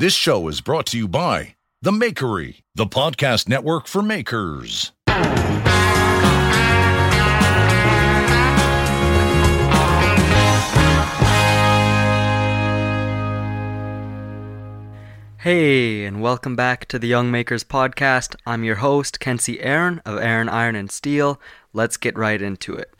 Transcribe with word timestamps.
This 0.00 0.14
show 0.14 0.48
is 0.48 0.62
brought 0.62 0.86
to 0.86 0.96
you 0.96 1.06
by 1.06 1.56
The 1.82 1.90
Makery, 1.90 2.62
the 2.74 2.86
podcast 2.86 3.50
network 3.50 3.86
for 3.86 4.00
makers. 4.00 4.92
Hey, 15.36 16.06
and 16.06 16.22
welcome 16.22 16.56
back 16.56 16.86
to 16.86 16.98
the 16.98 17.06
Young 17.06 17.30
Makers 17.30 17.62
Podcast. 17.62 18.34
I'm 18.46 18.64
your 18.64 18.76
host, 18.76 19.20
Kenzie 19.20 19.60
Aaron 19.60 20.00
of 20.06 20.16
Aaron 20.16 20.48
Iron 20.48 20.76
and 20.76 20.90
Steel. 20.90 21.38
Let's 21.74 21.98
get 21.98 22.16
right 22.16 22.40
into 22.40 22.72
it. 22.74 22.99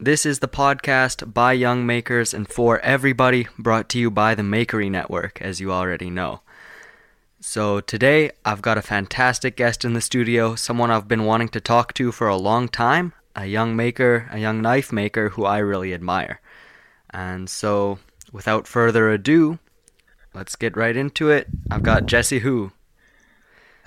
This 0.00 0.24
is 0.24 0.38
the 0.38 0.46
podcast 0.46 1.34
by 1.34 1.54
Young 1.54 1.84
Makers 1.84 2.32
and 2.32 2.46
for 2.46 2.78
everybody, 2.82 3.48
brought 3.58 3.88
to 3.88 3.98
you 3.98 4.12
by 4.12 4.36
the 4.36 4.44
Makery 4.44 4.88
Network, 4.88 5.42
as 5.42 5.60
you 5.60 5.72
already 5.72 6.08
know. 6.08 6.40
So, 7.40 7.80
today 7.80 8.30
I've 8.44 8.62
got 8.62 8.78
a 8.78 8.82
fantastic 8.82 9.56
guest 9.56 9.84
in 9.84 9.94
the 9.94 10.00
studio, 10.00 10.54
someone 10.54 10.92
I've 10.92 11.08
been 11.08 11.24
wanting 11.24 11.48
to 11.48 11.60
talk 11.60 11.94
to 11.94 12.12
for 12.12 12.28
a 12.28 12.36
long 12.36 12.68
time, 12.68 13.12
a 13.34 13.46
young 13.46 13.74
maker, 13.74 14.28
a 14.30 14.38
young 14.38 14.62
knife 14.62 14.92
maker 14.92 15.30
who 15.30 15.44
I 15.44 15.58
really 15.58 15.92
admire. 15.92 16.40
And 17.10 17.50
so, 17.50 17.98
without 18.30 18.68
further 18.68 19.10
ado, 19.10 19.58
let's 20.32 20.54
get 20.54 20.76
right 20.76 20.96
into 20.96 21.28
it. 21.28 21.48
I've 21.72 21.82
got 21.82 22.06
Jesse 22.06 22.38
Hu. 22.38 22.70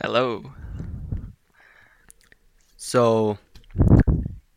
Hello. 0.01 0.51
So, 2.75 3.37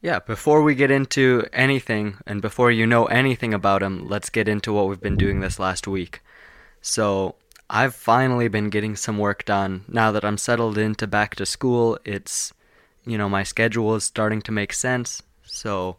yeah, 0.05 0.19
before 0.19 0.63
we 0.63 0.75
get 0.75 0.91
into 0.91 1.47
anything 1.51 2.19
and 2.27 2.43
before 2.43 2.71
you 2.71 2.87
know 2.87 3.07
anything 3.07 3.55
about 3.55 3.83
him, 3.83 4.07
let's 4.07 4.29
get 4.29 4.49
into 4.49 4.71
what 4.71 4.87
we've 4.87 5.01
been 5.01 5.17
doing 5.17 5.41
this 5.41 5.59
last 5.59 5.89
week. 5.89 6.21
So, 6.83 7.37
I've 7.71 7.95
finally 7.95 8.49
been 8.49 8.69
getting 8.69 8.97
some 8.97 9.17
work 9.17 9.47
done. 9.47 9.87
Now 9.89 10.13
that 10.13 10.23
I'm 10.23 10.37
settled 10.37 10.77
into 10.77 11.07
back 11.07 11.37
to 11.37 11.47
school, 11.47 11.99
it's, 12.05 12.53
you 13.07 13.17
know, 13.17 13.31
my 13.31 13.45
schedule 13.45 13.95
is 13.95 14.05
starting 14.05 14.43
to 14.43 14.53
make 14.53 14.75
sense. 14.75 15.23
So, 15.47 15.97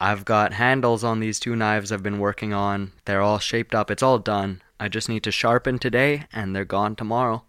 I've 0.00 0.24
got 0.24 0.54
handles 0.54 1.04
on 1.04 1.20
these 1.20 1.38
two 1.38 1.54
knives 1.54 1.92
I've 1.92 2.02
been 2.02 2.18
working 2.18 2.52
on. 2.52 2.90
They're 3.04 3.22
all 3.22 3.38
shaped 3.38 3.72
up, 3.72 3.88
it's 3.88 4.02
all 4.02 4.18
done. 4.18 4.62
I 4.80 4.88
just 4.88 5.08
need 5.08 5.22
to 5.22 5.30
sharpen 5.30 5.78
today 5.78 6.24
and 6.32 6.56
they're 6.56 6.64
gone 6.64 6.96
tomorrow. 6.96 7.44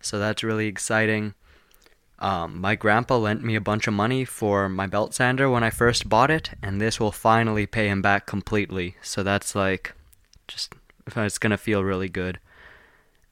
So 0.00 0.18
that's 0.18 0.42
really 0.42 0.66
exciting. 0.66 1.34
Um, 2.20 2.60
my 2.60 2.74
grandpa 2.74 3.16
lent 3.16 3.44
me 3.44 3.54
a 3.54 3.60
bunch 3.60 3.86
of 3.86 3.94
money 3.94 4.24
for 4.24 4.68
my 4.68 4.86
belt 4.86 5.14
sander 5.14 5.48
when 5.48 5.62
I 5.62 5.70
first 5.70 6.08
bought 6.08 6.30
it, 6.30 6.50
and 6.62 6.80
this 6.80 6.98
will 6.98 7.12
finally 7.12 7.66
pay 7.66 7.88
him 7.88 8.02
back 8.02 8.26
completely. 8.26 8.96
So 9.02 9.22
that's 9.22 9.54
like, 9.54 9.94
just, 10.48 10.74
it's 11.06 11.38
gonna 11.38 11.56
feel 11.56 11.84
really 11.84 12.08
good. 12.08 12.40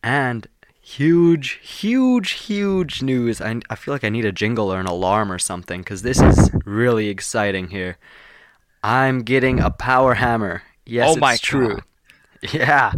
And 0.03 0.47
huge, 0.81 1.59
huge, 1.62 2.31
huge 2.33 3.03
news. 3.03 3.41
I, 3.41 3.61
I 3.69 3.75
feel 3.75 3.93
like 3.93 4.05
I 4.05 4.09
need 4.09 4.25
a 4.25 4.31
jingle 4.33 4.73
or 4.73 4.78
an 4.78 4.87
alarm 4.87 5.33
or 5.33 5.39
something, 5.41 5.81
because 5.81 6.03
this 6.03 6.21
is 6.21 6.50
really 6.65 7.09
exciting 7.09 7.69
here. 7.71 7.98
I'm 8.84 9.23
getting 9.23 9.59
a 9.59 9.71
power 9.71 10.15
hammer. 10.15 10.62
Yes, 10.84 11.09
Oh 11.11 11.17
my 11.19 11.33
it's 11.34 11.43
true. 11.43 11.75
God. 11.77 11.83
Yeah. 12.53 12.93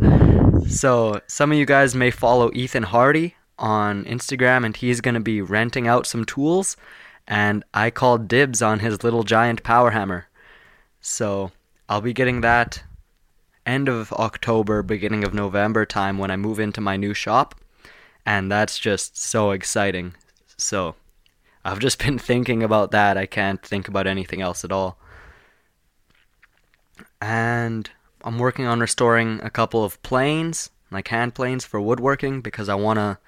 So 0.69 1.23
some 1.28 1.50
of 1.52 1.56
you 1.56 1.64
guys 1.64 1.95
may 1.95 2.11
follow 2.11 2.50
Ethan 2.52 2.83
Hardy 2.83 3.36
on 3.59 4.05
Instagram, 4.05 4.64
and 4.64 4.77
he's 4.77 5.01
going 5.01 5.14
to 5.14 5.20
be 5.20 5.42
renting 5.42 5.89
out 5.89 6.06
some 6.06 6.25
tools. 6.25 6.77
And 7.27 7.64
I 7.75 7.91
called 7.91 8.28
dibs 8.28 8.62
on 8.62 8.78
his 8.78 9.05
little 9.05 9.23
giant 9.23 9.62
power 9.62 9.91
hammer. 9.91 10.28
So 11.01 11.53
I'll 11.89 12.01
be 12.01 12.12
getting 12.12 12.41
that 12.41 12.83
end 13.67 13.89
of 13.89 14.12
October, 14.14 14.83
beginning 14.83 15.25
of 15.25 15.34
November 15.34 15.84
time 15.84 16.19
when 16.19 16.31
I 16.31 16.36
move 16.36 16.59
into 16.59 16.81
my 16.81 16.97
new 16.97 17.12
shop. 17.12 17.55
And 18.25 18.51
that's 18.51 18.79
just 18.79 19.17
so 19.17 19.51
exciting. 19.51 20.14
So 20.56 20.95
I've 21.64 21.79
just 21.79 21.98
been 22.05 22.18
thinking 22.18 22.63
about 22.63 22.91
that. 22.92 23.17
I 23.17 23.27
can't 23.27 23.63
think 23.63 23.89
about 23.89 24.07
anything 24.07 24.41
else 24.41 24.64
at 24.64 24.73
all. 24.73 24.98
And 27.20 27.91
I'm 28.23 28.39
working 28.39 28.67
on 28.67 28.80
restoring 28.80 29.41
a 29.42 29.51
couple 29.51 29.85
of 29.85 30.01
planes, 30.02 30.70
like 30.91 31.08
hand 31.08 31.35
planes 31.35 31.64
for 31.64 31.80
woodworking, 31.80 32.41
because 32.41 32.68
I 32.68 32.74
wanna. 32.74 33.18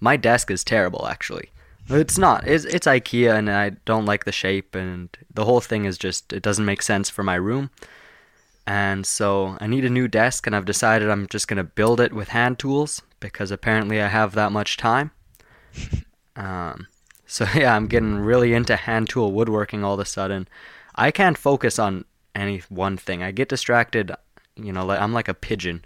My 0.00 0.16
desk 0.16 0.50
is 0.50 0.64
terrible, 0.64 1.06
actually. 1.06 1.50
It's 1.88 2.18
not. 2.18 2.46
It's, 2.46 2.64
it's 2.64 2.86
IKEA, 2.86 3.34
and 3.34 3.50
I 3.50 3.70
don't 3.84 4.06
like 4.06 4.24
the 4.24 4.32
shape, 4.32 4.74
and 4.74 5.08
the 5.32 5.44
whole 5.44 5.60
thing 5.60 5.84
is 5.84 5.98
just. 5.98 6.32
It 6.32 6.42
doesn't 6.42 6.64
make 6.64 6.82
sense 6.82 7.10
for 7.10 7.22
my 7.22 7.34
room. 7.34 7.70
And 8.66 9.04
so 9.04 9.56
I 9.60 9.66
need 9.66 9.84
a 9.84 9.90
new 9.90 10.06
desk, 10.06 10.46
and 10.46 10.54
I've 10.54 10.64
decided 10.64 11.10
I'm 11.10 11.26
just 11.26 11.48
gonna 11.48 11.64
build 11.64 12.00
it 12.00 12.12
with 12.12 12.28
hand 12.28 12.58
tools 12.58 13.02
because 13.18 13.50
apparently 13.50 14.00
I 14.00 14.08
have 14.08 14.34
that 14.34 14.52
much 14.52 14.76
time. 14.76 15.10
Um, 16.36 16.86
so 17.26 17.46
yeah, 17.54 17.76
I'm 17.76 17.86
getting 17.86 18.16
really 18.16 18.54
into 18.54 18.74
hand 18.76 19.08
tool 19.08 19.32
woodworking 19.32 19.84
all 19.84 19.94
of 19.94 20.00
a 20.00 20.04
sudden. 20.04 20.48
I 20.94 21.10
can't 21.10 21.36
focus 21.36 21.78
on 21.78 22.04
any 22.34 22.62
one 22.68 22.96
thing. 22.96 23.22
I 23.22 23.30
get 23.30 23.48
distracted, 23.48 24.12
you 24.56 24.72
know, 24.72 24.84
like 24.84 25.00
I'm 25.00 25.12
like 25.12 25.28
a 25.28 25.34
pigeon. 25.34 25.84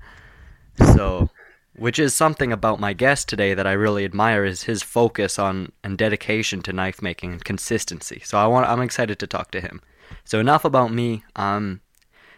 So, 0.78 1.30
which 1.76 1.98
is 1.98 2.14
something 2.14 2.52
about 2.52 2.80
my 2.80 2.92
guest 2.92 3.28
today 3.28 3.54
that 3.54 3.66
I 3.66 3.72
really 3.72 4.04
admire 4.04 4.44
is 4.44 4.62
his 4.62 4.82
focus 4.82 5.38
on 5.38 5.72
and 5.82 5.98
dedication 5.98 6.62
to 6.62 6.72
knife 6.72 7.02
making 7.02 7.32
and 7.32 7.44
consistency. 7.44 8.22
So 8.24 8.38
I 8.38 8.46
want 8.46 8.68
I'm 8.68 8.80
excited 8.80 9.18
to 9.18 9.26
talk 9.26 9.50
to 9.52 9.60
him. 9.60 9.80
So 10.24 10.38
enough 10.38 10.64
about 10.64 10.92
me. 10.92 11.24
Um 11.36 11.80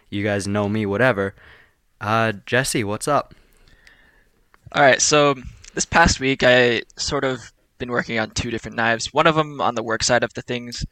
you 0.09 0.23
guys 0.23 0.47
know 0.47 0.67
me 0.67 0.85
whatever. 0.85 1.35
Uh 2.01 2.33
Jesse, 2.45 2.83
what's 2.83 3.07
up? 3.07 3.35
All 4.73 4.81
right, 4.81 5.01
so 5.01 5.35
this 5.75 5.85
past 5.85 6.19
week 6.19 6.43
I 6.43 6.81
sort 6.97 7.23
of 7.23 7.51
been 7.77 7.91
working 7.91 8.19
on 8.19 8.31
two 8.31 8.51
different 8.51 8.75
knives. 8.75 9.13
One 9.13 9.27
of 9.27 9.35
them 9.35 9.61
on 9.61 9.75
the 9.75 9.83
work 9.83 10.03
side 10.03 10.23
of 10.23 10.33
the 10.33 10.41
things, 10.41 10.85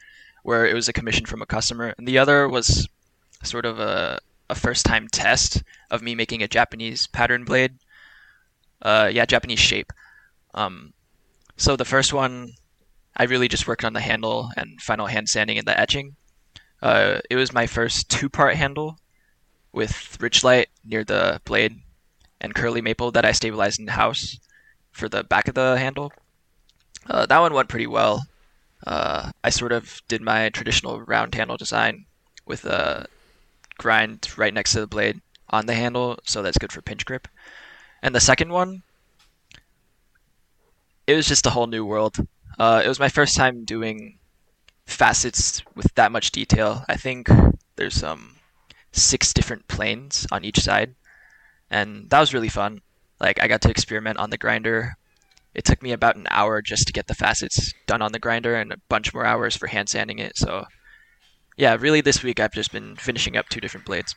where 0.44 0.66
it 0.66 0.74
was 0.74 0.88
a 0.88 0.94
commission 0.94 1.26
from 1.26 1.42
a 1.42 1.46
customer, 1.46 1.94
and 1.98 2.08
the 2.08 2.20
other 2.20 2.48
was 2.48 2.88
sort 3.44 3.66
of 3.66 3.80
a, 3.80 4.20
a 4.50 4.56
first 4.56 4.86
time 4.86 5.08
test 5.08 5.64
of 5.92 6.02
me 6.02 6.16
making 6.16 6.44
a 6.44 6.48
Japanese 6.48 7.08
pattern 7.08 7.44
blade. 7.44 7.74
Uh, 8.82 9.10
yeah, 9.12 9.26
Japanese 9.26 9.60
shape. 9.60 9.92
Um, 10.54 10.94
so 11.58 11.76
the 11.76 11.86
first 11.86 12.14
one, 12.14 12.54
I 13.16 13.24
really 13.24 13.48
just 13.48 13.68
worked 13.68 13.86
on 13.86 13.94
the 13.94 14.02
handle 14.02 14.52
and 14.58 14.82
final 14.82 15.08
hand 15.08 15.30
sanding 15.30 15.58
and 15.58 15.68
the 15.68 15.80
etching. 15.80 16.16
Uh, 16.82 17.20
it 17.30 17.36
was 17.36 17.54
my 17.54 17.68
first 17.68 18.10
two 18.10 18.30
part 18.30 18.56
handle 18.56 19.00
with 19.72 20.18
Richlite 20.20 20.68
near 20.84 21.04
the 21.04 21.42
blade 21.46 21.82
and 22.42 22.54
curly 22.54 22.82
maple 22.82 23.12
that 23.12 23.26
I 23.26 23.32
stabilized 23.32 23.80
in 23.80 23.88
house 23.88 24.40
for 24.92 25.10
the 25.10 25.24
back 25.24 25.48
of 25.48 25.56
the 25.56 25.78
handle. 25.78 26.12
Uh, 27.08 27.26
that 27.26 27.40
one 27.40 27.54
went 27.54 27.70
pretty 27.70 27.88
well. 27.88 28.26
Uh, 28.86 29.32
I 29.44 29.50
sort 29.50 29.72
of 29.72 30.02
did 30.08 30.22
my 30.22 30.50
traditional 30.50 31.02
round 31.02 31.34
handle 31.36 31.58
design 31.58 32.06
with 32.46 32.66
a 32.66 33.08
grind 33.78 34.28
right 34.38 34.54
next 34.54 34.74
to 34.74 34.82
the 34.82 34.88
blade 34.88 35.22
on 35.50 35.66
the 35.66 35.74
handle, 35.74 36.18
so 36.24 36.42
that's 36.42 36.58
good 36.58 36.72
for 36.72 36.82
pinch 36.82 37.06
grip. 37.06 37.28
And 38.06 38.14
the 38.14 38.20
second 38.22 38.54
one, 38.54 38.84
it 41.08 41.16
was 41.16 41.28
just 41.28 41.48
a 41.48 41.50
whole 41.50 41.66
new 41.66 41.84
world. 41.84 42.16
Uh, 42.60 42.84
it 42.86 42.88
was 42.88 43.00
my 43.00 43.10
first 43.10 43.36
time 43.36 43.66
doing 43.66 44.20
facets 44.86 45.64
with 45.74 45.92
that 45.96 46.12
much 46.12 46.30
detail. 46.30 46.86
I 46.88 46.98
think 46.98 47.28
there's 47.78 48.04
um 48.04 48.36
six 48.92 49.34
different 49.34 49.68
planes 49.68 50.28
on 50.32 50.46
each 50.46 50.60
side, 50.60 50.94
and 51.72 52.08
that 52.12 52.20
was 52.20 52.32
really 52.32 52.48
fun. 52.48 52.82
Like 53.20 53.42
I 53.42 53.48
got 53.48 53.62
to 53.62 53.72
experiment 53.72 54.20
on 54.20 54.30
the 54.30 54.38
grinder. 54.38 54.98
It 55.56 55.66
took 55.66 55.82
me 55.82 55.92
about 55.92 56.16
an 56.16 56.28
hour 56.30 56.62
just 56.62 56.86
to 56.86 56.94
get 56.94 57.08
the 57.08 57.16
facets 57.16 57.74
done 57.88 58.04
on 58.04 58.12
the 58.12 58.20
grinder, 58.20 58.54
and 58.54 58.72
a 58.72 58.78
bunch 58.88 59.16
more 59.16 59.26
hours 59.26 59.58
for 59.58 59.66
hand 59.66 59.90
sanding 59.90 60.20
it. 60.20 60.38
So, 60.38 60.66
yeah, 61.58 61.76
really, 61.80 62.02
this 62.02 62.22
week 62.22 62.40
I've 62.40 62.54
just 62.54 62.72
been 62.72 62.98
finishing 62.98 63.36
up 63.36 63.50
two 63.50 63.60
different 63.60 63.88
blades. 63.88 64.14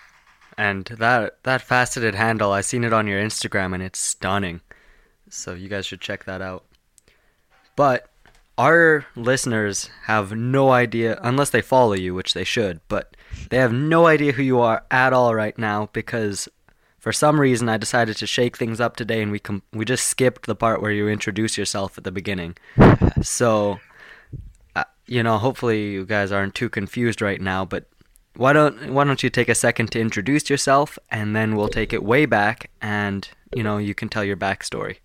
And 0.59 0.85
that 0.87 1.43
that 1.45 1.63
faceted 1.63 2.17
handle, 2.17 2.51
I 2.51 2.63
seen 2.63 2.83
it 2.83 2.93
on 2.93 3.07
your 3.07 3.23
Instagram 3.23 3.73
and 3.75 3.83
it's 3.83 4.01
stunning. 4.01 4.61
So 5.31 5.55
you 5.55 5.69
guys 5.69 5.87
should 5.87 6.01
check 6.01 6.25
that 6.25 6.43
out. 6.43 6.65
But 7.77 8.11
our 8.59 9.07
listeners 9.15 9.89
have 10.07 10.33
no 10.33 10.71
idea 10.71 11.21
unless 11.23 11.51
they 11.51 11.63
follow 11.63 11.93
you, 11.93 12.13
which 12.13 12.35
they 12.35 12.43
should, 12.43 12.81
but 12.89 13.17
they 13.51 13.59
have 13.59 13.73
no 13.73 14.07
idea 14.07 14.33
who 14.33 14.43
you 14.43 14.59
are 14.59 14.83
at 14.91 15.13
all 15.13 15.33
right 15.33 15.57
now 15.57 15.91
because 15.93 16.49
for 16.99 17.13
some 17.13 17.41
reason 17.41 17.69
I 17.69 17.77
decided 17.77 18.17
to 18.17 18.27
shake 18.27 18.57
things 18.57 18.81
up 18.81 18.97
today 18.97 19.23
and 19.23 19.31
we 19.31 19.39
com- 19.39 19.63
we 19.73 19.85
just 19.85 20.07
skipped 20.07 20.47
the 20.47 20.57
part 20.57 20.83
where 20.83 20.91
you 20.91 21.09
introduce 21.09 21.57
yourself 21.57 21.97
at 21.97 22.03
the 22.03 22.11
beginning. 22.11 22.57
So 23.23 23.79
uh, 24.75 24.85
you 25.07 25.23
know, 25.23 25.39
hopefully 25.39 25.93
you 25.93 26.05
guys 26.05 26.33
aren't 26.33 26.57
too 26.57 26.69
confused 26.69 27.23
right 27.23 27.41
now, 27.41 27.65
but 27.65 27.85
why 28.39 28.53
don't 28.53 28.93
why 28.93 29.03
don't 29.03 29.25
you 29.25 29.31
take 29.31 29.49
a 29.49 29.55
second 29.55 29.91
to 29.91 30.01
introduce 30.01 30.49
yourself 30.49 30.97
and 31.11 31.35
then 31.35 31.57
we'll 31.57 31.69
take 31.69 31.93
it 31.93 32.05
way 32.05 32.25
back 32.25 32.71
and 32.81 33.29
you 33.53 33.65
know 33.65 33.79
you 33.79 33.97
can 33.97 34.09
tell 34.09 34.23
your 34.23 34.37
backstory, 34.37 34.99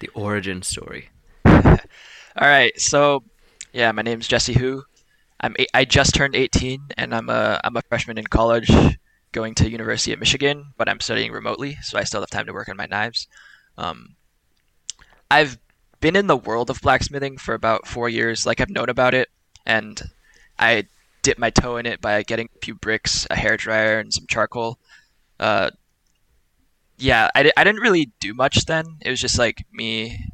the 0.00 0.08
origin 0.08 0.60
story. 0.60 1.08
All 1.46 2.48
right, 2.48 2.78
so 2.80 3.22
yeah, 3.72 3.92
my 3.92 4.02
name's 4.02 4.26
Jesse 4.26 4.54
Hu. 4.54 4.82
I'm 5.40 5.54
eight, 5.60 5.70
I 5.72 5.84
just 5.84 6.16
turned 6.16 6.34
18, 6.34 6.80
and 6.98 7.14
I'm 7.14 7.30
a 7.30 7.60
I'm 7.62 7.76
a 7.76 7.82
freshman 7.82 8.18
in 8.18 8.26
college, 8.26 8.68
going 9.30 9.54
to 9.54 9.70
University 9.70 10.12
of 10.12 10.18
Michigan, 10.18 10.72
but 10.76 10.88
I'm 10.88 10.98
studying 10.98 11.30
remotely, 11.30 11.76
so 11.82 11.96
I 11.96 12.02
still 12.02 12.20
have 12.20 12.30
time 12.30 12.46
to 12.46 12.52
work 12.52 12.68
on 12.68 12.76
my 12.76 12.86
knives. 12.86 13.28
Um, 13.78 14.16
I've 15.30 15.58
been 16.00 16.16
in 16.16 16.26
the 16.26 16.36
world 16.36 16.70
of 16.70 16.80
blacksmithing 16.80 17.38
for 17.38 17.54
about 17.54 17.86
four 17.86 18.08
years. 18.08 18.46
Like 18.46 18.60
I've 18.60 18.68
known 18.68 18.88
about 18.88 19.14
it, 19.14 19.28
and 19.64 20.02
I 20.58 20.86
dip 21.22 21.38
my 21.38 21.50
toe 21.50 21.76
in 21.76 21.86
it 21.86 22.00
by 22.00 22.22
getting 22.22 22.48
a 22.54 22.58
few 22.64 22.74
bricks, 22.74 23.26
a 23.30 23.36
hair 23.36 23.56
dryer, 23.56 23.98
and 23.98 24.12
some 24.12 24.26
charcoal. 24.26 24.78
Uh, 25.38 25.70
yeah, 26.98 27.30
I, 27.34 27.50
I 27.56 27.64
didn't 27.64 27.80
really 27.80 28.10
do 28.20 28.34
much 28.34 28.66
then. 28.66 28.98
It 29.00 29.10
was 29.10 29.20
just 29.20 29.38
like 29.38 29.64
me, 29.72 30.26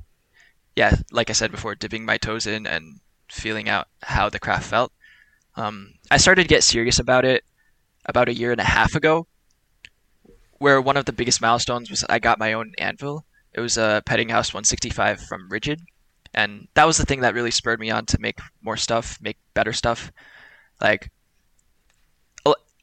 yeah, 0.74 0.96
like 1.12 1.30
I 1.30 1.32
said 1.32 1.50
before, 1.50 1.74
dipping 1.74 2.04
my 2.04 2.18
toes 2.18 2.46
in 2.46 2.66
and 2.66 3.00
feeling 3.30 3.68
out 3.68 3.88
how 4.02 4.28
the 4.28 4.38
craft 4.38 4.68
felt. 4.68 4.92
Um, 5.56 5.94
I 6.10 6.16
started 6.18 6.42
to 6.42 6.48
get 6.48 6.64
serious 6.64 6.98
about 6.98 7.24
it 7.24 7.44
about 8.04 8.28
a 8.28 8.34
year 8.34 8.52
and 8.52 8.60
a 8.60 8.64
half 8.64 8.94
ago, 8.94 9.26
where 10.58 10.80
one 10.80 10.96
of 10.96 11.04
the 11.04 11.12
biggest 11.12 11.40
milestones 11.40 11.90
was 11.90 12.04
I 12.08 12.18
got 12.18 12.38
my 12.38 12.52
own 12.52 12.72
anvil. 12.78 13.24
It 13.52 13.60
was 13.60 13.76
a 13.78 14.02
Peddinghaus 14.06 14.52
165 14.52 15.20
from 15.20 15.48
Ridgid. 15.48 15.80
and 16.34 16.68
that 16.74 16.86
was 16.86 16.98
the 16.98 17.06
thing 17.06 17.20
that 17.20 17.34
really 17.34 17.50
spurred 17.50 17.80
me 17.80 17.90
on 17.90 18.04
to 18.06 18.20
make 18.20 18.38
more 18.60 18.76
stuff, 18.76 19.18
make 19.20 19.38
better 19.54 19.72
stuff. 19.72 20.12
Like, 20.80 21.10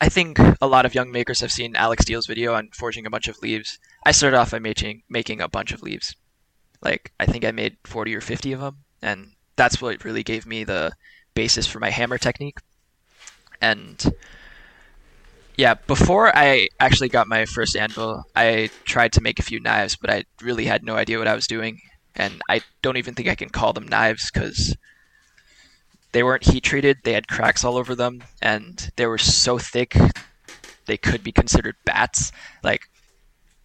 I 0.04 0.10
think 0.10 0.38
a 0.60 0.68
lot 0.68 0.86
of 0.86 0.94
young 0.94 1.14
makers 1.14 1.40
have 1.40 1.52
seen 1.54 1.78
Alec 1.78 2.02
Steele's 2.02 2.28
video 2.28 2.56
on 2.56 2.72
forging 2.74 3.06
a 3.06 3.10
bunch 3.10 3.30
of 3.30 3.42
leaves. 3.42 3.80
I 4.06 4.12
started 4.12 4.36
off 4.36 4.52
by 4.52 4.60
making 4.60 5.04
making 5.08 5.40
a 5.40 5.48
bunch 5.48 5.72
of 5.72 5.82
leaves. 5.82 6.14
Like 6.82 7.14
I 7.22 7.26
think 7.26 7.46
I 7.46 7.52
made 7.52 7.78
40 7.86 8.14
or 8.14 8.20
50 8.20 8.52
of 8.52 8.60
them, 8.60 8.84
and 9.02 9.32
that's 9.56 9.82
what 9.82 10.04
really 10.04 10.22
gave 10.22 10.46
me 10.46 10.66
the 10.66 10.92
basis 11.36 11.68
for 11.68 11.80
my 11.80 11.90
hammer 11.90 12.18
technique. 12.18 12.58
And 13.62 14.14
yeah, 15.56 15.76
before 15.76 16.36
I 16.36 16.68
actually 16.82 17.08
got 17.08 17.30
my 17.30 17.46
first 17.46 17.78
anvil, 17.78 18.26
I 18.36 18.72
tried 18.84 19.14
to 19.14 19.22
make 19.22 19.40
a 19.40 19.44
few 19.44 19.62
knives, 19.62 19.96
but 19.96 20.10
I 20.10 20.26
really 20.42 20.66
had 20.66 20.84
no 20.84 20.98
idea 20.98 21.18
what 21.18 21.30
I 21.30 21.36
was 21.36 21.48
doing, 21.48 21.80
and 22.14 22.42
I 22.50 22.60
don't 22.82 22.98
even 22.98 23.14
think 23.14 23.30
I 23.30 23.36
can 23.36 23.48
call 23.48 23.72
them 23.72 23.88
knives 23.88 24.30
because 24.32 24.76
they 26.14 26.24
weren't 26.24 26.46
heat 26.46 26.64
treated. 26.64 27.00
They 27.04 27.14
had 27.14 27.28
cracks 27.28 27.66
all 27.66 27.76
over 27.76 27.96
them, 27.96 28.24
and 28.42 28.92
they 28.96 29.06
were 29.06 29.18
so 29.18 29.58
thick 29.58 29.98
they 30.86 30.98
could 30.98 31.24
be 31.24 31.32
considered 31.32 31.76
bats. 31.86 32.32
Like, 32.64 32.90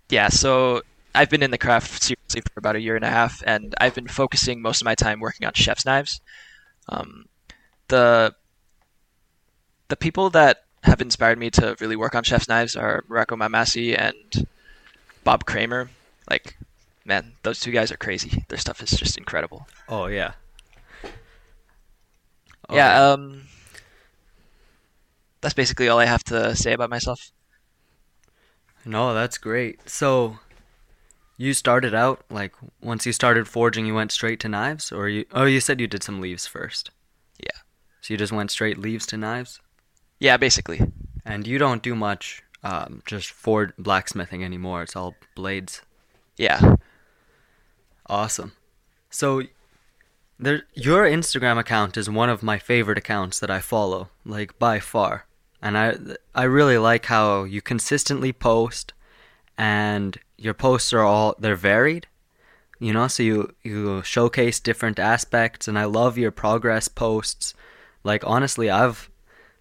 yeah. 0.09 0.29
So 0.29 0.83
I've 1.15 1.31
been 1.31 1.43
in 1.43 1.51
the 1.51 1.59
craft 1.59 2.03
seriously 2.03 2.41
for 2.41 2.59
about 2.59 2.77
a 2.77 2.81
year 2.81 2.97
and 2.97 3.05
a 3.05 3.11
half, 3.11 3.43
and 3.47 3.75
I've 3.81 3.95
been 3.95 4.09
focusing 4.09 4.63
most 4.63 4.81
of 4.81 4.87
my 4.87 4.95
time 4.95 5.21
working 5.21 5.47
on 5.47 5.53
chef's 5.53 5.85
knives. 5.85 6.21
Um, 6.89 7.27
the 7.89 8.35
the 9.89 9.97
people 9.97 10.31
that 10.31 10.65
have 10.85 11.01
inspired 11.01 11.39
me 11.39 11.51
to 11.51 11.77
really 11.81 11.97
work 11.97 12.15
on 12.15 12.23
chef's 12.25 12.49
knives 12.49 12.77
are 12.77 13.05
Mareko 13.09 13.37
Maumasi 13.37 13.99
and 13.99 14.47
Bob 15.25 15.45
Kramer. 15.45 15.91
Like, 16.31 16.57
man, 17.05 17.33
those 17.43 17.61
two 17.61 17.73
guys 17.73 17.93
are 17.93 17.97
crazy. 17.97 18.45
Their 18.49 18.59
stuff 18.59 18.83
is 18.83 18.91
just 18.91 19.19
incredible. 19.19 19.67
Oh 19.89 20.07
yeah. 20.07 20.33
Yeah, 22.71 23.11
um 23.13 23.43
that's 25.41 25.55
basically 25.55 25.89
all 25.89 25.99
I 25.99 26.05
have 26.07 26.25
to 26.25 26.55
say 26.57 26.73
about 26.73 26.91
myself. 26.91 27.31
No, 28.85 29.15
that's 29.15 29.39
great. 29.39 29.89
So, 29.89 30.39
you 31.37 31.55
started 31.55 31.95
out 31.95 32.25
like 32.31 32.55
once 32.83 33.07
you 33.07 33.13
started 33.13 33.47
forging, 33.49 33.87
you 33.87 33.95
went 33.95 34.13
straight 34.13 34.41
to 34.41 34.49
knives, 34.49 34.91
or 34.93 35.09
you? 35.09 35.25
Oh, 35.33 35.45
you 35.45 35.61
said 35.61 35.81
you 35.81 35.87
did 35.87 36.03
some 36.03 36.21
leaves 36.21 36.47
first. 36.47 36.91
Yeah. 37.39 37.59
So 38.01 38.15
you 38.15 38.19
just 38.19 38.33
went 38.33 38.51
straight 38.51 38.79
leaves 38.79 39.07
to 39.07 39.17
knives, 39.17 39.61
Yeah, 40.19 40.37
basically. 40.37 40.81
and 41.25 41.47
you 41.47 41.59
don't 41.59 41.83
do 41.83 41.95
much, 41.95 42.43
um, 42.65 43.03
just 43.07 43.31
for 43.31 43.73
blacksmithing 43.79 44.43
anymore. 44.45 44.83
It's 44.83 44.97
all 44.97 45.15
blades. 45.37 45.83
Yeah. 46.37 46.75
Awesome. 48.07 48.53
So, 49.11 49.43
there, 50.39 50.63
your 50.75 51.05
Instagram 51.05 51.59
account 51.59 51.97
is 51.97 52.09
one 52.09 52.31
of 52.31 52.43
my 52.43 52.59
favorite 52.59 52.99
accounts 52.99 53.41
that 53.41 53.51
I 53.51 53.61
follow, 53.61 54.09
like 54.25 54.59
by 54.59 54.79
far. 54.79 55.27
And 55.61 55.77
I, 55.77 55.97
I 56.35 56.45
really 56.45 56.79
like 56.79 57.07
how 57.07 57.43
you 57.45 57.61
consistently 57.61 58.33
post, 58.33 58.93
and 59.57 60.19
your 60.37 60.55
posts 60.55 60.93
are 60.93 61.03
all 61.03 61.35
they're 61.39 61.57
varied. 61.57 62.07
You 62.79 62.93
know, 62.93 63.09
so 63.09 63.25
you 63.25 63.55
you 63.65 64.03
showcase 64.05 64.61
different 64.61 65.01
aspects, 65.01 65.67
and 65.67 65.77
I 65.77 65.85
love 65.85 66.17
your 66.17 66.31
progress 66.31 66.87
posts. 66.87 67.55
Like 68.05 68.23
honestly, 68.25 68.71
I've 68.71 69.11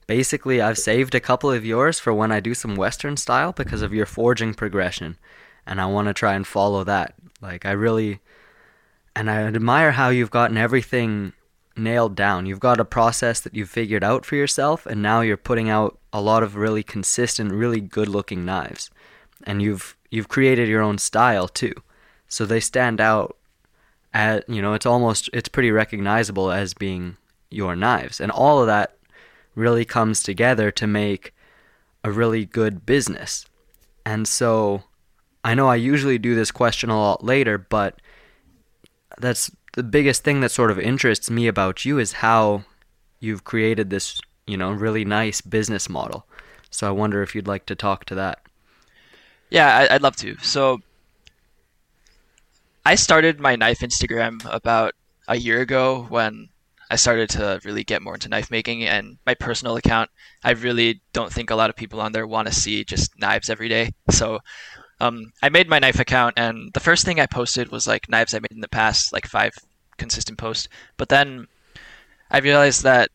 basically 0.05 0.61
I've 0.61 0.77
saved 0.77 1.15
a 1.15 1.19
couple 1.19 1.49
of 1.49 1.65
yours 1.65 1.99
for 1.99 2.13
when 2.13 2.31
I 2.31 2.39
do 2.39 2.53
some 2.53 2.75
Western 2.75 3.17
style 3.17 3.51
because 3.51 3.81
of 3.81 3.93
your 3.93 4.05
forging 4.05 4.53
progression, 4.53 5.17
and 5.65 5.81
I 5.81 5.87
want 5.87 6.07
to 6.09 6.13
try 6.13 6.35
and 6.35 6.45
follow 6.45 6.83
that. 6.83 7.15
Like 7.41 7.65
I 7.65 7.71
really 7.71 8.19
and 9.17 9.31
I 9.31 9.41
admire 9.41 9.93
how 9.93 10.09
you've 10.09 10.29
gotten 10.29 10.57
everything 10.57 11.33
nailed 11.75 12.15
down. 12.15 12.45
You've 12.45 12.59
got 12.59 12.79
a 12.79 12.85
process 12.85 13.39
that 13.41 13.55
you've 13.55 13.67
figured 13.69 14.03
out 14.03 14.27
for 14.27 14.35
yourself, 14.35 14.85
and 14.85 15.01
now 15.01 15.21
you're 15.21 15.37
putting 15.37 15.71
out 15.71 15.97
a 16.13 16.21
lot 16.21 16.43
of 16.43 16.55
really 16.55 16.83
consistent, 16.83 17.51
really 17.51 17.81
good-looking 17.81 18.45
knives, 18.45 18.91
and 19.43 19.59
you've 19.59 19.97
you've 20.11 20.27
created 20.27 20.69
your 20.69 20.83
own 20.83 20.99
style 20.99 21.47
too, 21.47 21.73
so 22.27 22.45
they 22.45 22.59
stand 22.59 23.01
out. 23.01 23.35
At 24.13 24.47
you 24.47 24.61
know, 24.61 24.75
it's 24.75 24.85
almost 24.85 25.31
it's 25.33 25.49
pretty 25.49 25.71
recognizable 25.71 26.51
as 26.51 26.75
being 26.75 27.17
your 27.49 27.75
knives, 27.75 28.21
and 28.21 28.31
all 28.31 28.59
of 28.61 28.67
that 28.67 28.97
really 29.55 29.83
comes 29.83 30.21
together 30.21 30.69
to 30.69 30.85
make 30.85 31.33
a 32.03 32.11
really 32.11 32.45
good 32.45 32.85
business. 32.85 33.47
And 34.05 34.27
so, 34.27 34.83
I 35.43 35.55
know 35.55 35.67
I 35.67 35.75
usually 35.75 36.19
do 36.19 36.35
this 36.35 36.51
question 36.51 36.91
a 36.91 36.99
lot 36.99 37.23
later, 37.23 37.57
but 37.57 37.99
that's 39.19 39.51
the 39.73 39.83
biggest 39.83 40.23
thing 40.23 40.41
that 40.41 40.51
sort 40.51 40.71
of 40.71 40.79
interests 40.79 41.29
me 41.29 41.47
about 41.47 41.85
you 41.85 41.99
is 41.99 42.13
how 42.13 42.63
you've 43.19 43.43
created 43.43 43.89
this, 43.89 44.19
you 44.45 44.57
know, 44.57 44.71
really 44.71 45.05
nice 45.05 45.41
business 45.41 45.89
model. 45.89 46.25
So 46.69 46.87
I 46.87 46.91
wonder 46.91 47.21
if 47.23 47.35
you'd 47.35 47.47
like 47.47 47.65
to 47.67 47.75
talk 47.75 48.05
to 48.05 48.15
that. 48.15 48.39
Yeah, 49.49 49.87
I'd 49.89 50.01
love 50.01 50.15
to. 50.17 50.37
So 50.39 50.79
I 52.85 52.95
started 52.95 53.39
my 53.39 53.55
knife 53.55 53.79
Instagram 53.79 54.41
about 54.51 54.93
a 55.27 55.37
year 55.37 55.61
ago 55.61 56.05
when 56.09 56.49
I 56.89 56.95
started 56.95 57.29
to 57.31 57.59
really 57.65 57.83
get 57.83 58.01
more 58.01 58.13
into 58.13 58.29
knife 58.29 58.49
making 58.49 58.83
and 58.83 59.17
my 59.25 59.33
personal 59.33 59.75
account. 59.75 60.09
I 60.43 60.51
really 60.51 61.01
don't 61.13 61.31
think 61.31 61.49
a 61.49 61.55
lot 61.55 61.69
of 61.69 61.75
people 61.75 61.99
on 61.99 62.11
there 62.11 62.25
want 62.25 62.47
to 62.47 62.53
see 62.53 62.83
just 62.83 63.11
knives 63.19 63.49
every 63.49 63.67
day. 63.67 63.91
So 64.09 64.39
um, 64.99 65.31
I 65.43 65.49
made 65.49 65.69
my 65.69 65.79
knife 65.79 65.99
account, 65.99 66.35
and 66.37 66.73
the 66.73 66.79
first 66.79 67.05
thing 67.05 67.19
I 67.19 67.25
posted 67.27 67.71
was 67.71 67.87
like 67.87 68.09
knives 68.09 68.33
I 68.33 68.39
made 68.39 68.51
in 68.51 68.61
the 68.61 68.67
past, 68.67 69.13
like 69.13 69.27
five 69.27 69.53
consistent 69.97 70.37
posts. 70.37 70.67
But 70.97 71.09
then 71.09 71.47
I 72.31 72.39
realized 72.39 72.83
that 72.83 73.11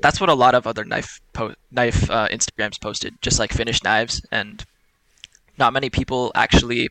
that's 0.00 0.20
what 0.20 0.30
a 0.30 0.34
lot 0.34 0.54
of 0.54 0.66
other 0.66 0.84
knife 0.84 1.20
po- 1.32 1.54
knife 1.70 2.10
uh, 2.10 2.28
Instagrams 2.28 2.80
posted, 2.80 3.20
just 3.22 3.38
like 3.38 3.52
finished 3.52 3.84
knives, 3.84 4.24
and 4.32 4.64
not 5.58 5.72
many 5.72 5.90
people 5.90 6.32
actually 6.34 6.88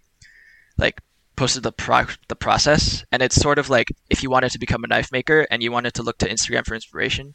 like 0.77 1.01
posted 1.35 1.63
the 1.63 1.71
pro- 1.71 2.05
the 2.29 2.35
process. 2.35 3.03
And 3.11 3.21
it's 3.21 3.35
sort 3.35 3.59
of 3.59 3.69
like 3.69 3.89
if 4.09 4.23
you 4.23 4.29
wanted 4.29 4.51
to 4.51 4.59
become 4.59 4.83
a 4.83 4.87
knife 4.87 5.11
maker 5.11 5.45
and 5.51 5.61
you 5.61 5.71
wanted 5.71 5.93
to 5.95 6.03
look 6.03 6.17
to 6.19 6.29
Instagram 6.29 6.65
for 6.65 6.75
inspiration, 6.75 7.33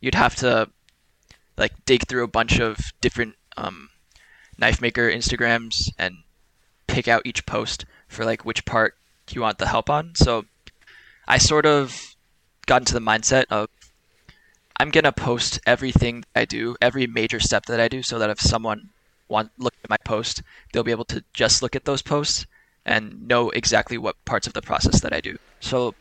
you'd 0.00 0.14
have 0.14 0.36
to 0.36 0.70
like 1.58 1.72
dig 1.84 2.06
through 2.08 2.24
a 2.24 2.28
bunch 2.28 2.60
of 2.60 2.78
different 3.00 3.34
um, 3.56 3.88
knife 4.58 4.80
maker 4.80 5.10
Instagrams 5.10 5.90
and 5.98 6.18
pick 6.86 7.08
out 7.08 7.22
each 7.24 7.46
post 7.46 7.84
for 8.08 8.24
like 8.24 8.44
which 8.44 8.64
part 8.64 8.94
you 9.30 9.40
want 9.40 9.58
the 9.58 9.66
help 9.66 9.90
on. 9.90 10.14
So 10.14 10.44
I 11.26 11.38
sort 11.38 11.66
of 11.66 12.14
got 12.66 12.82
into 12.82 12.94
the 12.94 13.00
mindset 13.00 13.44
of 13.50 13.68
I'm 14.78 14.90
gonna 14.90 15.12
post 15.12 15.60
everything 15.66 16.24
I 16.34 16.44
do, 16.44 16.76
every 16.80 17.06
major 17.06 17.40
step 17.40 17.66
that 17.66 17.80
I 17.80 17.88
do, 17.88 18.02
so 18.02 18.18
that 18.18 18.30
if 18.30 18.40
someone 18.40 18.90
want 19.28 19.50
look 19.58 19.74
at 19.82 19.90
my 19.90 19.96
post, 20.04 20.42
they'll 20.72 20.84
be 20.84 20.90
able 20.90 21.04
to 21.06 21.24
just 21.32 21.62
look 21.62 21.74
at 21.74 21.84
those 21.84 22.02
posts 22.02 22.46
and 22.84 23.26
know 23.26 23.50
exactly 23.50 23.98
what 23.98 24.22
parts 24.24 24.46
of 24.46 24.52
the 24.52 24.62
process 24.62 25.00
that 25.00 25.12
I 25.12 25.20
do. 25.20 25.38
So 25.60 25.94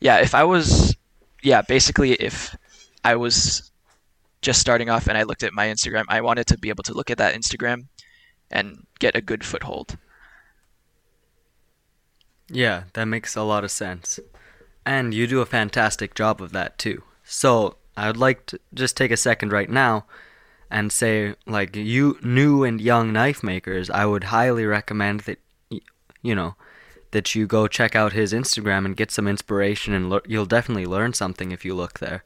yeah, 0.00 0.18
if 0.18 0.34
I 0.34 0.44
was 0.44 0.96
yeah, 1.42 1.62
basically 1.62 2.12
if 2.12 2.56
I 3.04 3.16
was 3.16 3.69
just 4.42 4.60
starting 4.60 4.88
off 4.88 5.06
and 5.06 5.18
I 5.18 5.22
looked 5.24 5.42
at 5.42 5.52
my 5.52 5.66
Instagram, 5.66 6.04
I 6.08 6.20
wanted 6.20 6.46
to 6.48 6.58
be 6.58 6.68
able 6.68 6.84
to 6.84 6.94
look 6.94 7.10
at 7.10 7.18
that 7.18 7.34
Instagram 7.34 7.86
and 8.50 8.86
get 8.98 9.16
a 9.16 9.20
good 9.20 9.44
foothold. 9.44 9.96
Yeah, 12.48 12.84
that 12.94 13.04
makes 13.04 13.36
a 13.36 13.42
lot 13.42 13.64
of 13.64 13.70
sense. 13.70 14.18
And 14.84 15.14
you 15.14 15.26
do 15.26 15.40
a 15.40 15.46
fantastic 15.46 16.14
job 16.14 16.40
of 16.40 16.52
that 16.52 16.78
too. 16.78 17.02
So, 17.22 17.76
I 17.96 18.06
would 18.06 18.16
like 18.16 18.46
to 18.46 18.58
just 18.72 18.96
take 18.96 19.10
a 19.10 19.16
second 19.16 19.52
right 19.52 19.68
now 19.68 20.06
and 20.70 20.90
say 20.92 21.34
like 21.46 21.76
you 21.76 22.18
new 22.22 22.64
and 22.64 22.80
young 22.80 23.12
knife 23.12 23.42
makers, 23.42 23.90
I 23.90 24.06
would 24.06 24.24
highly 24.24 24.64
recommend 24.64 25.20
that 25.20 25.38
you 26.22 26.34
know 26.34 26.54
that 27.10 27.34
you 27.34 27.46
go 27.46 27.66
check 27.66 27.96
out 27.96 28.12
his 28.12 28.32
Instagram 28.32 28.84
and 28.84 28.96
get 28.96 29.10
some 29.10 29.26
inspiration 29.26 29.92
and 29.94 30.08
lear- 30.08 30.22
you'll 30.26 30.46
definitely 30.46 30.86
learn 30.86 31.12
something 31.12 31.50
if 31.50 31.64
you 31.64 31.74
look 31.74 31.98
there. 31.98 32.24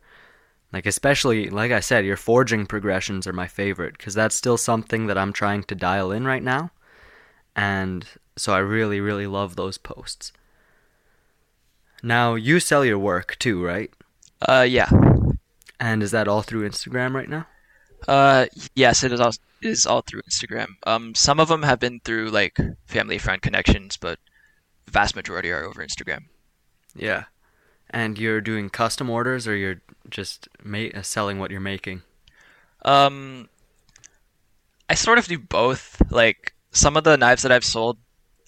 Like 0.75 0.87
especially 0.87 1.49
like 1.49 1.73
I 1.73 1.81
said, 1.81 2.04
your 2.04 2.16
forging 2.19 2.66
progressions 2.66 3.26
are 3.26 3.33
my 3.33 3.47
favorite 3.49 3.97
cuz 3.99 4.12
that's 4.14 4.35
still 4.37 4.59
something 4.59 5.07
that 5.07 5.16
I'm 5.16 5.33
trying 5.33 5.62
to 5.64 5.75
dial 5.75 6.12
in 6.12 6.26
right 6.26 6.43
now. 6.43 6.71
And 7.57 8.07
So 8.37 8.52
I 8.52 8.59
really, 8.59 9.00
really 9.00 9.26
love 9.28 9.54
those 9.57 9.78
posts. 9.78 10.33
Now, 12.02 12.35
you 12.35 12.61
sell 12.61 12.85
your 12.85 12.99
work 12.99 13.37
too, 13.38 13.64
right? 13.64 13.90
Uh, 14.47 14.66
yeah. 14.69 14.90
And 15.81 16.02
is 16.02 16.11
that 16.11 16.28
all 16.28 16.43
through 16.43 16.69
Instagram 16.69 17.14
right 17.14 17.28
now? 17.28 17.47
Uh, 18.07 18.47
yes, 18.75 19.02
it 19.02 19.12
is 19.12 19.21
all 19.21 19.31
it 19.62 19.69
is 19.69 19.87
all 19.87 20.02
through 20.02 20.23
Instagram. 20.23 20.69
Um, 20.87 21.14
some 21.14 21.40
of 21.40 21.49
them 21.49 21.62
have 21.62 21.81
been 21.81 22.00
through 22.04 22.31
like 22.31 22.59
family 22.87 23.19
friend 23.19 23.40
connections, 23.40 23.97
but 23.97 24.19
the 24.87 24.93
vast 24.93 25.16
majority 25.16 25.50
are 25.50 25.64
over 25.64 25.83
Instagram. 25.85 26.25
Yeah. 26.95 27.25
And 27.91 28.19
you're 28.19 28.41
doing 28.41 28.71
custom 28.71 29.09
orders, 29.09 29.47
or 29.47 29.55
you're 29.57 29.81
just 30.11 30.49
ma- 30.62 30.91
uh, 30.95 31.03
selling 31.03 31.38
what 31.38 31.50
you're 31.50 31.61
making? 31.61 32.03
Um, 32.85 33.49
I 34.88 34.95
sort 34.95 35.19
of 35.19 35.26
do 35.26 35.38
both. 35.38 36.03
Like 36.11 36.55
some 36.73 36.97
of 36.97 37.05
the 37.05 37.17
knives 37.17 37.43
that 37.43 37.53
I've 37.53 37.64
sold, 37.64 37.99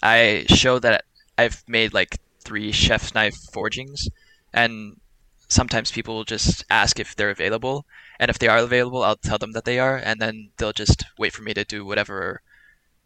I 0.02 0.47
show 0.49 0.78
that 0.81 1.05
I've 1.38 1.62
made 1.69 1.95
like 1.95 2.19
three 2.40 2.73
chef's 2.73 3.14
knife 3.14 3.37
forgings, 3.52 4.09
and 4.52 5.00
sometimes 5.49 5.93
people 5.93 6.16
will 6.16 6.25
just 6.25 6.64
ask 6.71 6.99
if 6.99 7.14
they're 7.14 7.31
available, 7.31 7.87
and 8.19 8.31
if 8.31 8.38
they 8.38 8.49
are 8.49 8.59
available, 8.59 9.02
I'll 9.02 9.16
tell 9.16 9.38
them 9.38 9.52
that 9.52 9.64
they 9.64 9.78
are, 9.78 9.97
and 9.97 10.21
then 10.21 10.50
they'll 10.57 10.73
just 10.73 11.05
wait 11.19 11.33
for 11.33 11.43
me 11.43 11.55
to 11.55 11.64
do 11.64 11.85
whatever 11.85 12.43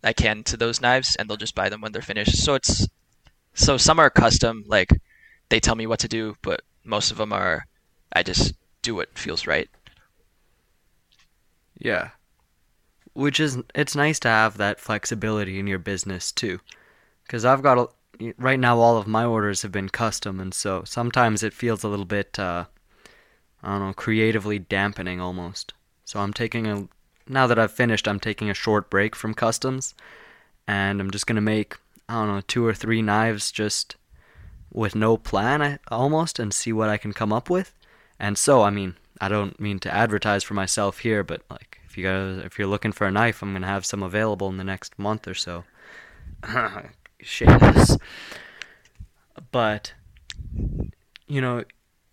I 0.03 0.13
can 0.13 0.43
to 0.45 0.57
those 0.57 0.81
knives, 0.81 1.17
and 1.17 1.29
they'll 1.29 1.37
just 1.37 1.55
buy 1.55 1.69
them 1.69 1.81
when 1.81 1.93
they're 1.93 2.03
finished. 2.03 2.39
So 2.39 2.55
it's 2.55 2.89
so 3.55 3.77
some 3.77 3.99
are 3.99 4.11
custom, 4.11 4.65
like 4.67 4.91
they 5.51 5.61
tell 5.61 5.75
me 5.75 5.87
what 5.87 6.01
to 6.01 6.09
do, 6.09 6.37
but 6.43 6.63
most 6.85 7.11
of 7.11 7.19
them 7.19 7.33
are 7.33 7.67
I 8.13 8.23
just 8.23 8.55
do 8.83 8.95
what 8.95 9.19
feels 9.19 9.47
right. 9.47 9.69
Yeah. 11.79 12.11
Which 13.13 13.39
is 13.39 13.59
it's 13.75 13.95
nice 13.95 14.19
to 14.21 14.29
have 14.29 14.57
that 14.57 14.81
flexibility 14.81 15.59
in 15.59 15.67
your 15.67 15.79
business 15.79 16.33
too. 16.33 16.61
Cuz 17.29 17.45
I've 17.45 17.63
got 17.63 17.79
a, 17.79 18.33
right 18.39 18.59
now 18.59 18.79
all 18.79 18.97
of 18.97 19.07
my 19.07 19.25
orders 19.25 19.63
have 19.63 19.73
been 19.73 19.89
custom 19.89 20.41
and 20.41 20.55
so 20.55 20.83
sometimes 20.85 21.43
it 21.43 21.53
feels 21.53 21.85
a 21.85 21.89
little 21.89 22.07
bit 22.07 22.39
uh 22.39 22.65
I 23.63 23.73
don't 23.73 23.87
know, 23.89 23.93
creatively 23.93 24.59
dampening 24.59 25.21
almost. 25.21 25.75
So 26.05 26.21
I'm 26.21 26.33
taking 26.33 26.67
a 26.67 26.89
now 27.29 27.47
that 27.47 27.59
I've 27.59 27.73
finished, 27.73 28.09
I'm 28.09 28.19
taking 28.19 28.51
a 28.51 28.55
short 28.55 28.91
break 28.91 29.15
from 29.15 29.35
customs 29.35 29.95
and 30.67 31.01
I'm 31.01 31.11
just 31.11 31.27
going 31.27 31.37
to 31.37 31.43
make 31.43 31.77
I 32.09 32.15
don't 32.15 32.29
know, 32.29 32.41
two 32.41 32.67
or 32.67 32.75
three 32.75 33.03
knives 33.03 33.53
just 33.53 33.97
with 34.73 34.95
no 34.95 35.17
plan 35.17 35.79
almost 35.89 36.39
and 36.39 36.53
see 36.53 36.73
what 36.73 36.89
I 36.89 36.97
can 36.97 37.13
come 37.13 37.33
up 37.33 37.51
with. 37.51 37.75
And 38.19 38.37
so, 38.37 38.63
I 38.63 38.71
mean, 38.71 38.97
I 39.21 39.29
don't 39.29 39.59
mean 39.61 39.79
to 39.81 39.93
advertise 39.93 40.43
for 40.43 40.55
myself 40.55 41.01
here, 41.01 41.23
but 41.23 41.43
like 41.51 41.81
if 41.85 41.99
you 41.99 42.05
guys 42.05 42.45
if 42.45 42.59
you're 42.59 42.69
looking 42.69 42.93
for 42.93 43.07
a 43.07 43.11
knife, 43.11 43.43
I'm 43.43 43.53
going 43.53 43.63
to 43.63 43.69
have 43.69 43.85
some 43.85 44.03
available 44.03 44.49
in 44.49 44.57
the 44.57 44.65
next 44.65 44.99
month 44.99 45.27
or 45.27 45.35
so. 45.35 45.65
Shameless. 47.21 47.99
But 49.51 49.93
you 51.27 51.41
know, 51.41 51.65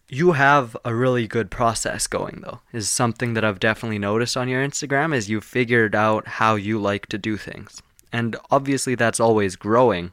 you 0.10 0.34
have 0.34 0.76
a 0.86 0.96
really 0.96 1.28
good 1.28 1.52
process 1.52 2.08
going 2.08 2.42
though. 2.44 2.62
Is 2.74 2.90
something 2.90 3.34
that 3.34 3.44
I've 3.44 3.60
definitely 3.60 4.00
noticed 4.00 4.36
on 4.38 4.50
your 4.50 4.66
Instagram 4.66 5.14
is 5.16 5.30
you've 5.30 5.44
figured 5.44 5.96
out 5.96 6.28
how 6.28 6.56
you 6.56 6.80
like 6.80 7.08
to 7.08 7.18
do 7.18 7.38
things. 7.38 7.82
And 8.12 8.36
obviously 8.50 8.96
that's 8.96 9.20
always 9.20 9.56
growing. 9.56 10.12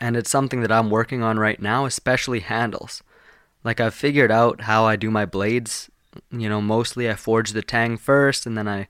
And 0.00 0.16
it's 0.16 0.30
something 0.30 0.60
that 0.60 0.72
I'm 0.72 0.90
working 0.90 1.22
on 1.22 1.38
right 1.38 1.60
now, 1.60 1.86
especially 1.86 2.40
handles. 2.40 3.02
Like 3.64 3.80
I've 3.80 3.94
figured 3.94 4.30
out 4.30 4.62
how 4.62 4.84
I 4.84 4.96
do 4.96 5.10
my 5.10 5.24
blades. 5.24 5.90
You 6.30 6.48
know, 6.48 6.60
mostly 6.60 7.10
I 7.10 7.14
forge 7.14 7.50
the 7.50 7.62
tang 7.62 7.96
first 7.96 8.46
and 8.46 8.56
then 8.56 8.68
I, 8.68 8.88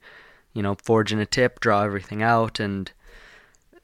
you 0.52 0.62
know, 0.62 0.76
forge 0.82 1.12
in 1.12 1.18
a 1.18 1.26
tip, 1.26 1.60
draw 1.60 1.82
everything 1.82 2.22
out 2.22 2.60
and 2.60 2.90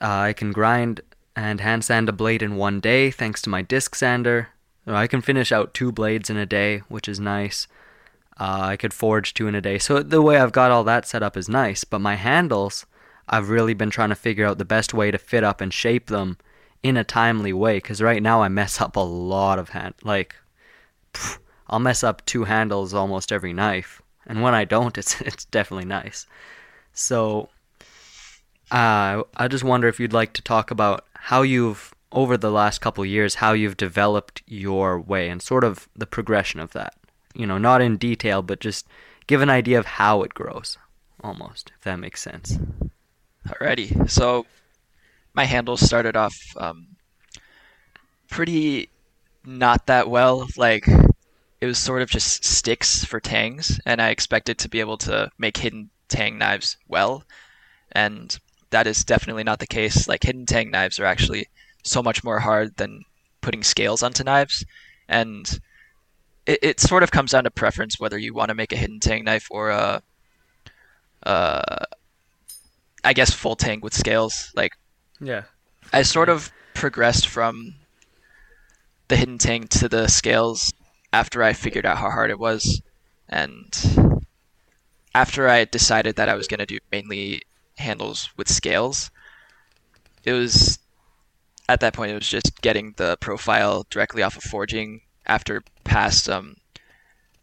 uh, 0.00 0.06
I 0.06 0.32
can 0.32 0.52
grind 0.52 1.00
and 1.34 1.60
hand 1.60 1.84
sand 1.84 2.08
a 2.08 2.12
blade 2.12 2.42
in 2.42 2.56
one 2.56 2.80
day 2.80 3.10
thanks 3.10 3.40
to 3.42 3.50
my 3.50 3.62
disc 3.62 3.94
sander. 3.94 4.48
I 4.86 5.06
can 5.06 5.22
finish 5.22 5.52
out 5.52 5.74
two 5.74 5.92
blades 5.92 6.28
in 6.28 6.36
a 6.36 6.46
day, 6.46 6.78
which 6.88 7.08
is 7.08 7.20
nice. 7.20 7.68
Uh, 8.38 8.60
I 8.62 8.76
could 8.76 8.92
forge 8.92 9.32
two 9.32 9.46
in 9.46 9.54
a 9.54 9.60
day. 9.60 9.78
So 9.78 10.02
the 10.02 10.22
way 10.22 10.36
I've 10.36 10.52
got 10.52 10.70
all 10.70 10.84
that 10.84 11.06
set 11.06 11.22
up 11.22 11.36
is 11.36 11.48
nice, 11.48 11.84
but 11.84 12.00
my 12.00 12.16
handles, 12.16 12.84
I've 13.28 13.50
really 13.50 13.74
been 13.74 13.90
trying 13.90 14.08
to 14.08 14.16
figure 14.16 14.46
out 14.46 14.58
the 14.58 14.64
best 14.64 14.92
way 14.92 15.10
to 15.10 15.18
fit 15.18 15.44
up 15.44 15.60
and 15.60 15.72
shape 15.72 16.06
them 16.06 16.36
in 16.82 16.96
a 16.96 17.04
timely 17.04 17.52
way 17.52 17.76
because 17.76 18.02
right 18.02 18.22
now 18.22 18.42
I 18.42 18.48
mess 18.48 18.80
up 18.80 18.96
a 18.96 19.00
lot 19.00 19.58
of 19.58 19.70
hand 19.70 19.94
like 20.02 20.34
pff, 21.14 21.38
I'll 21.68 21.78
mess 21.78 22.02
up 22.02 22.24
two 22.26 22.44
handles 22.44 22.92
almost 22.92 23.32
every 23.32 23.52
knife 23.52 24.02
and 24.26 24.42
when 24.42 24.54
I 24.54 24.64
don't 24.64 24.98
it's 25.02 25.20
it's 25.20 25.44
definitely 25.46 25.86
nice. 25.86 26.26
So 26.92 27.48
uh, 28.70 29.22
I 29.36 29.48
just 29.48 29.64
wonder 29.64 29.88
if 29.88 30.00
you'd 30.00 30.12
like 30.12 30.32
to 30.34 30.42
talk 30.42 30.70
about 30.70 31.04
how 31.14 31.42
you've 31.42 31.94
over 32.10 32.36
the 32.36 32.50
last 32.50 32.80
couple 32.80 33.04
years 33.06 33.36
how 33.36 33.52
you've 33.52 33.76
developed 33.76 34.42
your 34.46 35.00
way 35.00 35.28
and 35.28 35.40
sort 35.40 35.64
of 35.64 35.88
the 35.96 36.06
progression 36.06 36.60
of 36.60 36.72
that. 36.72 36.94
You 37.34 37.46
know, 37.46 37.58
not 37.58 37.80
in 37.80 37.96
detail, 37.96 38.42
but 38.42 38.60
just 38.60 38.86
give 39.26 39.40
an 39.40 39.48
idea 39.48 39.78
of 39.78 39.86
how 39.86 40.22
it 40.22 40.34
grows, 40.34 40.76
almost, 41.22 41.72
if 41.76 41.84
that 41.84 41.98
makes 41.98 42.20
sense. 42.20 42.58
Alrighty, 43.48 44.08
so 44.10 44.44
my 45.34 45.44
handle 45.44 45.76
started 45.76 46.16
off 46.16 46.36
um, 46.56 46.88
pretty 48.28 48.88
not 49.44 49.86
that 49.86 50.08
well. 50.08 50.46
Like 50.56 50.86
it 51.60 51.66
was 51.66 51.78
sort 51.78 52.02
of 52.02 52.10
just 52.10 52.44
sticks 52.44 53.04
for 53.04 53.20
tangs, 53.20 53.80
and 53.86 54.00
I 54.00 54.10
expected 54.10 54.58
to 54.58 54.68
be 54.68 54.80
able 54.80 54.98
to 54.98 55.30
make 55.38 55.56
hidden 55.56 55.90
tang 56.08 56.38
knives 56.38 56.76
well, 56.88 57.24
and 57.92 58.38
that 58.70 58.86
is 58.86 59.04
definitely 59.04 59.44
not 59.44 59.58
the 59.58 59.66
case. 59.66 60.08
Like 60.08 60.24
hidden 60.24 60.46
tang 60.46 60.70
knives 60.70 60.98
are 60.98 61.06
actually 61.06 61.46
so 61.84 62.02
much 62.02 62.24
more 62.24 62.40
hard 62.40 62.76
than 62.76 63.04
putting 63.40 63.62
scales 63.62 64.02
onto 64.02 64.24
knives, 64.24 64.64
and 65.08 65.60
it, 66.46 66.58
it 66.62 66.80
sort 66.80 67.02
of 67.02 67.10
comes 67.10 67.32
down 67.32 67.44
to 67.44 67.50
preference 67.50 68.00
whether 68.00 68.18
you 68.18 68.34
want 68.34 68.48
to 68.48 68.54
make 68.54 68.72
a 68.72 68.76
hidden 68.76 69.00
tang 69.00 69.24
knife 69.24 69.48
or 69.50 69.70
a, 69.70 70.02
uh, 71.24 71.84
I 73.04 73.12
guess 73.12 73.32
full 73.32 73.56
tang 73.56 73.80
with 73.80 73.94
scales. 73.94 74.52
Like 74.56 74.72
Yeah. 75.22 75.44
I 75.92 76.02
sort 76.02 76.28
of 76.28 76.50
progressed 76.74 77.28
from 77.28 77.76
the 79.06 79.16
hidden 79.16 79.38
tang 79.38 79.68
to 79.68 79.88
the 79.88 80.08
scales 80.08 80.72
after 81.12 81.42
I 81.42 81.52
figured 81.52 81.86
out 81.86 81.98
how 81.98 82.10
hard 82.10 82.30
it 82.30 82.38
was, 82.38 82.82
and 83.28 84.26
after 85.14 85.48
I 85.48 85.64
decided 85.64 86.16
that 86.16 86.28
I 86.28 86.34
was 86.34 86.48
going 86.48 86.58
to 86.58 86.66
do 86.66 86.78
mainly 86.90 87.42
handles 87.78 88.30
with 88.36 88.48
scales, 88.50 89.10
it 90.24 90.32
was 90.32 90.78
at 91.68 91.80
that 91.80 91.94
point 91.94 92.10
it 92.10 92.14
was 92.14 92.28
just 92.28 92.60
getting 92.60 92.94
the 92.96 93.16
profile 93.20 93.86
directly 93.90 94.22
off 94.22 94.36
of 94.36 94.42
forging 94.42 95.02
after 95.26 95.62
past 95.84 96.28
um 96.28 96.56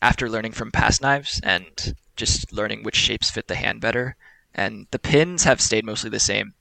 after 0.01 0.29
learning 0.29 0.51
from 0.51 0.71
past 0.71 1.01
knives 1.01 1.39
and 1.43 1.95
just 2.17 2.51
learning 2.51 2.83
which 2.83 2.95
shapes 2.95 3.29
fit 3.31 3.47
the 3.47 3.55
hand 3.55 3.79
better. 3.79 4.17
And 4.53 4.87
the 4.91 4.99
pins 4.99 5.43
have 5.45 5.61
stayed 5.61 5.85
mostly 5.85 6.09
the 6.09 6.19
same. 6.19 6.53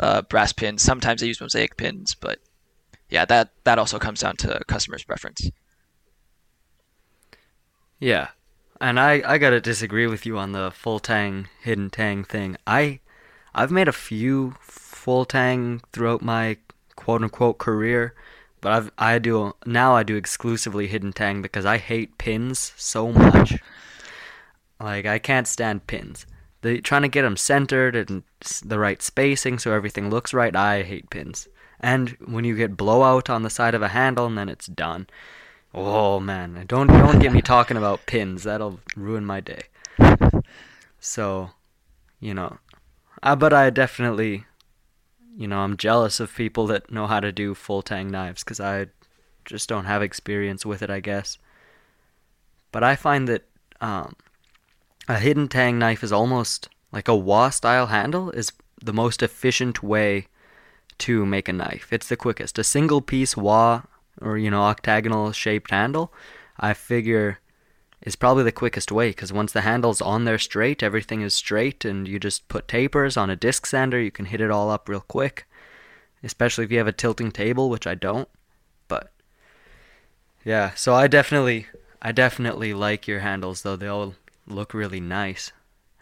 Uh, 0.00 0.22
brass 0.22 0.52
pins. 0.52 0.80
Sometimes 0.80 1.22
I 1.22 1.26
use 1.26 1.42
mosaic 1.42 1.76
pins, 1.76 2.14
but 2.14 2.40
yeah, 3.10 3.26
that 3.26 3.50
that 3.64 3.78
also 3.78 3.98
comes 3.98 4.20
down 4.20 4.36
to 4.38 4.60
customer's 4.66 5.04
preference. 5.04 5.50
Yeah. 7.98 8.28
And 8.80 8.98
I, 8.98 9.22
I 9.26 9.36
gotta 9.36 9.60
disagree 9.60 10.06
with 10.06 10.24
you 10.24 10.38
on 10.38 10.52
the 10.52 10.70
full 10.70 11.00
tang, 11.00 11.48
hidden 11.60 11.90
tang 11.90 12.24
thing. 12.24 12.56
I 12.66 13.00
I've 13.54 13.70
made 13.70 13.88
a 13.88 13.92
few 13.92 14.54
full 14.60 15.26
tang 15.26 15.82
throughout 15.92 16.22
my 16.22 16.56
quote 16.96 17.22
unquote 17.22 17.58
career, 17.58 18.14
but 18.62 18.72
I've 18.72 18.92
I 18.96 19.18
do 19.18 19.54
now 19.66 19.94
I 19.94 20.02
do 20.02 20.16
exclusively 20.16 20.86
hidden 20.86 21.12
tang 21.12 21.42
because 21.42 21.66
I 21.66 21.76
hate 21.76 22.16
pins 22.16 22.72
so 22.76 23.12
much. 23.12 23.58
Like 24.80 25.04
I 25.04 25.18
can't 25.18 25.46
stand 25.46 25.86
pins. 25.86 26.24
The 26.62 26.80
trying 26.80 27.02
to 27.02 27.08
get 27.08 27.22
them 27.22 27.36
centered 27.36 27.96
and 27.96 28.22
the 28.64 28.78
right 28.78 29.00
spacing 29.02 29.58
so 29.58 29.72
everything 29.72 30.10
looks 30.10 30.34
right. 30.34 30.54
I 30.54 30.82
hate 30.82 31.10
pins. 31.10 31.48
And 31.80 32.10
when 32.24 32.44
you 32.44 32.56
get 32.56 32.76
blowout 32.76 33.30
on 33.30 33.42
the 33.42 33.50
side 33.50 33.74
of 33.74 33.82
a 33.82 33.88
handle 33.88 34.26
and 34.26 34.36
then 34.36 34.48
it's 34.48 34.66
done. 34.66 35.06
Oh 35.72 36.20
man, 36.20 36.64
don't 36.66 36.88
don't 36.88 37.20
get 37.20 37.32
me 37.32 37.40
talking 37.42 37.76
about 37.76 38.06
pins. 38.06 38.42
That'll 38.42 38.80
ruin 38.96 39.24
my 39.24 39.40
day. 39.40 39.62
So, 40.98 41.50
you 42.20 42.34
know, 42.34 42.58
uh, 43.22 43.36
but 43.36 43.52
I 43.52 43.70
definitely, 43.70 44.44
you 45.36 45.48
know, 45.48 45.60
I'm 45.60 45.76
jealous 45.76 46.20
of 46.20 46.34
people 46.34 46.66
that 46.66 46.90
know 46.90 47.06
how 47.06 47.20
to 47.20 47.32
do 47.32 47.54
full 47.54 47.82
tang 47.82 48.10
knives 48.10 48.44
because 48.44 48.60
I 48.60 48.88
just 49.44 49.68
don't 49.68 49.86
have 49.86 50.02
experience 50.02 50.66
with 50.66 50.82
it, 50.82 50.90
I 50.90 51.00
guess. 51.00 51.38
But 52.72 52.84
I 52.84 52.96
find 52.96 53.26
that 53.28 53.48
um, 53.80 54.14
a 55.10 55.18
hidden 55.18 55.48
tang 55.48 55.78
knife 55.78 56.04
is 56.04 56.12
almost 56.12 56.68
like 56.92 57.08
a 57.08 57.16
wa 57.16 57.50
style 57.50 57.86
handle 57.86 58.30
is 58.30 58.52
the 58.82 58.92
most 58.92 59.22
efficient 59.22 59.82
way 59.82 60.26
to 60.98 61.26
make 61.26 61.48
a 61.48 61.52
knife. 61.52 61.92
It's 61.92 62.08
the 62.08 62.16
quickest. 62.16 62.58
A 62.58 62.64
single 62.64 63.00
piece 63.00 63.36
wa 63.36 63.82
or 64.20 64.38
you 64.38 64.50
know 64.50 64.62
octagonal 64.62 65.32
shaped 65.32 65.70
handle, 65.70 66.12
I 66.58 66.74
figure 66.74 67.40
is 68.02 68.16
probably 68.16 68.44
the 68.44 68.52
quickest 68.52 68.92
way 68.92 69.10
because 69.10 69.32
once 69.32 69.52
the 69.52 69.62
handle's 69.62 70.00
on 70.00 70.24
there 70.24 70.38
straight, 70.38 70.82
everything 70.82 71.22
is 71.22 71.34
straight, 71.34 71.84
and 71.84 72.06
you 72.06 72.18
just 72.18 72.48
put 72.48 72.68
tapers 72.68 73.16
on 73.16 73.30
a 73.30 73.36
disc 73.36 73.66
sander. 73.66 74.00
You 74.00 74.10
can 74.10 74.26
hit 74.26 74.40
it 74.40 74.50
all 74.50 74.70
up 74.70 74.88
real 74.88 75.00
quick, 75.00 75.46
especially 76.22 76.64
if 76.64 76.72
you 76.72 76.78
have 76.78 76.86
a 76.86 76.92
tilting 76.92 77.32
table, 77.32 77.68
which 77.68 77.86
I 77.86 77.94
don't. 77.94 78.28
But 78.88 79.10
yeah, 80.44 80.74
so 80.74 80.94
I 80.94 81.08
definitely 81.08 81.66
I 82.00 82.12
definitely 82.12 82.72
like 82.74 83.08
your 83.08 83.20
handles 83.20 83.62
though. 83.62 83.76
They 83.76 83.88
all 83.88 84.14
look 84.50 84.74
really 84.74 85.00
nice. 85.00 85.52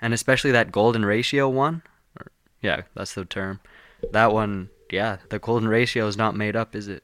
And 0.00 0.14
especially 0.14 0.50
that 0.52 0.72
golden 0.72 1.04
ratio 1.04 1.48
one. 1.48 1.82
Or, 2.18 2.30
yeah, 2.60 2.82
that's 2.94 3.14
the 3.14 3.24
term. 3.24 3.60
That 4.12 4.32
one, 4.32 4.70
yeah, 4.90 5.18
the 5.28 5.38
golden 5.38 5.68
ratio 5.68 6.06
is 6.06 6.16
not 6.16 6.36
made 6.36 6.56
up, 6.56 6.74
is 6.74 6.88
it? 6.88 7.02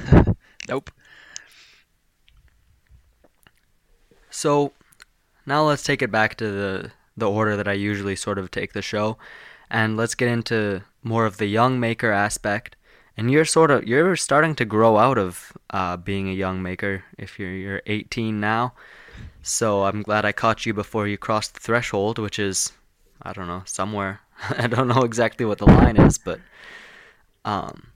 nope. 0.68 0.90
So 4.30 4.72
now 5.44 5.64
let's 5.64 5.82
take 5.82 6.02
it 6.02 6.10
back 6.10 6.36
to 6.36 6.50
the 6.50 6.92
the 7.14 7.30
order 7.30 7.56
that 7.56 7.68
I 7.68 7.74
usually 7.74 8.16
sort 8.16 8.38
of 8.38 8.50
take 8.50 8.72
the 8.72 8.80
show, 8.80 9.18
and 9.70 9.96
let's 9.96 10.14
get 10.14 10.28
into 10.28 10.82
more 11.02 11.26
of 11.26 11.36
the 11.36 11.46
young 11.46 11.78
maker 11.78 12.10
aspect. 12.10 12.76
And 13.16 13.30
you're 13.30 13.44
sort 13.44 13.70
of 13.70 13.86
you're 13.86 14.16
starting 14.16 14.54
to 14.56 14.64
grow 14.64 14.96
out 14.96 15.18
of 15.18 15.52
uh, 15.70 15.98
being 15.98 16.28
a 16.28 16.32
young 16.32 16.62
maker 16.62 17.04
if 17.18 17.38
you're 17.38 17.52
you're 17.52 17.82
18 17.86 18.40
now. 18.40 18.72
So 19.42 19.84
I'm 19.84 20.02
glad 20.02 20.24
I 20.24 20.32
caught 20.32 20.66
you 20.66 20.72
before 20.72 21.08
you 21.08 21.18
crossed 21.18 21.54
the 21.54 21.60
threshold, 21.60 22.18
which 22.18 22.38
is 22.38 22.72
I 23.20 23.32
don't 23.32 23.48
know 23.48 23.62
somewhere. 23.66 24.20
I 24.50 24.66
don't 24.66 24.88
know 24.88 25.02
exactly 25.02 25.44
what 25.44 25.58
the 25.58 25.66
line 25.66 25.96
is, 25.96 26.18
but 26.18 26.40
um, 27.44 27.88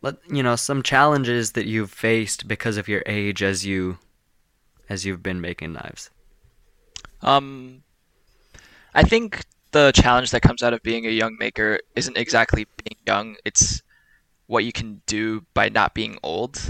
let 0.00 0.16
you 0.30 0.42
know 0.42 0.56
some 0.56 0.82
challenges 0.82 1.52
that 1.52 1.66
you've 1.66 1.90
faced 1.90 2.48
because 2.48 2.76
of 2.76 2.88
your 2.88 3.02
age 3.06 3.42
as 3.42 3.64
you 3.64 3.98
as 4.88 5.04
you've 5.04 5.22
been 5.22 5.40
making 5.40 5.74
knives. 5.74 6.10
Um, 7.22 7.82
I 8.94 9.04
think 9.04 9.44
the 9.70 9.92
challenge 9.92 10.30
that 10.32 10.42
comes 10.42 10.62
out 10.62 10.74
of 10.74 10.82
being 10.82 11.06
a 11.06 11.10
young 11.10 11.36
maker 11.38 11.78
isn't 11.96 12.16
exactly 12.16 12.66
being 12.82 12.98
young. 13.06 13.36
It's 13.44 13.82
what 14.46 14.64
you 14.64 14.72
can 14.72 15.00
do 15.06 15.44
by 15.54 15.68
not 15.68 15.94
being 15.94 16.18
old. 16.22 16.60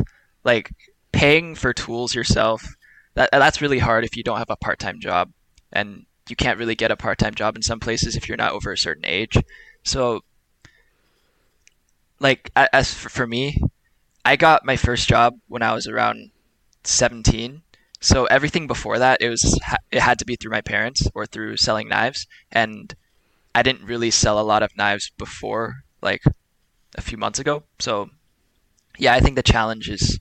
Like 0.44 0.70
paying 1.12 1.54
for 1.54 1.72
tools 1.72 2.14
yourself. 2.14 2.76
That 3.14 3.30
that's 3.32 3.60
really 3.60 3.78
hard 3.78 4.04
if 4.04 4.16
you 4.16 4.22
don't 4.22 4.38
have 4.38 4.50
a 4.50 4.56
part-time 4.56 5.00
job, 5.00 5.32
and 5.72 6.06
you 6.28 6.36
can't 6.36 6.58
really 6.58 6.74
get 6.74 6.90
a 6.90 6.96
part-time 6.96 7.34
job 7.34 7.56
in 7.56 7.62
some 7.62 7.80
places 7.80 8.16
if 8.16 8.28
you're 8.28 8.36
not 8.36 8.52
over 8.52 8.72
a 8.72 8.78
certain 8.78 9.04
age. 9.04 9.36
So, 9.84 10.22
like 12.20 12.50
as 12.56 12.94
for, 12.94 13.08
for 13.08 13.26
me, 13.26 13.60
I 14.24 14.36
got 14.36 14.64
my 14.64 14.76
first 14.76 15.08
job 15.08 15.38
when 15.48 15.62
I 15.62 15.74
was 15.74 15.86
around 15.86 16.30
17 16.84 17.62
so 18.02 18.24
everything 18.26 18.66
before 18.66 18.98
that, 18.98 19.22
it 19.22 19.28
was 19.28 19.58
it 19.92 20.00
had 20.00 20.18
to 20.18 20.24
be 20.24 20.34
through 20.34 20.50
my 20.50 20.60
parents 20.60 21.06
or 21.14 21.24
through 21.24 21.56
selling 21.56 21.88
knives, 21.88 22.26
and 22.50 22.92
I 23.54 23.62
didn't 23.62 23.86
really 23.86 24.10
sell 24.10 24.40
a 24.40 24.42
lot 24.42 24.64
of 24.64 24.76
knives 24.76 25.12
before, 25.16 25.84
like 26.02 26.24
a 26.96 27.00
few 27.00 27.16
months 27.16 27.38
ago. 27.38 27.62
So 27.78 28.10
yeah, 28.98 29.14
I 29.14 29.20
think 29.20 29.36
the 29.36 29.42
challenge 29.42 29.88
is 29.88 30.18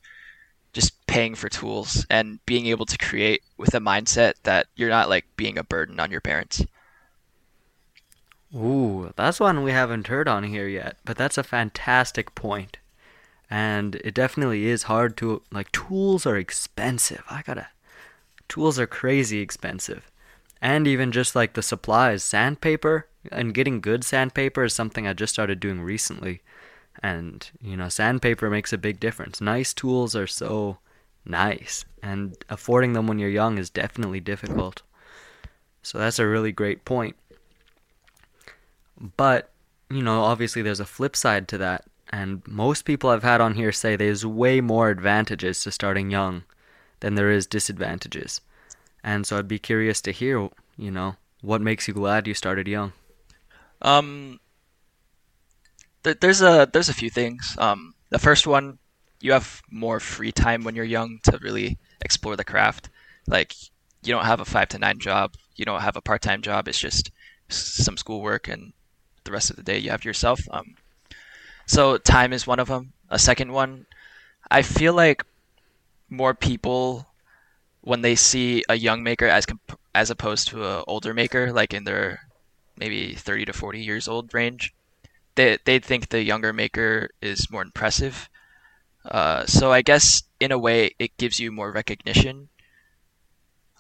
paying 1.12 1.36
for 1.36 1.50
tools 1.50 2.06
and 2.10 2.40
being 2.48 2.68
able 2.68 2.86
to 2.88 2.98
create 2.98 3.44
with 3.58 3.76
a 3.76 3.80
mindset 3.80 4.36
that 4.44 4.68
you're 4.76 4.90
not 4.90 5.10
like 5.10 5.26
being 5.38 5.58
a 5.60 5.64
burden 5.64 6.00
on 6.00 6.12
your 6.12 6.22
parents. 6.22 6.64
Ooh, 8.56 9.14
that's 9.16 9.40
one 9.40 9.64
we 9.64 9.72
haven't 9.72 10.08
heard 10.08 10.28
on 10.28 10.44
here 10.44 10.68
yet, 10.68 10.98
but 11.06 11.18
that's 11.18 11.38
a 11.38 11.44
fantastic 11.44 12.36
point. 12.36 12.78
and 13.50 13.96
it 13.98 14.16
definitely 14.16 14.66
is 14.68 14.84
hard 14.84 15.18
to 15.18 15.42
like 15.52 15.72
tools 15.74 16.26
are 16.26 16.38
expensive 16.38 17.24
i 17.30 17.42
gotta 17.44 17.68
tools 18.50 18.80
are 18.80 18.88
crazy 18.88 19.40
expensive 19.42 20.10
and 20.62 20.88
even 20.88 21.12
just 21.12 21.36
like 21.36 21.54
the 21.54 21.62
supplies 21.64 22.24
sandpaper 22.24 23.08
and 23.32 23.54
getting 23.54 23.82
good 23.82 24.04
sandpaper 24.04 24.64
is 24.66 24.74
something 24.74 25.08
i 25.08 25.14
just 25.14 25.34
started 25.34 25.60
doing 25.62 25.82
recently 25.82 26.42
and 27.04 27.52
you 27.62 27.78
know 27.78 27.90
sandpaper 27.90 28.50
makes 28.50 28.74
a 28.74 28.78
big 28.78 29.00
difference 29.00 29.42
nice 29.42 29.74
tools 29.74 30.16
are 30.16 30.28
so 30.28 30.80
nice 31.26 31.86
and 32.02 32.36
affording 32.50 32.94
them 32.94 33.08
when 33.08 33.20
you're 33.20 33.30
young 33.30 33.58
is 33.58 33.70
definitely 33.70 34.20
difficult 34.20 34.82
so 35.84 35.98
that's 35.98 36.20
a 36.20 36.28
really 36.28 36.52
great 36.52 36.84
point 36.86 37.16
but 39.18 39.52
you 39.90 40.02
know 40.02 40.22
obviously 40.24 40.62
there's 40.62 40.80
a 40.80 40.86
flip 40.86 41.16
side 41.16 41.48
to 41.48 41.58
that 41.58 41.86
and 42.12 42.46
most 42.48 42.84
people 42.84 43.10
I've 43.10 43.24
had 43.24 43.40
on 43.42 43.56
here 43.56 43.72
say 43.72 43.96
there's 43.96 44.26
way 44.26 44.60
more 44.60 44.90
advantages 44.90 45.64
to 45.64 45.72
starting 45.72 46.12
young 46.12 46.44
than 47.00 47.16
there 47.16 47.32
is 47.32 47.46
disadvantages. 47.48 48.42
And 49.04 49.26
so 49.26 49.38
I'd 49.38 49.48
be 49.48 49.60
curious 49.60 50.02
to 50.02 50.12
hear, 50.12 50.50
you 50.78 50.92
know, 50.92 51.16
what 51.42 51.62
makes 51.62 51.88
you 51.88 51.94
glad 51.94 52.28
you 52.28 52.34
started 52.34 52.68
young? 52.68 52.94
Um, 53.82 54.40
th- 56.04 56.20
there's 56.20 56.42
a 56.42 56.70
there's 56.72 56.90
a 56.90 56.94
few 56.94 57.10
things. 57.10 57.56
Um, 57.58 57.96
the 58.10 58.20
first 58.20 58.46
one, 58.46 58.78
you 59.22 59.32
have 59.34 59.62
more 59.70 60.00
free 60.00 60.32
time 60.32 60.64
when 60.64 60.76
you're 60.76 60.86
young 60.86 61.20
to 61.24 61.40
really 61.42 61.78
explore 62.02 62.36
the 62.36 62.44
craft. 62.44 62.90
Like 63.28 63.56
you 64.04 64.14
don't 64.14 64.26
have 64.26 64.40
a 64.40 64.46
five 64.46 64.70
to 64.70 64.80
nine 64.80 65.00
job, 65.00 65.36
you 65.56 65.66
don't 65.66 65.82
have 65.82 65.96
a 65.96 66.02
part 66.02 66.22
time 66.22 66.42
job. 66.42 66.68
It's 66.68 66.80
just 66.80 67.12
some 67.50 67.98
schoolwork, 67.98 68.48
and 68.48 68.74
the 69.26 69.32
rest 69.32 69.50
of 69.50 69.56
the 69.58 69.64
day 69.64 69.78
you 69.80 69.92
have 69.92 70.06
yourself. 70.06 70.42
Um, 70.52 70.76
so 71.66 71.98
time 71.98 72.34
is 72.34 72.48
one 72.48 72.60
of 72.60 72.68
them. 72.68 72.94
A 73.10 73.20
second 73.20 73.52
one, 73.52 73.86
I 74.52 74.62
feel 74.62 74.94
like 74.94 75.24
more 76.10 76.34
people 76.34 77.08
when 77.82 78.02
they 78.02 78.16
see 78.16 78.64
a 78.70 78.76
young 78.76 79.04
maker 79.04 79.28
as 79.28 79.46
comp- 79.46 79.80
as 79.96 80.10
opposed 80.12 80.48
to 80.50 80.66
an 80.66 80.84
older 80.88 81.14
maker, 81.14 81.52
like 81.54 81.74
in 81.74 81.86
their 81.86 82.28
maybe 82.78 83.16
30 83.16 83.46
to 83.46 83.54
40 83.54 83.82
years 83.82 84.08
old 84.10 84.34
range, 84.34 84.74
they 85.36 85.60
they 85.66 85.80
think 85.80 86.10
the 86.10 86.24
younger 86.24 86.54
maker 86.54 87.12
is 87.22 87.52
more 87.52 87.64
impressive. 87.64 88.30
Uh, 89.06 89.46
so 89.46 89.72
I 89.72 89.82
guess 89.82 90.24
in 90.40 90.52
a 90.52 90.60
way 90.60 90.92
it 91.00 91.18
gives 91.18 91.40
you 91.40 91.52
more 91.52 91.72
recognition. 91.72 92.50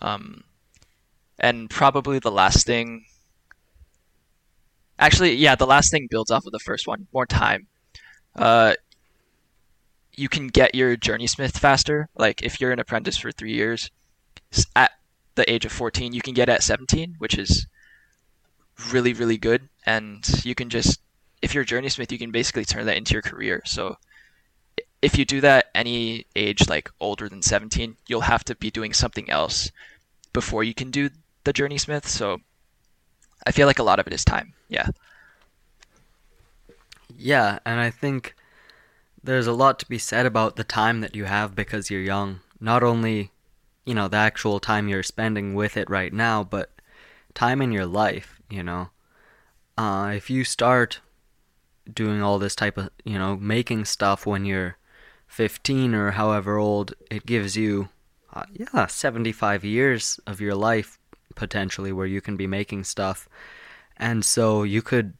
Um, 0.01 0.43
and 1.39 1.69
probably 1.69 2.19
the 2.19 2.31
last 2.31 2.65
thing. 2.65 3.05
Actually, 4.99 5.34
yeah, 5.34 5.55
the 5.55 5.65
last 5.65 5.91
thing 5.91 6.07
builds 6.10 6.31
off 6.31 6.45
of 6.45 6.51
the 6.51 6.60
first 6.60 6.88
one. 6.88 7.07
More 7.13 7.25
time 7.25 7.67
uh, 8.36 8.73
you 10.13 10.29
can 10.29 10.47
get 10.47 10.75
your 10.75 10.95
journeysmith 10.97 11.57
faster. 11.57 12.10
Like 12.15 12.41
if 12.43 12.60
you're 12.60 12.71
an 12.71 12.79
apprentice 12.79 13.17
for 13.17 13.31
three 13.31 13.53
years, 13.53 13.89
at 14.75 14.91
the 15.36 15.49
age 15.51 15.65
of 15.65 15.71
14, 15.71 16.13
you 16.13 16.21
can 16.21 16.34
get 16.34 16.49
at 16.49 16.63
17, 16.63 17.15
which 17.17 17.38
is 17.38 17.67
really 18.91 19.13
really 19.13 19.38
good. 19.38 19.69
And 19.86 20.27
you 20.43 20.55
can 20.55 20.69
just 20.69 20.99
if 21.41 21.53
you're 21.53 21.63
a 21.63 21.67
journeysmith, 21.67 22.12
you 22.12 22.19
can 22.19 22.31
basically 22.31 22.65
turn 22.65 22.86
that 22.86 22.97
into 22.97 23.13
your 23.13 23.21
career. 23.21 23.62
So 23.65 23.97
if 25.01 25.17
you 25.17 25.25
do 25.25 25.41
that 25.41 25.69
any 25.73 26.25
age 26.35 26.69
like 26.69 26.91
older 26.99 27.27
than 27.27 27.41
17, 27.41 27.97
you'll 28.07 28.21
have 28.21 28.43
to 28.45 28.55
be 28.55 28.69
doing 28.69 28.93
something 28.93 29.29
else 29.29 29.71
before 30.33 30.63
you 30.63 30.73
can 30.73 30.91
do 30.91 31.09
the 31.43 31.53
Journey 31.53 31.77
Smith. 31.77 32.07
So 32.07 32.41
I 33.45 33.51
feel 33.51 33.67
like 33.67 33.79
a 33.79 33.83
lot 33.83 33.99
of 33.99 34.07
it 34.07 34.13
is 34.13 34.23
time. 34.23 34.53
Yeah. 34.69 34.87
Yeah, 37.17 37.59
and 37.65 37.79
I 37.79 37.89
think 37.89 38.35
there's 39.23 39.47
a 39.47 39.53
lot 39.53 39.79
to 39.79 39.85
be 39.85 39.97
said 39.97 40.25
about 40.25 40.55
the 40.55 40.63
time 40.63 41.01
that 41.01 41.15
you 41.15 41.25
have 41.25 41.55
because 41.55 41.89
you're 41.89 42.01
young. 42.01 42.39
Not 42.59 42.83
only, 42.83 43.31
you 43.85 43.93
know, 43.93 44.07
the 44.07 44.17
actual 44.17 44.59
time 44.59 44.87
you're 44.87 45.03
spending 45.03 45.53
with 45.53 45.77
it 45.77 45.89
right 45.89 46.13
now, 46.13 46.43
but 46.43 46.71
time 47.33 47.61
in 47.61 47.71
your 47.71 47.85
life, 47.85 48.39
you 48.49 48.63
know. 48.63 48.89
Uh, 49.77 50.13
if 50.15 50.29
you 50.29 50.43
start 50.43 50.99
doing 51.91 52.21
all 52.21 52.39
this 52.39 52.55
type 52.55 52.77
of, 52.77 52.89
you 53.03 53.17
know, 53.17 53.35
making 53.35 53.85
stuff 53.85 54.25
when 54.25 54.45
you're 54.45 54.77
15 55.32 55.96
or 55.96 56.12
however 56.12 56.58
old, 56.58 56.94
it 57.10 57.26
gives 57.26 57.56
you, 57.56 57.88
uh, 58.34 58.44
yeah, 58.52 58.86
75 58.86 59.63
years 59.63 60.20
of 60.28 60.41
your 60.41 60.56
life 60.56 61.00
potentially 61.36 61.94
where 61.94 62.06
you 62.06 62.20
can 62.20 62.36
be 62.36 62.48
making 62.48 62.84
stuff. 62.84 63.30
And 63.96 64.26
so 64.26 64.63
you 64.63 64.82
could 64.82 65.13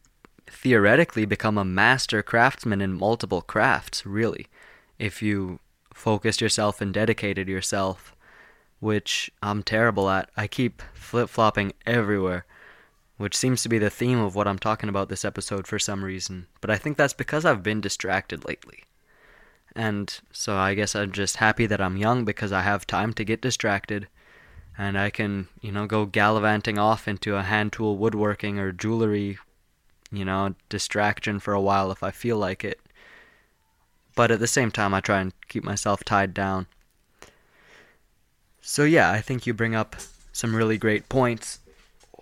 theoretically 0.46 1.24
become 1.24 1.56
a 1.56 1.64
master 1.64 2.22
craftsman 2.22 2.82
in 2.82 2.92
multiple 2.92 3.40
crafts, 3.40 4.04
really, 4.04 4.48
if 4.98 5.22
you 5.22 5.60
focused 5.94 6.42
yourself 6.42 6.82
and 6.82 6.92
dedicated 6.92 7.48
yourself, 7.48 8.14
which 8.80 9.30
I'm 9.42 9.62
terrible 9.62 10.10
at. 10.10 10.28
I 10.36 10.46
keep 10.46 10.82
flip 10.92 11.30
flopping 11.30 11.72
everywhere, 11.86 12.44
which 13.16 13.34
seems 13.34 13.62
to 13.62 13.70
be 13.70 13.78
the 13.78 13.88
theme 13.88 14.18
of 14.18 14.34
what 14.34 14.46
I'm 14.46 14.58
talking 14.58 14.90
about 14.90 15.08
this 15.08 15.24
episode 15.24 15.66
for 15.66 15.78
some 15.78 16.04
reason. 16.04 16.48
But 16.60 16.70
I 16.70 16.76
think 16.76 16.98
that's 16.98 17.14
because 17.14 17.46
I've 17.46 17.62
been 17.62 17.80
distracted 17.80 18.44
lately. 18.46 18.84
And 19.74 20.20
so 20.32 20.56
I 20.56 20.74
guess 20.74 20.94
I'm 20.94 21.12
just 21.12 21.36
happy 21.36 21.66
that 21.66 21.80
I'm 21.80 21.96
young 21.96 22.24
because 22.24 22.52
I 22.52 22.62
have 22.62 22.86
time 22.86 23.12
to 23.14 23.24
get 23.24 23.40
distracted 23.40 24.08
and 24.76 24.98
I 24.98 25.10
can, 25.10 25.48
you 25.60 25.72
know, 25.72 25.86
go 25.86 26.06
gallivanting 26.06 26.78
off 26.78 27.08
into 27.08 27.36
a 27.36 27.42
hand 27.42 27.72
tool 27.72 27.96
woodworking 27.96 28.58
or 28.58 28.72
jewelry 28.72 29.38
you 30.12 30.24
know, 30.24 30.54
distraction 30.68 31.40
for 31.40 31.54
a 31.54 31.60
while 31.60 31.90
if 31.90 32.02
I 32.02 32.10
feel 32.10 32.36
like 32.36 32.62
it. 32.64 32.80
But 34.14 34.30
at 34.30 34.40
the 34.40 34.46
same 34.46 34.70
time, 34.70 34.92
I 34.92 35.00
try 35.00 35.20
and 35.20 35.32
keep 35.48 35.64
myself 35.64 36.04
tied 36.04 36.34
down. 36.34 36.66
So, 38.60 38.84
yeah, 38.84 39.10
I 39.10 39.22
think 39.22 39.46
you 39.46 39.54
bring 39.54 39.74
up 39.74 39.96
some 40.32 40.54
really 40.54 40.76
great 40.76 41.08
points. 41.08 41.60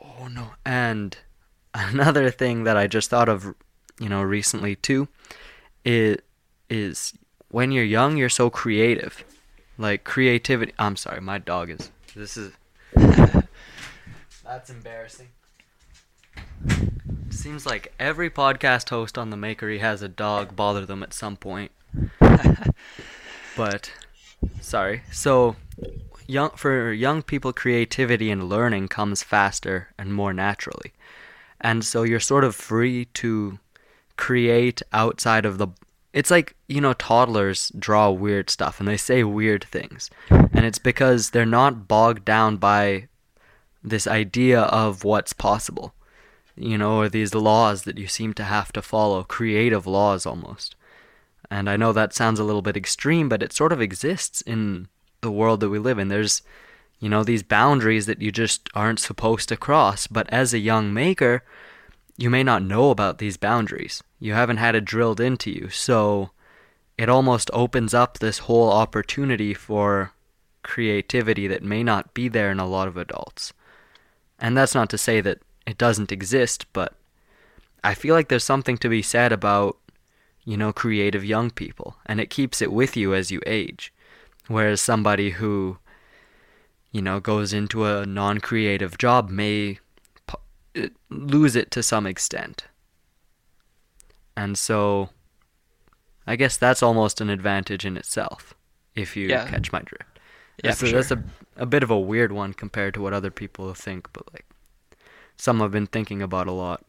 Oh, 0.01 0.29
no. 0.29 0.53
And 0.65 1.19
another 1.75 2.31
thing 2.31 2.63
that 2.65 2.77
I 2.77 2.87
just 2.87 3.11
thought 3.11 3.29
of, 3.29 3.55
you 3.99 4.09
know, 4.09 4.23
recently 4.23 4.77
too, 4.77 5.09
is 5.85 6.19
is 6.69 7.15
when 7.51 7.73
you're 7.73 7.85
young, 7.85 8.17
you're 8.17 8.29
so 8.29 8.49
creative. 8.49 9.25
Like 9.77 10.05
creativity. 10.05 10.73
I'm 10.79 10.97
sorry, 10.97 11.21
my 11.21 11.39
dog 11.39 11.71
is. 11.71 11.91
This 12.15 12.37
is. 12.37 12.53
That's 12.95 14.71
embarrassing. 14.71 15.29
Seems 17.31 17.65
like 17.65 17.93
every 17.99 18.31
podcast 18.31 18.91
host 18.91 19.17
on 19.17 19.31
the 19.31 19.37
Makery 19.37 19.81
has 19.81 20.03
a 20.03 20.09
dog 20.09 20.57
bother 20.57 20.85
them 20.85 21.03
at 21.03 21.15
some 21.15 21.37
point. 21.37 21.71
but 23.57 23.93
sorry. 24.61 25.03
So 25.13 25.57
young 26.27 26.51
for 26.51 26.93
young 26.93 27.23
people 27.23 27.53
creativity 27.53 28.31
and 28.31 28.49
learning 28.49 28.89
comes 28.89 29.23
faster 29.23 29.89
and 29.99 30.13
more 30.13 30.33
naturally. 30.33 30.93
And 31.61 31.85
so 31.85 32.03
you're 32.03 32.21
sort 32.21 32.45
of 32.45 32.55
free 32.55 33.07
to 33.15 33.59
create 34.17 34.83
outside 34.93 35.47
of 35.47 35.59
the 35.59 35.69
it's 36.13 36.31
like 36.31 36.57
you 36.69 36.81
know 36.81 36.93
toddlers 36.93 37.71
draw 37.79 38.11
weird 38.11 38.51
stuff 38.51 38.81
and 38.81 38.89
they 38.89 38.97
say 38.97 39.25
weird 39.25 39.65
things. 39.65 40.11
And 40.31 40.65
it's 40.65 40.79
because 40.79 41.31
they're 41.31 41.47
not 41.47 41.89
bogged 41.89 42.25
down 42.25 42.57
by 42.57 43.09
this 43.83 44.07
idea 44.07 44.63
of 44.63 45.05
what's 45.05 45.33
possible 45.33 45.95
you 46.61 46.77
know 46.77 46.99
or 46.99 47.09
these 47.09 47.35
laws 47.35 47.83
that 47.85 47.99
you 47.99 48.07
seem 48.07 48.35
to 48.35 48.45
have 48.45 48.73
to 48.73 48.83
follow 48.83 49.23
creative 49.25 49.87
laws 49.87 50.27
almost. 50.27 50.75
And 51.51 51.69
i 51.69 51.77
know 51.77 51.93
that 51.93 52.15
sounds 52.15 52.39
a 52.39 52.45
little 52.45 52.63
bit 52.63 52.77
extreme 52.77 53.29
but 53.29 53.43
it 53.43 53.53
sort 53.53 53.73
of 53.73 53.81
exists 53.81 54.41
in 54.43 54.89
the 55.21 55.31
world 55.31 55.61
that 55.61 55.71
we 55.71 55.79
live 55.79 55.99
in. 55.99 56.09
There's 56.09 56.43
you 56.99 57.09
know 57.09 57.25
these 57.25 57.43
boundaries 57.43 58.07
that 58.07 58.21
you 58.21 58.31
just 58.31 58.69
aren't 58.75 59.01
supposed 59.01 59.49
to 59.49 59.57
cross 59.57 60.07
but 60.07 60.29
as 60.31 60.53
a 60.53 60.59
young 60.59 60.93
maker 60.93 61.43
you 62.21 62.29
may 62.29 62.43
not 62.43 62.63
know 62.63 62.91
about 62.91 63.17
these 63.17 63.39
boundaries. 63.39 64.03
You 64.19 64.35
haven't 64.35 64.59
had 64.59 64.75
it 64.75 64.85
drilled 64.85 65.21
into 65.21 65.51
you. 65.51 65.71
So 65.71 66.31
it 66.99 67.09
almost 67.09 67.51
opens 67.55 67.95
up 67.95 68.19
this 68.19 68.41
whole 68.41 68.71
opportunity 68.71 69.55
for 69.55 70.13
creativity 70.63 71.47
that 71.47 71.63
may 71.63 71.83
not 71.83 72.13
be 72.13 72.29
there 72.29 72.51
in 72.51 72.61
a 72.61 72.69
lot 72.69 72.89
of 72.89 72.99
adults. 72.99 73.55
And 74.39 74.55
that's 74.55 74.75
not 74.75 74.91
to 74.91 74.99
say 74.99 75.23
that 75.23 75.39
it 75.67 75.79
doesn't 75.79 76.13
exist, 76.13 76.67
but 76.75 76.93
I 77.83 77.95
feel 77.95 78.15
like 78.15 78.29
there's 78.29 78.45
something 78.45 78.77
to 78.79 78.91
be 78.91 79.01
said 79.01 79.33
about, 79.33 79.79
you 80.45 80.59
know, 80.59 80.75
creative 80.75 81.25
young 81.25 81.51
people, 81.51 81.97
and 82.05 82.21
it 82.21 82.29
keeps 82.29 82.61
it 82.61 82.71
with 82.71 82.99
you 82.99 83.15
as 83.15 83.31
you 83.31 83.41
age. 83.47 83.95
Whereas 84.47 84.83
somebody 84.83 85.31
who, 85.31 85.79
you 86.93 87.01
know, 87.01 87.19
goes 87.19 87.55
into 87.55 87.87
a 87.87 88.05
non 88.05 88.41
creative 88.41 88.99
job 88.99 89.31
may 89.31 89.79
lose 91.09 91.57
it 91.57 91.71
to 91.73 91.83
some 91.83 92.07
extent. 92.07 92.65
And 94.37 94.57
so 94.57 95.11
I 96.27 96.37
guess 96.37 96.57
that's 96.57 96.83
almost 96.83 97.21
an 97.21 97.31
advantage 97.31 97.85
in 97.85 97.97
itself, 97.97 98.55
if 98.95 99.17
you 99.17 99.29
yeah. 99.29 99.49
catch 99.49 99.73
my 99.73 99.81
drift. 99.81 100.05
Yeah, 100.63 100.71
that's, 100.71 100.83
a, 100.83 100.87
sure. 100.87 101.03
that's 101.03 101.11
a, 101.11 101.23
a 101.57 101.67
bit 101.67 101.83
of 101.83 101.91
a 101.91 101.99
weird 101.99 102.33
one 102.33 102.53
compared 102.53 102.95
to 102.95 103.03
what 103.03 103.13
other 103.13 103.31
people 103.31 103.73
think, 103.75 104.09
but 104.13 104.33
like 104.33 104.47
some 105.37 105.63
I've 105.63 105.71
been 105.71 105.87
thinking 105.87 106.23
about 106.23 106.47
a 106.47 106.53
lot. 106.53 106.85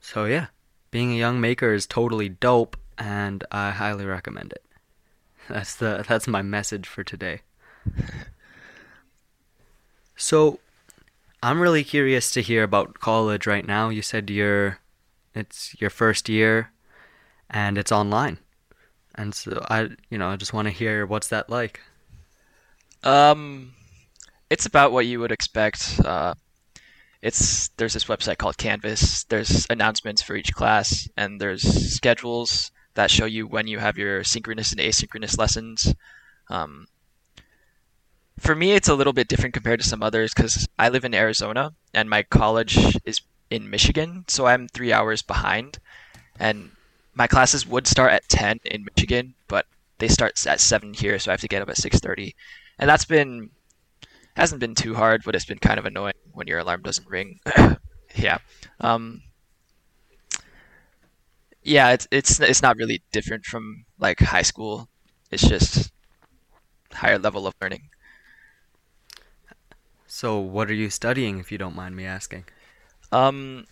So 0.00 0.24
yeah, 0.24 0.46
being 0.90 1.12
a 1.12 1.16
young 1.16 1.40
maker 1.40 1.72
is 1.72 1.86
totally 1.86 2.28
dope, 2.28 2.76
and 2.98 3.44
I 3.50 3.70
highly 3.70 4.04
recommend 4.04 4.52
it. 4.52 4.64
That's 5.48 5.76
the 5.76 6.04
that's 6.08 6.26
my 6.26 6.40
message 6.40 6.86
for 6.86 7.04
today. 7.04 7.42
So, 10.16 10.60
I'm 11.44 11.60
really 11.60 11.84
curious 11.84 12.30
to 12.30 12.40
hear 12.40 12.62
about 12.62 13.00
college 13.00 13.46
right 13.46 13.66
now. 13.66 13.90
You 13.90 14.00
said 14.00 14.30
you're 14.30 14.78
it's 15.34 15.78
your 15.78 15.90
first 15.90 16.30
year 16.30 16.72
and 17.50 17.76
it's 17.76 17.92
online. 17.92 18.38
And 19.14 19.34
so 19.34 19.62
I 19.68 19.90
you 20.08 20.16
know, 20.16 20.28
I 20.28 20.36
just 20.36 20.54
want 20.54 20.68
to 20.68 20.72
hear 20.72 21.04
what's 21.04 21.28
that 21.28 21.50
like. 21.50 21.82
Um 23.02 23.74
it's 24.48 24.64
about 24.64 24.92
what 24.92 25.04
you 25.04 25.20
would 25.20 25.32
expect. 25.32 26.00
Uh, 26.02 26.32
it's 27.20 27.68
there's 27.76 27.92
this 27.92 28.06
website 28.06 28.38
called 28.38 28.56
Canvas. 28.56 29.24
There's 29.24 29.66
announcements 29.68 30.22
for 30.22 30.36
each 30.36 30.54
class 30.54 31.06
and 31.14 31.38
there's 31.38 31.62
schedules 31.94 32.70
that 32.94 33.10
show 33.10 33.26
you 33.26 33.46
when 33.46 33.66
you 33.66 33.80
have 33.80 33.98
your 33.98 34.24
synchronous 34.24 34.72
and 34.72 34.80
asynchronous 34.80 35.36
lessons. 35.36 35.94
Um, 36.48 36.86
for 38.38 38.54
me, 38.54 38.72
it's 38.72 38.88
a 38.88 38.94
little 38.94 39.12
bit 39.12 39.28
different 39.28 39.54
compared 39.54 39.80
to 39.80 39.88
some 39.88 40.02
others 40.02 40.32
because 40.34 40.68
I 40.78 40.88
live 40.88 41.04
in 41.04 41.14
Arizona 41.14 41.72
and 41.92 42.10
my 42.10 42.22
college 42.22 42.78
is 43.04 43.20
in 43.50 43.70
Michigan, 43.70 44.24
so 44.28 44.46
I'm 44.46 44.68
three 44.68 44.92
hours 44.92 45.22
behind. 45.22 45.78
And 46.38 46.70
my 47.14 47.26
classes 47.26 47.66
would 47.66 47.86
start 47.86 48.12
at 48.12 48.28
10 48.28 48.60
in 48.64 48.84
Michigan, 48.84 49.34
but 49.48 49.66
they 49.98 50.08
start 50.08 50.44
at 50.46 50.60
7 50.60 50.94
here, 50.94 51.18
so 51.18 51.30
I 51.30 51.34
have 51.34 51.40
to 51.42 51.48
get 51.48 51.62
up 51.62 51.70
at 51.70 51.78
6:30. 51.78 52.34
And 52.78 52.90
that's 52.90 53.04
been 53.04 53.50
hasn't 54.36 54.60
been 54.60 54.74
too 54.74 54.94
hard, 54.94 55.22
but 55.24 55.34
it's 55.36 55.44
been 55.44 55.58
kind 55.58 55.78
of 55.78 55.86
annoying 55.86 56.14
when 56.32 56.48
your 56.48 56.58
alarm 56.58 56.82
doesn't 56.82 57.08
ring. 57.08 57.38
yeah. 58.16 58.38
Um, 58.80 59.22
yeah, 61.62 61.90
it's 61.92 62.06
it's 62.10 62.40
it's 62.40 62.62
not 62.62 62.76
really 62.76 63.02
different 63.12 63.44
from 63.44 63.84
like 63.98 64.20
high 64.20 64.42
school. 64.42 64.88
It's 65.30 65.46
just 65.46 65.92
higher 66.92 67.18
level 67.18 67.46
of 67.46 67.54
learning. 67.60 67.90
So, 70.14 70.38
what 70.38 70.70
are 70.70 70.74
you 70.74 70.90
studying, 70.90 71.40
if 71.40 71.50
you 71.50 71.58
don't 71.58 71.74
mind 71.74 71.96
me 71.96 72.04
asking? 72.04 72.44
Um, 73.10 73.66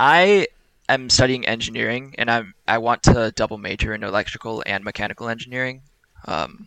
I 0.00 0.48
am 0.88 1.08
studying 1.08 1.46
engineering, 1.46 2.16
and 2.18 2.28
I'm 2.28 2.54
I 2.66 2.78
want 2.78 3.04
to 3.04 3.30
double 3.36 3.58
major 3.58 3.94
in 3.94 4.02
electrical 4.02 4.64
and 4.66 4.82
mechanical 4.82 5.28
engineering. 5.28 5.82
Um, 6.24 6.66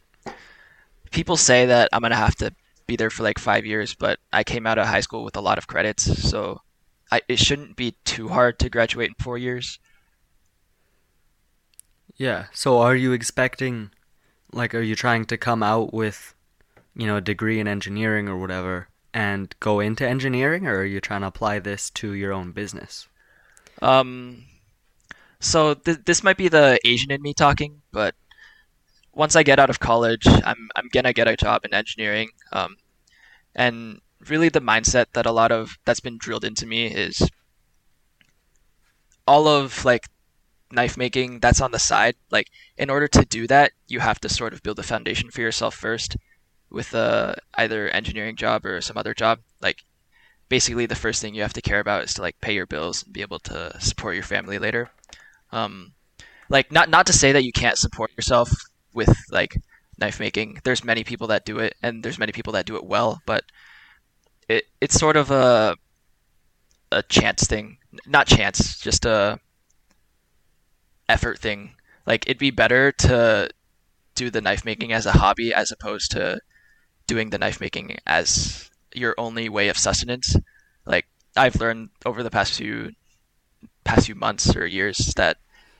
people 1.12 1.36
say 1.36 1.66
that 1.66 1.90
I'm 1.92 2.02
gonna 2.02 2.16
have 2.16 2.36
to 2.36 2.56
be 2.88 2.96
there 2.96 3.10
for 3.10 3.24
like 3.24 3.38
five 3.38 3.66
years, 3.66 3.94
but 3.94 4.18
I 4.32 4.46
came 4.46 4.66
out 4.66 4.78
of 4.78 4.88
high 4.88 5.02
school 5.02 5.26
with 5.26 5.36
a 5.36 5.42
lot 5.42 5.58
of 5.58 5.68
credits, 5.68 6.04
so 6.30 6.62
I, 7.12 7.20
it 7.28 7.38
shouldn't 7.38 7.76
be 7.76 7.96
too 8.06 8.30
hard 8.30 8.60
to 8.60 8.70
graduate 8.70 9.10
in 9.10 9.16
four 9.22 9.38
years. 9.38 9.78
Yeah. 12.16 12.46
So, 12.54 12.80
are 12.80 12.96
you 12.96 13.12
expecting, 13.12 13.92
like, 14.54 14.74
are 14.74 14.80
you 14.80 14.96
trying 14.96 15.26
to 15.26 15.38
come 15.38 15.62
out 15.62 15.94
with, 15.94 16.34
you 16.96 17.08
know, 17.08 17.18
a 17.18 17.22
degree 17.22 17.60
in 17.60 17.68
engineering 17.68 18.30
or 18.30 18.38
whatever, 18.38 18.88
and 19.14 19.54
go 19.60 19.80
into 19.80 20.08
engineering, 20.08 20.68
or 20.68 20.80
are 20.80 20.86
you 20.86 21.02
trying 21.02 21.22
to 21.22 21.28
apply 21.28 21.60
this 21.60 21.90
to 21.92 22.14
your 22.14 22.32
own 22.32 22.52
business? 22.52 23.08
Um, 23.82 24.46
so 25.40 25.74
th- 25.74 26.00
this 26.06 26.24
might 26.24 26.38
be 26.38 26.48
the 26.48 26.80
Asian 26.86 27.12
in 27.12 27.22
me 27.22 27.34
talking, 27.34 27.82
but 27.92 28.16
once 29.14 29.36
I 29.36 29.44
get 29.44 29.60
out 29.60 29.70
of 29.70 29.80
college, 29.80 30.26
I'm 30.28 30.70
I'm 30.76 30.88
gonna 30.92 31.14
get 31.14 31.28
a 31.28 31.36
job 31.36 31.66
in 31.66 31.74
engineering. 31.74 32.30
Um, 32.52 32.78
and 33.56 34.02
really 34.30 34.50
the 34.50 34.62
mindset 34.62 35.08
that 35.14 35.26
a 35.26 35.32
lot 35.32 35.52
of 35.52 35.78
that's 35.86 36.00
been 36.00 36.18
drilled 36.18 36.46
into 36.46 36.66
me 36.66 36.88
is 36.88 37.22
all 39.28 39.48
of 39.48 39.84
like 39.84 40.08
knife 40.72 40.96
making 40.96 41.40
that's 41.40 41.62
on 41.62 41.72
the 41.72 41.80
side. 41.80 42.16
Like 42.30 42.48
in 42.78 42.90
order 42.90 43.08
to 43.10 43.26
do 43.26 43.48
that, 43.48 43.72
you 43.88 44.00
have 44.00 44.20
to 44.22 44.30
sort 44.30 44.54
of 44.54 44.64
build 44.64 44.80
a 44.80 44.84
foundation 44.84 45.32
for 45.32 45.42
yourself 45.42 45.76
first 45.76 46.16
with 46.72 46.96
uh, 46.96 47.36
either 47.56 47.90
engineering 47.90 48.36
job 48.36 48.66
or 48.66 48.82
some 48.82 48.98
other 48.98 49.14
job, 49.14 49.40
like 49.62 49.84
basically 50.50 50.86
the 50.86 50.96
first 50.96 51.22
thing 51.22 51.36
you 51.36 51.42
have 51.42 51.54
to 51.54 51.62
care 51.62 51.80
about 51.80 52.04
is 52.04 52.14
to 52.16 52.22
like 52.22 52.40
pay 52.42 52.54
your 52.54 52.68
bills 52.68 53.04
and 53.04 53.14
be 53.14 53.22
able 53.22 53.40
to 53.40 53.76
support 53.80 54.16
your 54.16 54.24
family 54.24 54.60
later. 54.60 54.90
Um, 55.52 55.94
like 56.50 56.72
not 56.72 56.90
not 56.90 57.08
to 57.08 57.14
say 57.14 57.32
that 57.32 57.44
you 57.44 57.52
can't 57.54 57.78
support 57.78 58.12
yourself 58.18 58.52
with 58.94 59.16
like 59.32 59.56
knife 59.98 60.20
making. 60.20 60.60
There's 60.64 60.84
many 60.84 61.04
people 61.04 61.28
that 61.28 61.46
do 61.46 61.60
it, 61.60 61.76
and 61.82 62.04
there's 62.04 62.20
many 62.20 62.32
people 62.32 62.54
that 62.54 62.66
do 62.66 62.76
it 62.76 62.86
well, 62.86 63.22
but 63.26 63.44
it 64.50 64.66
it's 64.82 64.96
sort 65.00 65.18
of 65.18 65.32
a 65.32 65.76
a 66.92 67.04
chance 67.04 67.46
thing, 67.48 67.78
not 68.06 68.28
chance, 68.28 68.80
just 68.80 69.06
a 69.06 69.40
effort 71.08 71.40
thing. 71.40 71.76
Like 72.06 72.26
it'd 72.28 72.38
be 72.38 72.52
better 72.52 72.92
to 72.92 73.50
do 74.16 74.30
the 74.30 74.42
knife 74.42 74.66
making 74.66 74.92
as 74.92 75.06
a 75.06 75.14
hobby 75.14 75.54
as 75.54 75.72
opposed 75.72 76.12
to 76.12 76.40
doing 77.12 77.30
the 77.30 77.38
knife 77.38 77.60
making 77.60 77.98
as 78.08 78.70
your 78.94 79.14
only 79.18 79.50
way 79.50 79.68
of 79.68 79.78
sustenance. 79.78 80.34
Like 80.86 81.06
I've 81.36 81.60
learned 81.60 81.90
over 82.06 82.24
the 82.24 82.32
past 82.32 82.54
few 82.54 82.92
past 83.84 84.06
few 84.06 84.16
months 84.16 84.56
or 84.56 84.66
years 84.66 84.98
that 85.18 85.36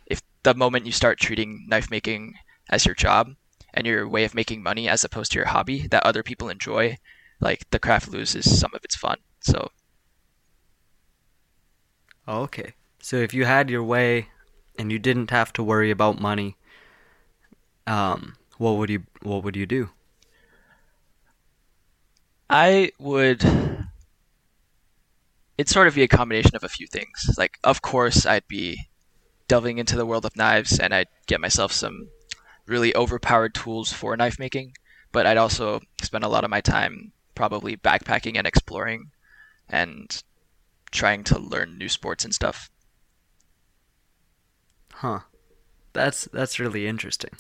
if 0.08 0.22
the 0.44 0.54
moment 0.54 0.86
you 0.86 0.92
start 0.92 1.20
treating 1.20 1.66
knife 1.70 1.90
making 1.90 2.34
as 2.70 2.86
your 2.86 2.96
job 2.96 3.30
and 3.74 3.88
your 3.88 4.10
way 4.10 4.26
of 4.26 4.36
making 4.36 4.62
money 4.62 4.90
as 4.90 5.06
opposed 5.06 5.32
to 5.32 5.40
your 5.40 5.48
hobby 5.56 5.88
that 5.88 6.06
other 6.06 6.22
people 6.22 6.50
enjoy, 6.50 6.98
like 7.40 7.64
the 7.70 7.80
craft 7.80 8.10
loses 8.10 8.60
some 8.60 8.72
of 8.76 8.84
its 8.84 8.98
fun. 8.98 9.18
So 9.40 9.72
Okay. 12.28 12.74
So 13.00 13.16
if 13.16 13.34
you 13.34 13.46
had 13.46 13.70
your 13.70 13.86
way 13.86 14.28
and 14.78 14.92
you 14.92 15.00
didn't 15.00 15.32
have 15.32 15.54
to 15.54 15.64
worry 15.64 15.92
about 15.92 16.20
money, 16.20 16.58
um, 17.88 18.36
what 18.58 18.74
would 18.74 18.90
you 18.90 19.04
what 19.24 19.46
would 19.46 19.56
you 19.56 19.66
do? 19.66 19.92
I 22.52 22.92
would. 23.00 23.44
It'd 25.58 25.70
sort 25.70 25.88
of 25.88 25.96
be 25.96 26.04
a 26.04 26.08
combination 26.08 26.56
of 26.56 26.64
a 26.64 26.70
few 26.70 26.88
things. 26.88 27.36
Like, 27.38 27.58
of 27.64 27.82
course, 27.82 28.26
I'd 28.26 28.48
be 28.48 28.90
delving 29.48 29.78
into 29.78 29.96
the 29.96 30.06
world 30.06 30.26
of 30.26 30.36
knives 30.36 30.80
and 30.80 30.94
I'd 30.94 31.08
get 31.28 31.42
myself 31.42 31.72
some 31.72 32.10
really 32.66 32.96
overpowered 32.96 33.54
tools 33.56 33.94
for 33.94 34.18
knife 34.18 34.38
making. 34.38 34.74
But 35.12 35.26
I'd 35.26 35.38
also 35.38 35.82
spend 36.02 36.24
a 36.24 36.30
lot 36.30 36.44
of 36.44 36.50
my 36.50 36.62
time 36.62 37.14
probably 37.36 37.78
backpacking 37.78 38.38
and 38.38 38.46
exploring 38.48 39.12
and 39.70 40.22
trying 40.92 41.24
to 41.26 41.40
learn 41.40 41.78
new 41.78 41.90
sports 41.90 42.26
and 42.26 42.34
stuff. 42.34 42.70
Huh. 44.94 45.22
That's 45.94 46.26
that's 46.32 46.60
really 46.60 46.88
interesting. 46.88 47.32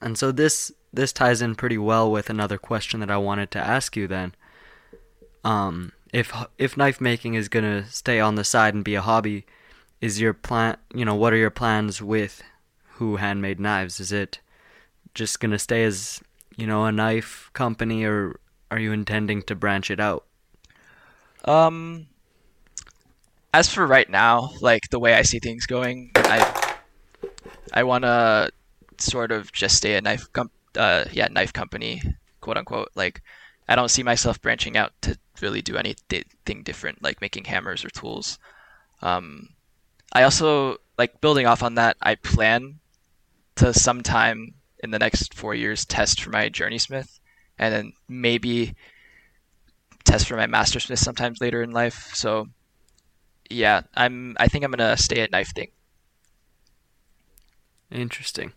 And 0.00 0.18
so 0.18 0.32
this 0.32 0.72
this 0.92 1.12
ties 1.12 1.40
in 1.42 1.54
pretty 1.54 1.78
well 1.78 2.10
with 2.10 2.28
another 2.28 2.58
question 2.58 3.00
that 3.00 3.10
I 3.10 3.16
wanted 3.16 3.50
to 3.52 3.58
ask 3.58 3.96
you 3.96 4.06
then. 4.06 4.34
Um 5.44 5.92
if 6.12 6.32
if 6.58 6.76
knife 6.76 7.00
making 7.00 7.34
is 7.34 7.48
to 7.64 7.90
stay 7.90 8.20
on 8.20 8.34
the 8.34 8.44
side 8.44 8.74
and 8.74 8.84
be 8.84 8.94
a 8.94 9.00
hobby, 9.00 9.46
is 10.00 10.20
your 10.20 10.34
plan, 10.34 10.76
you 10.94 11.04
know, 11.04 11.14
what 11.14 11.32
are 11.32 11.38
your 11.38 11.50
plans 11.50 12.02
with 12.02 12.42
Hu 12.94 13.16
Handmade 13.16 13.60
Knives? 13.60 14.00
Is 14.00 14.12
it 14.12 14.40
just 15.14 15.40
to 15.50 15.58
stay 15.58 15.84
as, 15.84 16.20
you 16.56 16.66
know, 16.66 16.84
a 16.84 16.92
knife 16.92 17.50
company 17.52 18.04
or 18.04 18.38
are 18.70 18.78
you 18.78 18.92
intending 18.92 19.42
to 19.42 19.54
branch 19.54 19.90
it 19.90 20.00
out? 20.00 20.24
Um 21.44 22.06
as 23.54 23.68
for 23.68 23.86
right 23.86 24.08
now, 24.08 24.50
like 24.60 24.88
the 24.90 24.98
way 24.98 25.14
I 25.14 25.22
see 25.22 25.38
things 25.38 25.66
going, 25.66 26.10
I 26.16 26.76
I 27.72 27.84
want 27.84 28.04
to 28.04 28.50
sort 28.98 29.32
of 29.32 29.52
just 29.52 29.76
stay 29.76 29.94
a 29.94 30.00
knife 30.00 30.26
com- 30.32 30.50
uh, 30.76 31.04
yeah, 31.12 31.28
knife 31.28 31.52
company, 31.52 32.02
quote 32.40 32.56
unquote. 32.56 32.90
Like 32.94 33.22
I 33.68 33.76
don't 33.76 33.90
see 33.90 34.02
myself 34.02 34.40
branching 34.40 34.76
out 34.76 34.92
to 35.02 35.18
really 35.42 35.62
do 35.62 35.76
anything 35.76 36.62
different, 36.62 37.02
like 37.02 37.20
making 37.20 37.44
hammers 37.44 37.84
or 37.84 37.90
tools. 37.90 38.38
Um, 39.02 39.50
I 40.12 40.22
also 40.22 40.78
like 40.98 41.20
building 41.20 41.46
off 41.46 41.62
on 41.62 41.74
that. 41.74 41.96
I 42.00 42.14
plan 42.14 42.78
to 43.56 43.74
sometime 43.74 44.54
in 44.82 44.90
the 44.90 44.98
next 44.98 45.34
four 45.34 45.54
years 45.54 45.84
test 45.84 46.22
for 46.22 46.30
my 46.30 46.48
journeysmith, 46.48 47.18
and 47.58 47.74
then 47.74 47.92
maybe 48.08 48.74
test 50.04 50.26
for 50.26 50.36
my 50.36 50.46
mastersmith 50.46 50.98
sometimes 50.98 51.40
later 51.40 51.62
in 51.62 51.72
life. 51.72 52.10
So 52.14 52.48
yeah, 53.50 53.82
I'm. 53.94 54.36
I 54.38 54.48
think 54.48 54.64
I'm 54.64 54.70
gonna 54.70 54.96
stay 54.96 55.20
at 55.20 55.30
knife 55.30 55.54
thing. 55.54 55.68
Interesting. 57.90 58.52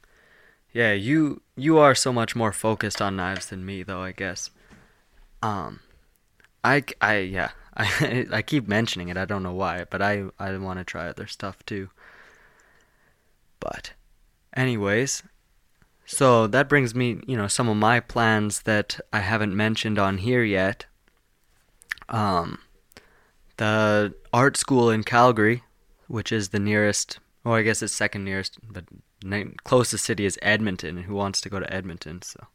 Yeah, 0.73 0.93
you 0.93 1.41
you 1.55 1.77
are 1.77 1.95
so 1.95 2.11
much 2.11 2.35
more 2.35 2.51
focused 2.51 3.01
on 3.01 3.15
knives 3.15 3.47
than 3.47 3.65
me, 3.65 3.83
though. 3.83 4.01
I 4.01 4.11
guess. 4.11 4.49
Um, 5.41 5.81
I 6.65 6.83
I 6.99 7.17
yeah. 7.19 7.51
I 7.77 8.27
I 8.31 8.41
keep 8.41 8.67
mentioning 8.67 9.09
it. 9.09 9.17
I 9.17 9.25
don't 9.25 9.43
know 9.43 9.53
why, 9.53 9.85
but 9.89 10.01
I 10.01 10.25
I 10.39 10.57
want 10.57 10.79
to 10.79 10.85
try 10.85 11.07
other 11.07 11.27
stuff 11.27 11.65
too. 11.65 11.89
But, 13.59 13.93
anyways, 14.55 15.23
so 16.05 16.45
that 16.47 16.69
brings 16.69 16.93
me, 16.93 17.19
you 17.25 17.35
know, 17.35 17.47
some 17.47 17.67
of 17.67 17.77
my 17.77 17.99
plans 17.99 18.61
that 18.61 18.99
I 19.11 19.19
haven't 19.19 19.55
mentioned 19.55 19.97
on 19.97 20.19
here 20.19 20.43
yet. 20.43 20.85
Um, 22.09 22.59
the 23.57 24.13
art 24.31 24.55
school 24.55 24.91
in 24.91 25.03
Calgary, 25.03 25.63
which 26.07 26.31
is 26.31 26.49
the 26.49 26.59
nearest, 26.59 27.19
oh, 27.43 27.53
I 27.53 27.63
guess 27.63 27.81
it's 27.81 27.93
second 27.93 28.23
nearest, 28.23 28.59
but 28.71 28.85
closest 29.63 30.05
city 30.05 30.25
is 30.25 30.37
Edmonton. 30.43 30.97
And 30.97 31.05
who 31.07 31.15
wants 31.15 31.41
to 31.41 31.49
go 31.49 31.59
to 31.59 31.73
Edmonton? 31.73 32.21
So, 32.21 32.45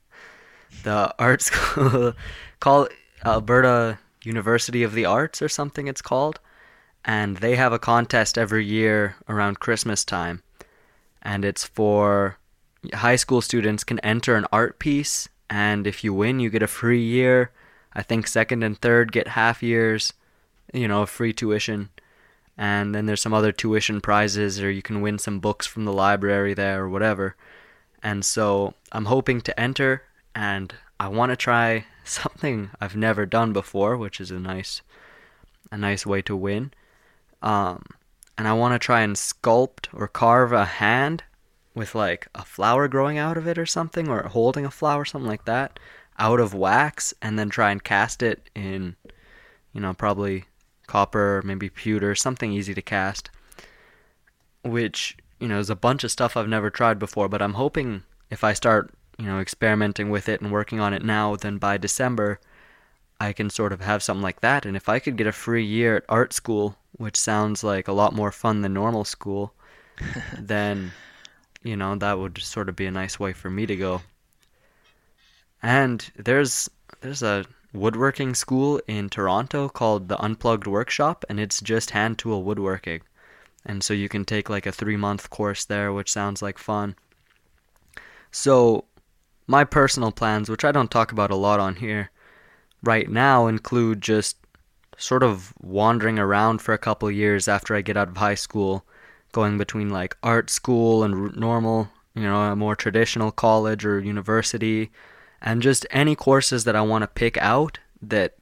the 0.84 1.12
art 1.18 1.42
school 1.50 2.12
called 2.60 2.90
Alberta 3.24 3.98
University 4.24 4.82
of 4.82 4.92
the 4.92 5.04
Arts 5.04 5.42
or 5.42 5.48
something. 5.48 5.86
It's 5.86 6.02
called, 6.02 6.40
and 7.04 7.38
they 7.38 7.56
have 7.56 7.72
a 7.72 7.78
contest 7.78 8.38
every 8.38 8.64
year 8.64 9.16
around 9.28 9.60
Christmas 9.60 10.04
time, 10.04 10.42
and 11.22 11.44
it's 11.44 11.64
for 11.64 12.38
high 12.94 13.16
school 13.16 13.40
students 13.40 13.84
can 13.84 13.98
enter 14.00 14.36
an 14.36 14.46
art 14.52 14.78
piece, 14.78 15.28
and 15.48 15.86
if 15.86 16.02
you 16.02 16.14
win, 16.14 16.40
you 16.40 16.50
get 16.50 16.62
a 16.62 16.66
free 16.66 17.02
year. 17.02 17.50
I 17.92 18.02
think 18.02 18.26
second 18.26 18.62
and 18.62 18.80
third 18.80 19.12
get 19.12 19.28
half 19.28 19.62
years, 19.62 20.12
you 20.72 20.86
know, 20.86 21.06
free 21.06 21.32
tuition. 21.32 21.90
And 22.56 22.94
then 22.94 23.06
there's 23.06 23.22
some 23.22 23.34
other 23.34 23.52
tuition 23.52 24.00
prizes, 24.00 24.60
or 24.60 24.70
you 24.70 24.82
can 24.82 25.00
win 25.00 25.18
some 25.18 25.40
books 25.40 25.66
from 25.66 25.86
the 25.86 25.92
library 25.92 26.54
there, 26.54 26.82
or 26.82 26.88
whatever. 26.88 27.34
And 28.02 28.24
so 28.24 28.74
I'm 28.92 29.06
hoping 29.06 29.40
to 29.42 29.58
enter, 29.60 30.02
and 30.34 30.74
I 31.00 31.08
want 31.08 31.30
to 31.30 31.36
try 31.36 31.86
something 32.04 32.70
I've 32.78 32.94
never 32.94 33.24
done 33.24 33.54
before, 33.54 33.96
which 33.96 34.20
is 34.20 34.30
a 34.30 34.38
nice, 34.38 34.82
a 35.72 35.78
nice 35.78 36.04
way 36.04 36.20
to 36.22 36.36
win. 36.36 36.72
Um, 37.42 37.82
and 38.36 38.46
I 38.46 38.52
want 38.52 38.74
to 38.74 38.78
try 38.78 39.00
and 39.00 39.16
sculpt 39.16 39.88
or 39.94 40.06
carve 40.06 40.52
a 40.52 40.66
hand 40.66 41.24
with 41.74 41.94
like 41.94 42.28
a 42.34 42.44
flower 42.44 42.86
growing 42.86 43.16
out 43.16 43.38
of 43.38 43.48
it 43.48 43.56
or 43.56 43.64
something, 43.64 44.08
or 44.08 44.24
holding 44.24 44.66
a 44.66 44.70
flower, 44.70 45.06
something 45.06 45.28
like 45.28 45.46
that, 45.46 45.80
out 46.18 46.38
of 46.38 46.52
wax, 46.52 47.14
and 47.22 47.38
then 47.38 47.48
try 47.48 47.70
and 47.70 47.82
cast 47.82 48.22
it 48.22 48.50
in, 48.54 48.94
you 49.72 49.80
know, 49.80 49.94
probably 49.94 50.44
copper, 50.86 51.40
maybe 51.46 51.70
pewter, 51.70 52.14
something 52.14 52.52
easy 52.52 52.74
to 52.74 52.82
cast. 52.82 53.30
Which, 54.64 55.16
you 55.38 55.48
know, 55.48 55.58
is 55.58 55.70
a 55.70 55.76
bunch 55.76 56.04
of 56.04 56.10
stuff 56.10 56.36
I've 56.36 56.48
never 56.48 56.68
tried 56.68 56.98
before, 56.98 57.28
but 57.30 57.40
I'm 57.40 57.54
hoping 57.54 58.02
if 58.28 58.44
I 58.44 58.52
start, 58.52 58.92
you 59.20 59.26
know, 59.26 59.38
experimenting 59.38 60.08
with 60.08 60.28
it 60.28 60.40
and 60.40 60.50
working 60.50 60.80
on 60.80 60.94
it 60.94 61.04
now, 61.04 61.36
then 61.36 61.58
by 61.58 61.76
December, 61.76 62.40
I 63.20 63.32
can 63.34 63.50
sort 63.50 63.72
of 63.72 63.82
have 63.82 64.02
something 64.02 64.22
like 64.22 64.40
that. 64.40 64.64
And 64.64 64.76
if 64.76 64.88
I 64.88 64.98
could 64.98 65.16
get 65.16 65.26
a 65.26 65.32
free 65.32 65.64
year 65.64 65.96
at 65.98 66.04
art 66.08 66.32
school, 66.32 66.76
which 66.92 67.16
sounds 67.16 67.62
like 67.62 67.86
a 67.86 67.92
lot 67.92 68.14
more 68.14 68.32
fun 68.32 68.62
than 68.62 68.72
normal 68.72 69.04
school, 69.04 69.52
then 70.38 70.92
you 71.62 71.76
know, 71.76 71.94
that 71.96 72.18
would 72.18 72.38
sort 72.38 72.68
of 72.68 72.76
be 72.76 72.86
a 72.86 72.90
nice 72.90 73.20
way 73.20 73.32
for 73.32 73.50
me 73.50 73.66
to 73.66 73.76
go. 73.76 74.02
And 75.62 76.10
there's 76.16 76.70
there's 77.00 77.22
a 77.22 77.44
woodworking 77.72 78.34
school 78.34 78.80
in 78.86 79.10
Toronto 79.10 79.68
called 79.68 80.08
the 80.08 80.18
Unplugged 80.18 80.66
Workshop, 80.66 81.24
and 81.28 81.38
it's 81.38 81.60
just 81.60 81.90
hand 81.90 82.18
tool 82.18 82.42
woodworking. 82.42 83.02
And 83.66 83.84
so 83.84 83.92
you 83.92 84.08
can 84.08 84.24
take 84.24 84.48
like 84.48 84.64
a 84.64 84.72
three 84.72 84.96
month 84.96 85.28
course 85.28 85.66
there, 85.66 85.92
which 85.92 86.10
sounds 86.10 86.40
like 86.40 86.58
fun. 86.58 86.96
So, 88.32 88.84
my 89.50 89.64
personal 89.64 90.12
plans, 90.12 90.48
which 90.48 90.64
I 90.64 90.70
don't 90.70 90.90
talk 90.90 91.10
about 91.10 91.32
a 91.32 91.36
lot 91.36 91.58
on 91.58 91.74
here 91.76 92.10
right 92.84 93.10
now, 93.10 93.48
include 93.48 94.00
just 94.00 94.36
sort 94.96 95.24
of 95.24 95.52
wandering 95.60 96.18
around 96.18 96.62
for 96.62 96.72
a 96.72 96.78
couple 96.78 97.10
years 97.10 97.48
after 97.48 97.74
I 97.74 97.80
get 97.80 97.96
out 97.96 98.08
of 98.08 98.16
high 98.16 98.36
school 98.36 98.86
going 99.32 99.58
between 99.58 99.90
like 99.90 100.16
art 100.22 100.50
school 100.50 101.02
and 101.02 101.34
normal, 101.36 101.88
you 102.14 102.22
know, 102.22 102.52
a 102.52 102.56
more 102.56 102.76
traditional 102.76 103.32
college 103.32 103.84
or 103.84 103.98
university, 103.98 104.90
and 105.42 105.62
just 105.62 105.86
any 105.90 106.14
courses 106.14 106.64
that 106.64 106.76
I 106.76 106.82
want 106.82 107.02
to 107.02 107.08
pick 107.08 107.36
out 107.38 107.80
that 108.02 108.36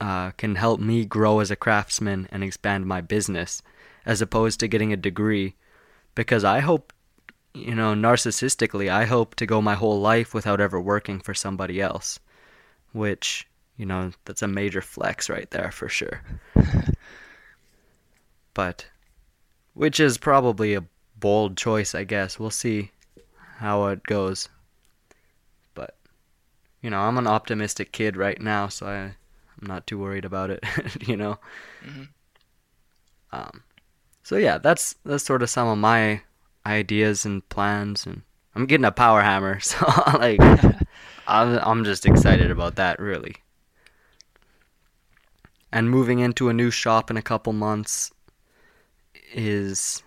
uh, 0.00 0.30
can 0.32 0.54
help 0.54 0.78
me 0.80 1.04
grow 1.04 1.40
as 1.40 1.50
a 1.50 1.56
craftsman 1.56 2.28
and 2.30 2.44
expand 2.44 2.86
my 2.86 3.00
business, 3.00 3.62
as 4.04 4.22
opposed 4.22 4.60
to 4.60 4.68
getting 4.68 4.92
a 4.92 4.96
degree. 4.96 5.54
Because 6.14 6.44
I 6.44 6.60
hope, 6.60 6.92
you 7.56 7.74
know, 7.74 7.94
narcissistically, 7.94 8.90
I 8.90 9.04
hope 9.04 9.34
to 9.36 9.46
go 9.46 9.62
my 9.62 9.74
whole 9.74 10.00
life 10.00 10.34
without 10.34 10.60
ever 10.60 10.80
working 10.80 11.20
for 11.20 11.32
somebody 11.32 11.80
else, 11.80 12.18
which, 12.92 13.46
you 13.76 13.86
know, 13.86 14.12
that's 14.26 14.42
a 14.42 14.48
major 14.48 14.82
flex 14.82 15.30
right 15.30 15.50
there 15.50 15.70
for 15.70 15.88
sure. 15.88 16.20
but 18.54 18.86
which 19.72 20.00
is 20.00 20.18
probably 20.18 20.74
a 20.74 20.84
bold 21.18 21.56
choice, 21.56 21.94
I 21.94 22.04
guess. 22.04 22.38
We'll 22.38 22.50
see 22.50 22.90
how 23.56 23.86
it 23.86 24.02
goes. 24.04 24.48
But 25.74 25.96
you 26.82 26.90
know, 26.90 27.00
I'm 27.00 27.18
an 27.18 27.26
optimistic 27.26 27.92
kid 27.92 28.16
right 28.16 28.40
now, 28.40 28.68
so 28.68 28.86
I, 28.86 28.98
I'm 28.98 29.66
not 29.66 29.86
too 29.86 29.98
worried 29.98 30.24
about 30.24 30.50
it. 30.50 30.64
you 31.06 31.16
know. 31.16 31.38
Mm-hmm. 31.84 32.02
Um, 33.32 33.62
so 34.22 34.36
yeah, 34.36 34.58
that's 34.58 34.94
that's 35.04 35.24
sort 35.24 35.42
of 35.42 35.50
some 35.50 35.68
of 35.68 35.78
my 35.78 36.22
ideas 36.66 37.24
and 37.24 37.48
plans, 37.48 38.06
and 38.06 38.22
I'm 38.54 38.66
getting 38.66 38.84
a 38.84 38.92
power 38.92 39.22
hammer, 39.22 39.60
so 39.70 39.86
like, 40.14 40.40
I'm 41.26 41.58
I'm 41.58 41.84
just 41.84 42.06
excited 42.06 42.50
about 42.50 42.76
that, 42.76 42.98
really. 42.98 43.36
And 45.72 45.90
moving 45.90 46.20
into 46.20 46.48
a 46.48 46.54
new 46.54 46.70
shop 46.70 47.10
in 47.10 47.16
a 47.16 47.22
couple 47.22 47.52
months, 47.52 48.12
is 49.32 50.02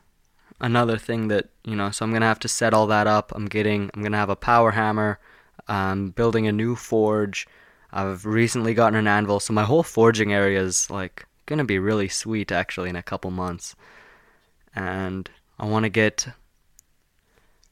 another 0.59 0.97
thing 0.97 1.29
that 1.29 1.49
you 1.63 1.75
know 1.75 1.89
so 1.89 2.03
i'm 2.03 2.11
gonna 2.11 2.25
have 2.25 2.39
to 2.39 2.47
set 2.47 2.73
all 2.73 2.87
that 2.87 3.07
up. 3.07 3.31
I'm 3.35 3.45
getting 3.45 3.89
i'm 3.93 4.01
gonna 4.01 4.17
have 4.17 4.29
a 4.29 4.35
power 4.35 4.71
hammer 4.71 5.19
um, 5.67 6.09
building 6.09 6.47
a 6.47 6.51
new 6.51 6.75
forge. 6.75 7.47
I've 7.91 8.25
recently 8.25 8.73
gotten 8.73 8.97
an 8.97 9.07
anvil 9.07 9.39
so 9.39 9.53
my 9.53 9.63
whole 9.63 9.83
forging 9.83 10.33
area 10.33 10.61
is 10.61 10.89
like 10.89 11.25
gonna 11.45 11.63
be 11.63 11.79
really 11.79 12.07
sweet 12.07 12.51
actually 12.51 12.89
in 12.89 12.95
a 12.95 13.03
couple 13.03 13.31
months. 13.31 13.75
And 14.75 15.29
i 15.59 15.65
want 15.65 15.83
to 15.83 15.89
get 15.89 16.27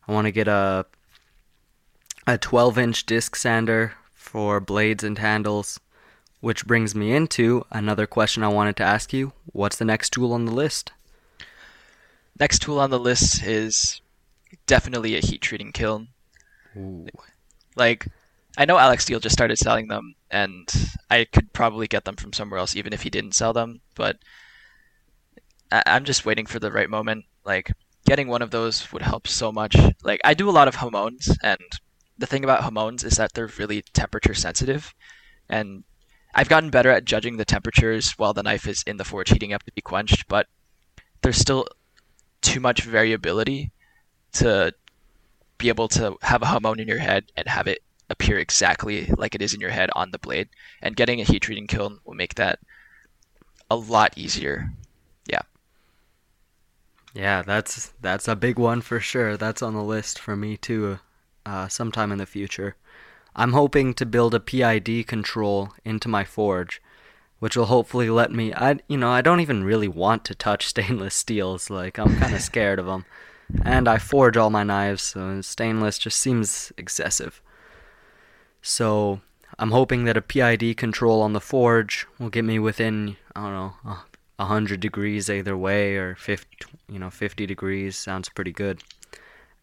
i 0.08 0.12
want 0.14 0.26
to 0.26 0.32
get 0.32 0.48
a 0.48 0.86
a 2.26 2.38
12 2.38 2.78
inch 2.78 3.06
disc 3.06 3.36
sander 3.36 3.94
for 4.14 4.60
blades 4.60 5.04
and 5.04 5.18
handles 5.20 5.80
which 6.40 6.66
brings 6.68 6.94
me 6.94 7.14
into 7.14 7.66
another 7.72 8.06
question 8.08 8.44
i 8.44 8.48
wanted 8.48 8.76
to 8.76 8.84
ask 8.84 9.14
you 9.14 9.34
what's 9.46 9.78
the 9.78 9.86
next 9.86 10.12
tool 10.12 10.34
on 10.34 10.46
the 10.46 10.52
list 10.52 10.92
Next 12.40 12.62
tool 12.62 12.80
on 12.80 12.92
the 12.92 13.00
list 13.00 13.42
is 13.44 14.02
definitely 14.68 15.16
a 15.18 15.22
heat 15.22 15.42
treating 15.42 15.72
kiln. 15.72 16.10
Ooh. 16.76 17.08
Like, 17.76 18.08
I 18.58 18.66
know 18.66 18.78
Alec 18.78 19.02
Steele 19.02 19.20
just 19.20 19.34
started 19.34 19.58
selling 19.58 19.88
them, 19.88 20.14
and 20.30 20.70
I 21.10 21.26
could 21.26 21.52
probably 21.52 21.88
get 21.88 22.06
them 22.06 22.16
from 22.16 22.34
somewhere 22.34 22.60
else 22.60 22.76
even 22.76 22.94
if 22.94 23.02
he 23.02 23.10
didn't 23.10 23.34
sell 23.34 23.54
them. 23.54 23.82
But 23.96 24.20
I- 25.72 25.84
I'm 25.88 26.06
just 26.06 26.26
waiting 26.26 26.46
for 26.46 26.60
the 26.60 26.72
right 26.72 26.90
moment. 26.90 27.26
Like, 27.44 27.72
getting 28.08 28.30
one 28.30 28.42
of 28.42 28.52
those 28.52 28.92
would 28.94 29.02
help 29.02 29.28
so 29.28 29.52
much. 29.52 29.76
Like, 30.02 30.22
I 30.24 30.34
do 30.34 30.50
a 30.50 30.58
lot 30.58 30.70
of 30.70 30.78
hamones, 30.78 31.30
and 31.44 31.60
the 32.18 32.26
thing 32.26 32.44
about 32.44 32.62
hamones 32.62 33.04
is 33.04 33.18
that 33.18 33.34
they're 33.34 33.52
really 33.60 33.84
temperature 33.94 34.34
sensitive, 34.34 34.96
and 35.50 35.84
I've 36.34 36.50
gotten 36.50 36.70
better 36.70 36.90
at 36.90 37.06
judging 37.06 37.36
the 37.36 37.46
temperatures 37.46 38.14
while 38.14 38.34
the 38.34 38.44
knife 38.44 38.66
is 38.66 38.84
in 38.88 38.98
the 38.98 39.04
forge 39.04 39.30
heating 39.30 39.54
up 39.54 39.64
to 39.64 39.74
be 39.74 39.82
quenched, 39.82 40.28
but 40.28 40.48
there's 41.22 41.38
still 41.38 41.68
too 42.42 42.60
much 42.60 42.84
variability 42.84 43.72
to 44.34 44.74
be 45.58 45.68
able 45.68 45.88
to 45.90 46.16
have 46.22 46.42
a 46.42 46.46
hamone 46.46 46.80
in 46.80 46.88
your 46.88 47.00
head 47.00 47.26
and 47.36 47.48
have 47.48 47.68
it 47.68 47.84
appear 48.10 48.38
exactly 48.38 49.12
like 49.18 49.36
it 49.36 49.42
is 49.42 49.54
in 49.54 49.60
your 49.60 49.72
head 49.72 49.90
on 49.96 50.12
the 50.12 50.20
blade. 50.20 50.48
And 50.82 50.96
getting 50.96 51.20
a 51.20 51.24
heat 51.24 51.42
treating 51.42 51.68
kiln 51.68 52.00
will 52.06 52.14
make 52.14 52.36
that 52.36 52.60
a 53.70 53.76
lot 53.76 54.18
easier. 54.18 54.72
Yeah, 57.18 57.42
that's 57.42 57.94
that's 58.00 58.28
a 58.28 58.36
big 58.36 58.60
one 58.60 58.82
for 58.82 59.00
sure. 59.00 59.38
That's 59.38 59.64
on 59.64 59.74
the 59.74 59.82
list 59.82 60.20
for 60.20 60.36
me 60.36 60.56
too. 60.56 61.00
Uh, 61.48 61.68
sometime 61.68 62.12
in 62.12 62.20
the 62.20 62.28
future, 62.28 62.76
I'm 63.36 63.54
hoping 63.54 63.96
to 63.96 64.06
build 64.06 64.36
a 64.36 64.40
PID 64.40 65.08
control 65.08 65.74
into 65.84 66.08
my 66.08 66.24
forge, 66.24 66.80
which 67.40 67.58
will 67.58 67.66
hopefully 67.66 68.12
let 68.12 68.32
me. 68.32 68.54
I 68.54 68.78
you 68.88 68.98
know 68.98 69.10
I 69.10 69.22
don't 69.22 69.40
even 69.40 69.64
really 69.64 69.88
want 69.88 70.26
to 70.26 70.36
touch 70.36 70.68
stainless 70.74 71.16
steels. 71.16 71.72
Like 71.72 71.98
I'm 71.98 72.16
kind 72.18 72.36
of 72.36 72.42
scared 72.42 72.78
of 72.78 72.86
them, 72.86 73.06
and 73.66 73.88
I 73.88 73.98
forge 73.98 74.38
all 74.38 74.52
my 74.52 74.64
knives, 74.64 75.02
so 75.02 75.42
stainless 75.42 75.98
just 75.98 76.20
seems 76.20 76.72
excessive. 76.78 77.42
So 78.62 79.22
I'm 79.58 79.72
hoping 79.72 80.04
that 80.04 80.18
a 80.18 80.22
PID 80.22 80.78
control 80.78 81.24
on 81.24 81.34
the 81.34 81.42
forge 81.42 82.06
will 82.20 82.30
get 82.30 82.46
me 82.46 82.60
within 82.60 83.18
I 83.36 83.42
don't 83.42 83.54
know 83.54 83.98
a 84.40 84.44
a 84.44 84.46
hundred 84.46 84.80
degrees 84.80 85.30
either 85.30 85.58
way, 85.58 85.96
or 85.96 86.16
50, 86.16 86.66
you 86.90 87.00
know, 87.00 87.10
50 87.10 87.46
degrees 87.46 87.98
sounds 87.98 88.30
pretty 88.30 88.52
good, 88.52 88.84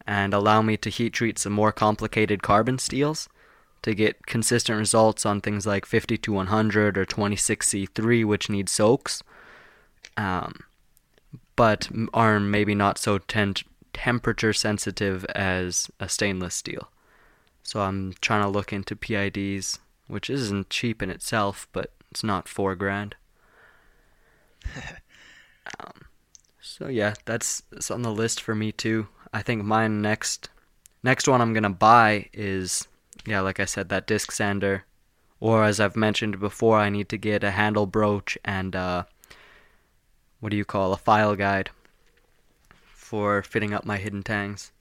and 0.05 0.33
allow 0.33 0.61
me 0.61 0.77
to 0.77 0.89
heat 0.89 1.13
treat 1.13 1.39
some 1.39 1.53
more 1.53 1.71
complicated 1.71 2.43
carbon 2.43 2.77
steels 2.77 3.29
to 3.81 3.93
get 3.93 4.25
consistent 4.25 4.77
results 4.79 5.25
on 5.25 5.41
things 5.41 5.65
like 5.65 5.85
52100 5.85 6.97
or 6.97 7.05
26C3, 7.05 8.25
which 8.25 8.49
need 8.49 8.67
soaks, 8.67 9.21
um, 10.17 10.55
but 11.55 11.89
are 12.13 12.39
maybe 12.39 12.73
not 12.73 12.97
so 12.97 13.17
ten- 13.19 13.53
temperature 13.93 14.53
sensitive 14.53 15.23
as 15.25 15.89
a 15.99 16.09
stainless 16.09 16.55
steel. 16.55 16.89
So 17.63 17.81
I'm 17.81 18.13
trying 18.21 18.43
to 18.43 18.49
look 18.49 18.73
into 18.73 18.95
PIDs, 18.95 19.79
which 20.07 20.29
isn't 20.29 20.69
cheap 20.69 21.01
in 21.01 21.09
itself, 21.09 21.67
but 21.71 21.91
it's 22.11 22.23
not 22.23 22.47
four 22.47 22.75
grand. 22.75 23.15
um, 25.79 25.93
so 26.61 26.87
yeah, 26.87 27.13
that's, 27.25 27.63
that's 27.71 27.91
on 27.91 28.01
the 28.01 28.11
list 28.11 28.41
for 28.41 28.55
me 28.55 28.71
too. 28.71 29.07
I 29.33 29.41
think 29.41 29.63
my 29.63 29.87
next 29.87 30.49
next 31.03 31.27
one 31.27 31.41
I'm 31.41 31.53
gonna 31.53 31.69
buy 31.69 32.29
is 32.33 32.87
yeah, 33.25 33.41
like 33.41 33.59
I 33.59 33.65
said, 33.65 33.89
that 33.89 34.07
disc 34.07 34.31
sander, 34.31 34.85
or 35.39 35.63
as 35.63 35.79
I've 35.79 35.95
mentioned 35.95 36.39
before, 36.39 36.77
I 36.77 36.89
need 36.89 37.09
to 37.09 37.17
get 37.17 37.43
a 37.43 37.51
handle 37.51 37.85
broach 37.85 38.37
and 38.45 38.75
uh, 38.75 39.03
what 40.39 40.51
do 40.51 40.57
you 40.57 40.65
call 40.65 40.93
a 40.93 40.97
file 40.97 41.35
guide 41.35 41.69
for 42.69 43.41
fitting 43.41 43.73
up 43.73 43.85
my 43.85 43.97
hidden 43.97 44.23
tangs. 44.23 44.71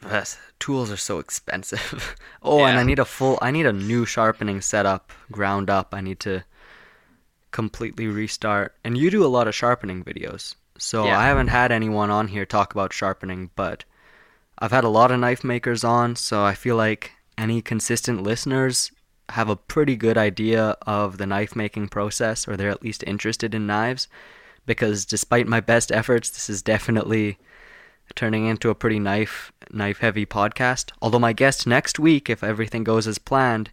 But 0.00 0.38
tools 0.58 0.90
are 0.90 0.96
so 0.96 1.18
expensive. 1.18 2.16
oh, 2.42 2.64
and 2.64 2.78
I 2.78 2.84
need 2.84 2.98
a 2.98 3.04
full. 3.04 3.38
I 3.42 3.50
need 3.50 3.66
a 3.66 3.72
new 3.72 4.04
sharpening 4.04 4.60
setup, 4.60 5.12
ground 5.32 5.68
up. 5.70 5.92
I 5.92 6.00
need 6.00 6.20
to 6.20 6.44
completely 7.50 8.06
restart. 8.06 8.74
And 8.84 8.96
you 8.96 9.10
do 9.10 9.24
a 9.24 9.28
lot 9.28 9.48
of 9.48 9.54
sharpening 9.54 10.04
videos, 10.04 10.54
so 10.78 11.04
Yeah. 11.04 11.18
I 11.18 11.26
haven't 11.26 11.48
had 11.48 11.72
anyone 11.72 12.10
on 12.10 12.28
here 12.28 12.46
talk 12.46 12.72
about 12.72 12.92
sharpening, 12.92 13.50
but 13.56 13.84
I've 14.58 14.72
had 14.72 14.84
a 14.84 14.88
lot 14.88 15.10
of 15.10 15.20
knife 15.20 15.44
makers 15.44 15.84
on, 15.84 16.16
so 16.16 16.44
I 16.44 16.54
feel 16.54 16.76
like 16.76 17.12
any 17.36 17.62
consistent 17.62 18.22
listeners 18.22 18.90
have 19.30 19.48
a 19.48 19.56
pretty 19.56 19.94
good 19.94 20.18
idea 20.18 20.76
of 20.86 21.18
the 21.18 21.26
knife 21.26 21.54
making 21.54 21.88
process, 21.88 22.48
or 22.48 22.56
they're 22.56 22.70
at 22.70 22.82
least 22.82 23.04
interested 23.06 23.54
in 23.54 23.66
knives. 23.66 24.08
Because 24.66 25.04
despite 25.06 25.46
my 25.46 25.60
best 25.60 25.92
efforts, 25.92 26.28
this 26.30 26.50
is 26.50 26.60
definitely 26.62 27.38
turning 28.14 28.46
into 28.46 28.70
a 28.70 28.74
pretty 28.74 28.98
knife 28.98 29.52
knife 29.70 29.98
heavy 29.98 30.26
podcast. 30.26 30.90
Although 31.00 31.18
my 31.18 31.32
guest 31.32 31.66
next 31.66 31.98
week, 31.98 32.28
if 32.28 32.42
everything 32.42 32.84
goes 32.84 33.06
as 33.06 33.18
planned, 33.18 33.70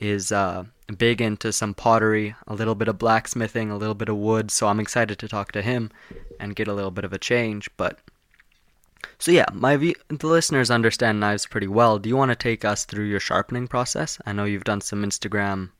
is 0.00 0.32
uh, 0.32 0.64
big 0.96 1.20
into 1.20 1.52
some 1.52 1.74
pottery, 1.74 2.34
a 2.46 2.54
little 2.54 2.74
bit 2.74 2.88
of 2.88 2.98
blacksmithing, 2.98 3.70
a 3.70 3.76
little 3.76 3.94
bit 3.94 4.08
of 4.08 4.16
wood. 4.16 4.50
So 4.50 4.68
I'm 4.68 4.80
excited 4.80 5.18
to 5.18 5.28
talk 5.28 5.52
to 5.52 5.62
him 5.62 5.90
and 6.40 6.56
get 6.56 6.68
a 6.68 6.72
little 6.72 6.90
bit 6.90 7.04
of 7.04 7.12
a 7.12 7.18
change. 7.18 7.68
But 7.76 7.98
so 9.18 9.30
yeah, 9.30 9.46
my 9.52 9.76
v- 9.76 9.96
the 10.08 10.26
listeners 10.26 10.70
understand 10.70 11.20
knives 11.20 11.46
pretty 11.46 11.66
well. 11.66 11.98
Do 11.98 12.08
you 12.08 12.16
want 12.16 12.30
to 12.30 12.36
take 12.36 12.64
us 12.64 12.84
through 12.84 13.04
your 13.04 13.20
sharpening 13.20 13.68
process? 13.68 14.18
I 14.24 14.32
know 14.32 14.44
you've 14.44 14.64
done 14.64 14.80
some 14.80 15.04
Instagram, 15.04 15.70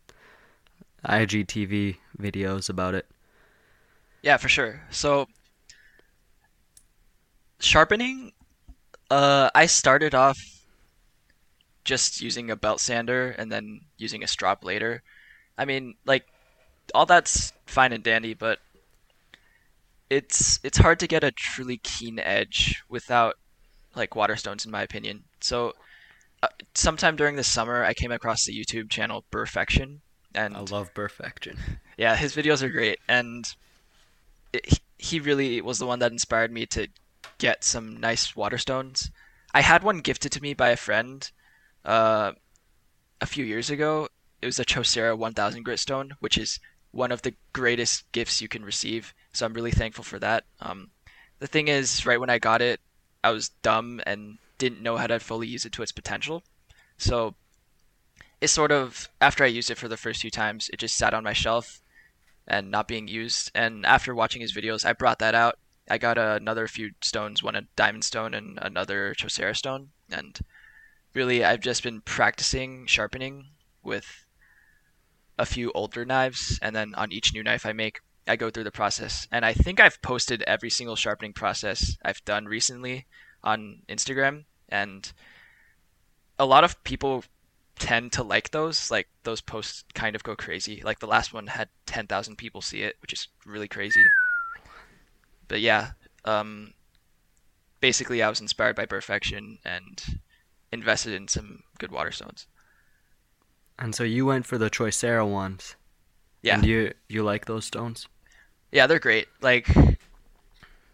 IGTV 1.07 1.97
videos 2.19 2.69
about 2.69 2.95
it. 2.95 3.07
Yeah, 4.23 4.37
for 4.37 4.49
sure. 4.49 4.83
So 4.91 5.27
sharpening, 7.61 8.33
uh, 9.11 9.51
I 9.55 9.67
started 9.67 10.15
off 10.15 10.39
just 11.89 12.21
using 12.21 12.51
a 12.51 12.57
belt 12.57 12.81
sander 12.81 13.31
and 13.31 13.51
then 13.51 13.81
using 13.97 14.23
a 14.23 14.27
strop 14.29 14.63
later. 14.63 15.03
I 15.57 15.65
mean, 15.65 15.95
like 16.05 16.27
all 16.95 17.07
that's 17.07 17.55
fine 17.67 17.95
and 17.95 18.05
dandy, 18.05 18.35
but 18.35 18.59
it's 20.11 20.61
it's 20.63 20.77
hard 20.77 21.01
to 21.01 21.07
get 21.07 21.25
a 21.25 21.31
truly 21.33 21.79
keen 21.79 22.19
edge 22.19 22.83
without 22.91 23.37
like 23.97 24.11
waterstones, 24.11 24.67
in 24.67 24.71
my 24.71 24.83
opinion. 24.83 25.25
So, 25.41 25.73
uh, 26.43 26.49
sometime 26.75 27.17
during 27.17 27.37
the 27.37 27.43
summer, 27.45 27.83
I 27.83 27.95
came 27.95 28.13
across 28.13 28.45
the 28.45 28.53
YouTube 28.53 28.91
channel 28.91 29.25
Burrfection, 29.31 30.03
and 30.35 30.55
I 30.55 30.61
love 30.61 30.93
Burrfection. 30.93 31.57
yeah, 31.97 32.17
his 32.17 32.37
videos 32.37 32.63
are 32.63 32.69
great, 32.69 32.99
and 33.09 33.47
it, 34.53 34.67
he- 34.67 34.79
he 35.01 35.21
really 35.21 35.61
was 35.63 35.79
the 35.79 35.87
one 35.87 36.01
that 36.01 36.13
inspired 36.13 36.53
me 36.53 36.67
to 36.67 36.89
get 37.39 37.65
some 37.65 37.97
nice 37.97 38.33
waterstones. 38.33 39.11
I 39.55 39.63
had 39.63 39.83
one 39.83 40.01
gifted 40.01 40.33
to 40.33 40.43
me 40.43 40.53
by 40.53 40.69
a 40.71 40.77
friend 40.77 41.31
uh, 41.89 42.33
a 43.21 43.27
few 43.27 43.45
years 43.45 43.71
ago. 43.71 44.09
It 44.41 44.47
was 44.47 44.61
a 44.61 44.65
Chosera 44.65 45.17
1000 45.17 45.65
grit 45.65 45.81
stone, 45.81 46.13
which 46.21 46.39
is 46.39 46.61
one 46.93 47.11
of 47.11 47.23
the 47.23 47.35
greatest 47.53 48.11
gifts 48.13 48.41
you 48.41 48.47
can 48.47 48.65
receive. 48.65 49.15
So 49.33 49.47
I'm 49.47 49.55
really 49.55 49.73
thankful 49.73 50.05
for 50.05 50.19
that. 50.21 50.45
Um, 50.61 50.91
the 51.41 51.47
thing 51.47 51.69
is, 51.69 52.07
right 52.07 52.21
when 52.21 52.31
I 52.31 52.39
got 52.39 52.63
it, 52.63 52.81
I 53.25 53.31
was 53.31 53.49
dumb 53.63 54.01
and 54.07 54.39
didn't 54.59 54.83
know 54.83 54.97
how 54.97 55.07
to 55.07 55.19
fully 55.19 55.49
use 55.49 55.65
it 55.65 55.73
to 55.73 55.83
its 55.83 55.93
potential. 55.93 56.43
So 56.99 57.35
it 58.41 58.49
sort 58.49 58.71
of, 58.71 59.09
after 59.21 59.43
I 59.43 59.49
used 59.49 59.71
it 59.71 59.79
for 59.79 59.89
the 59.89 59.97
first 59.97 60.21
few 60.21 60.31
times, 60.31 60.69
it 60.73 60.79
just 60.79 60.97
sat 60.97 61.15
on 61.15 61.25
my 61.25 61.33
shelf 61.33 61.81
and 62.47 62.71
not 62.71 62.87
being 62.87 63.09
used. 63.09 63.51
And 63.55 63.85
after 63.87 64.15
watching 64.15 64.43
his 64.43 64.55
videos, 64.55 64.85
I 64.85 64.93
brought 64.93 65.19
that 65.21 65.35
out. 65.35 65.59
I 65.91 65.99
got 65.99 66.19
another 66.19 66.69
few 66.69 66.91
stones, 67.01 67.43
one 67.43 67.57
a 67.57 67.63
diamond 67.77 68.05
stone 68.05 68.35
and 68.35 68.59
another 68.61 69.15
Chosera 69.15 69.57
stone. 69.57 69.89
And 70.11 70.39
really, 71.15 71.45
I've 71.45 71.61
just 71.61 71.83
been 71.83 72.01
practicing 72.01 72.87
sharpening 72.87 73.47
with 73.83 74.27
a 75.39 75.47
few 75.47 75.71
older 75.73 76.05
knives, 76.05 76.59
and 76.61 76.75
then 76.75 76.95
on 76.95 77.13
each 77.13 77.33
new 77.33 77.43
knife 77.43 77.65
I 77.65 77.73
make, 77.73 78.01
I 78.27 78.37
go 78.37 78.51
through 78.51 78.65
the 78.65 78.71
process. 78.71 79.27
And 79.31 79.45
I 79.45 79.53
think 79.53 79.81
I've 79.81 80.03
posted 80.03 80.43
every 80.43 80.71
single 80.71 80.97
sharpening 80.97 81.33
process 81.33 81.97
I've 82.05 82.25
done 82.25 82.47
recently 82.47 83.07
on 83.43 83.83
Instagram, 83.89 84.45
and 84.69 85.11
a 86.39 86.47
lot 86.47 86.65
of 86.65 86.83
people 86.85 87.25
tend 87.79 88.13
to 88.13 88.23
like 88.23 88.51
those. 88.51 88.91
Like 88.91 89.09
those 89.23 89.41
posts 89.41 89.85
kind 89.95 90.15
of 90.17 90.23
go 90.23 90.37
crazy. 90.37 90.83
Like 90.85 90.99
the 90.99 91.07
last 91.07 91.33
one 91.33 91.47
had 91.47 91.69
10,000 91.87 92.37
people 92.37 92.61
see 92.61 92.83
it, 92.83 92.97
which 93.01 93.13
is 93.13 93.29
really 93.47 93.69
crazy. 93.69 94.05
But 95.47 95.61
yeah, 95.61 95.93
um, 96.25 96.75
basically 97.81 98.23
I 98.23 98.29
was 98.29 98.41
inspired 98.41 98.77
by 98.77 98.87
Burrfection 98.87 99.59
and 99.65 100.21
invested 100.73 101.15
in 101.15 101.29
some 101.29 101.63
good 101.79 101.91
waterstones. 101.91 102.47
And 103.79 103.95
so 103.95 104.05
you 104.05 104.27
went 104.27 104.47
for 104.47 104.59
the 104.59 104.71
Chosera 104.71 105.27
ones. 105.27 105.77
Yeah. 106.43 106.57
And 106.57 106.67
you 106.67 106.93
you 107.09 107.23
like 107.23 107.47
those 107.47 107.65
stones? 107.65 108.07
Yeah, 108.71 108.87
they're 108.87 108.99
great. 108.99 109.29
Like 109.41 109.69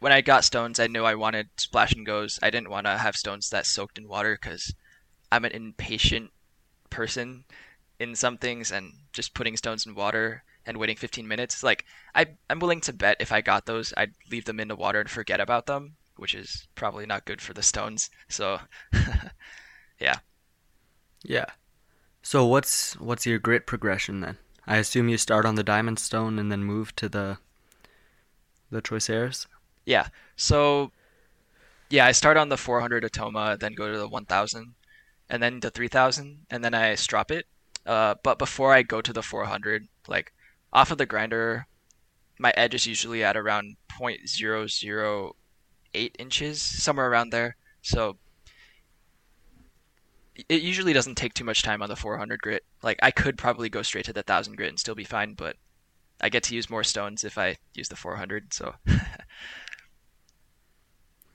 when 0.00 0.12
I 0.12 0.20
got 0.20 0.44
stones, 0.44 0.78
I 0.78 0.86
knew 0.86 1.04
I 1.04 1.14
wanted 1.14 1.48
splash 1.56 1.92
and 1.92 2.06
goes. 2.06 2.38
I 2.42 2.50
didn't 2.50 2.70
want 2.70 2.86
to 2.86 2.98
have 2.98 3.16
stones 3.16 3.50
that 3.50 3.66
soaked 3.66 3.98
in 3.98 4.08
water 4.08 4.38
because 4.40 4.74
I'm 5.32 5.44
an 5.44 5.52
impatient 5.52 6.30
person 6.90 7.44
in 7.98 8.14
some 8.14 8.38
things, 8.38 8.70
and 8.72 8.92
just 9.12 9.34
putting 9.34 9.56
stones 9.56 9.86
in 9.86 9.94
water 9.94 10.42
and 10.66 10.76
waiting 10.76 10.96
15 10.96 11.26
minutes. 11.26 11.62
Like 11.62 11.84
I 12.14 12.26
I'm 12.50 12.58
willing 12.58 12.80
to 12.82 12.92
bet 12.92 13.16
if 13.20 13.32
I 13.32 13.40
got 13.40 13.66
those, 13.66 13.92
I'd 13.96 14.12
leave 14.30 14.44
them 14.44 14.60
in 14.60 14.68
the 14.68 14.76
water 14.76 15.00
and 15.00 15.10
forget 15.10 15.40
about 15.40 15.66
them, 15.66 15.96
which 16.16 16.34
is 16.34 16.66
probably 16.74 17.06
not 17.06 17.24
good 17.24 17.40
for 17.40 17.52
the 17.54 17.62
stones. 17.62 18.10
So 18.28 18.60
yeah. 20.04 20.18
Yeah. 21.24 21.46
So 22.22 22.46
what's 22.46 22.98
what's 23.00 23.26
your 23.26 23.38
grit 23.38 23.66
progression 23.66 24.20
then? 24.20 24.38
I 24.66 24.76
assume 24.76 25.08
you 25.08 25.18
start 25.18 25.44
on 25.44 25.56
the 25.56 25.62
diamond 25.62 25.98
stone 25.98 26.38
and 26.38 26.52
then 26.52 26.64
move 26.64 26.94
to 26.96 27.08
the 27.08 27.38
the 28.70 28.82
Choseras. 28.82 29.46
Yeah. 29.84 30.08
So 30.36 30.92
yeah, 31.90 32.06
I 32.06 32.12
start 32.12 32.36
on 32.36 32.48
the 32.48 32.56
400 32.56 33.04
Atoma, 33.04 33.58
then 33.58 33.74
go 33.74 33.92
to 33.92 33.98
the 33.98 34.08
1000, 34.08 34.74
and 35.28 35.42
then 35.42 35.60
the 35.60 35.70
3000, 35.70 36.46
and 36.50 36.64
then 36.64 36.74
I 36.74 36.94
strop 36.94 37.30
it. 37.30 37.46
Uh, 37.86 38.14
but 38.22 38.38
before 38.38 38.72
I 38.72 38.82
go 38.82 39.00
to 39.00 39.12
the 39.12 39.22
400, 39.22 39.86
like 40.08 40.32
off 40.72 40.90
of 40.90 40.98
the 40.98 41.06
grinder, 41.06 41.66
my 42.38 42.52
edge 42.56 42.74
is 42.74 42.86
usually 42.86 43.22
at 43.22 43.36
around 43.36 43.76
0.008 43.92 46.10
inches, 46.18 46.62
somewhere 46.62 47.10
around 47.10 47.30
there. 47.30 47.56
So 47.82 48.16
it 50.48 50.62
usually 50.62 50.92
doesn't 50.92 51.16
take 51.16 51.34
too 51.34 51.44
much 51.44 51.62
time 51.62 51.82
on 51.82 51.88
the 51.88 51.96
400 51.96 52.40
grit. 52.40 52.64
Like 52.82 52.98
I 53.02 53.10
could 53.10 53.38
probably 53.38 53.68
go 53.68 53.82
straight 53.82 54.04
to 54.06 54.12
the 54.12 54.20
1000 54.20 54.56
grit 54.56 54.68
and 54.68 54.78
still 54.78 54.94
be 54.94 55.04
fine, 55.04 55.34
but 55.34 55.56
I 56.20 56.28
get 56.28 56.42
to 56.44 56.54
use 56.54 56.70
more 56.70 56.84
stones 56.84 57.24
if 57.24 57.38
I 57.38 57.56
use 57.74 57.88
the 57.88 57.96
400. 57.96 58.52
So 58.52 58.74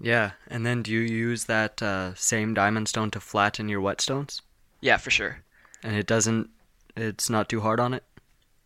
yeah, 0.01 0.31
and 0.47 0.65
then 0.65 0.83
do 0.83 0.91
you 0.91 0.99
use 0.99 1.45
that 1.45 1.81
uh, 1.81 2.13
same 2.15 2.53
diamond 2.53 2.87
stone 2.87 3.11
to 3.11 3.19
flatten 3.19 3.69
your 3.69 3.81
whetstones? 3.81 4.41
Yeah, 4.81 4.97
for 4.97 5.11
sure. 5.11 5.43
And 5.83 5.95
it 5.95 6.07
doesn't. 6.07 6.49
It's 6.95 7.29
not 7.29 7.49
too 7.49 7.61
hard 7.61 7.79
on 7.79 7.93
it. 7.93 8.03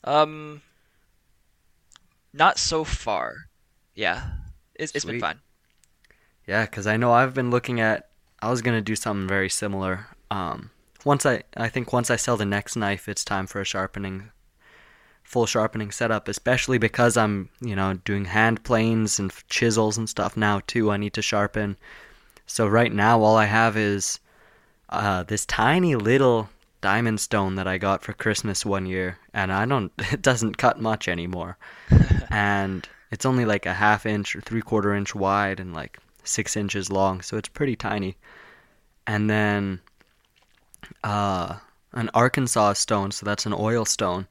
Um, 0.03 0.61
not 2.33 2.57
so 2.57 2.83
far. 2.83 3.35
Yeah, 3.95 4.23
it's, 4.75 4.93
it's 4.95 5.05
been 5.05 5.19
fine. 5.19 5.39
Yeah, 6.47 6.65
because 6.65 6.87
I 6.87 6.97
know 6.97 7.11
I've 7.11 7.33
been 7.33 7.51
looking 7.51 7.79
at. 7.79 8.09
I 8.41 8.49
was 8.49 8.61
gonna 8.61 8.81
do 8.81 8.95
something 8.95 9.27
very 9.27 9.49
similar. 9.49 10.07
Um, 10.33 10.71
once 11.05 11.27
I, 11.27 11.43
I 11.55 11.69
think 11.69 11.93
once 11.93 12.09
I 12.09 12.15
sell 12.15 12.37
the 12.37 12.45
next 12.45 12.75
knife, 12.75 13.07
it's 13.07 13.23
time 13.23 13.45
for 13.45 13.61
a 13.61 13.65
sharpening, 13.65 14.31
full 15.21 15.45
sharpening 15.45 15.91
setup. 15.91 16.27
Especially 16.27 16.79
because 16.79 17.15
I'm, 17.15 17.49
you 17.61 17.75
know, 17.75 17.93
doing 17.93 18.25
hand 18.25 18.63
planes 18.63 19.19
and 19.19 19.31
chisels 19.47 19.95
and 19.95 20.09
stuff 20.09 20.35
now 20.35 20.61
too. 20.65 20.89
I 20.89 20.97
need 20.97 21.13
to 21.13 21.21
sharpen. 21.21 21.77
So 22.47 22.65
right 22.65 22.91
now, 22.91 23.21
all 23.21 23.37
I 23.37 23.45
have 23.45 23.77
is 23.77 24.19
uh, 24.89 25.21
this 25.23 25.45
tiny 25.45 25.95
little 25.95 26.49
diamond 26.81 27.19
stone 27.19 27.55
that 27.55 27.67
I 27.67 27.77
got 27.77 28.01
for 28.01 28.13
Christmas 28.13 28.65
one 28.65 28.87
year, 28.87 29.19
and 29.35 29.53
I 29.53 29.65
don't. 29.65 29.91
It 30.11 30.23
doesn't 30.23 30.57
cut 30.57 30.81
much 30.81 31.07
anymore, 31.07 31.57
and 32.31 32.87
it's 33.11 33.25
only 33.25 33.45
like 33.45 33.67
a 33.67 33.73
half 33.73 34.07
inch 34.07 34.35
or 34.35 34.41
three 34.41 34.61
quarter 34.61 34.95
inch 34.95 35.13
wide 35.13 35.59
and 35.59 35.75
like 35.75 35.99
six 36.23 36.57
inches 36.57 36.89
long, 36.89 37.21
so 37.21 37.37
it's 37.37 37.49
pretty 37.49 37.75
tiny. 37.75 38.17
And 39.05 39.29
then 39.29 39.81
uh, 41.03 41.57
an 41.93 42.09
Arkansas 42.13 42.73
stone, 42.73 43.11
so 43.11 43.25
that's 43.25 43.45
an 43.45 43.53
oil 43.53 43.85
stone, 43.85 44.27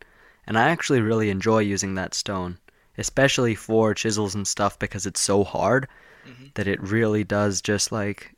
and 0.46 0.58
I 0.58 0.68
actually 0.68 1.00
really 1.00 1.30
enjoy 1.30 1.60
using 1.60 1.94
that 1.94 2.14
stone, 2.14 2.58
especially 2.98 3.54
for 3.54 3.94
chisels 3.94 4.34
and 4.34 4.46
stuff 4.46 4.78
because 4.78 5.06
it's 5.06 5.20
so 5.20 5.44
hard 5.44 5.88
mm-hmm. 6.26 6.46
that 6.54 6.68
it 6.68 6.82
really 6.82 7.24
does 7.24 7.60
just 7.60 7.92
like, 7.92 8.34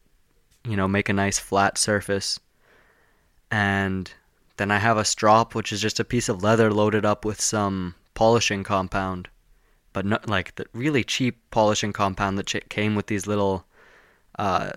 you 0.64 0.76
know, 0.76 0.88
make 0.88 1.08
a 1.08 1.14
nice 1.14 1.38
flat 1.38 1.78
surface. 1.78 2.38
And 3.50 4.10
then 4.56 4.70
I 4.70 4.78
have 4.78 4.96
a 4.96 5.04
strop, 5.04 5.54
which 5.54 5.72
is 5.72 5.80
just 5.80 6.00
a 6.00 6.04
piece 6.04 6.28
of 6.28 6.42
leather 6.42 6.72
loaded 6.72 7.04
up 7.04 7.24
with 7.24 7.40
some 7.40 7.94
polishing 8.14 8.62
compound, 8.62 9.28
but 9.92 10.06
not 10.06 10.28
like 10.28 10.54
the 10.56 10.66
really 10.72 11.04
cheap 11.04 11.38
polishing 11.50 11.92
compound 11.92 12.38
that 12.38 12.68
came 12.68 12.94
with 12.94 13.06
these 13.06 13.26
little 13.26 13.66
uh, 14.38 14.70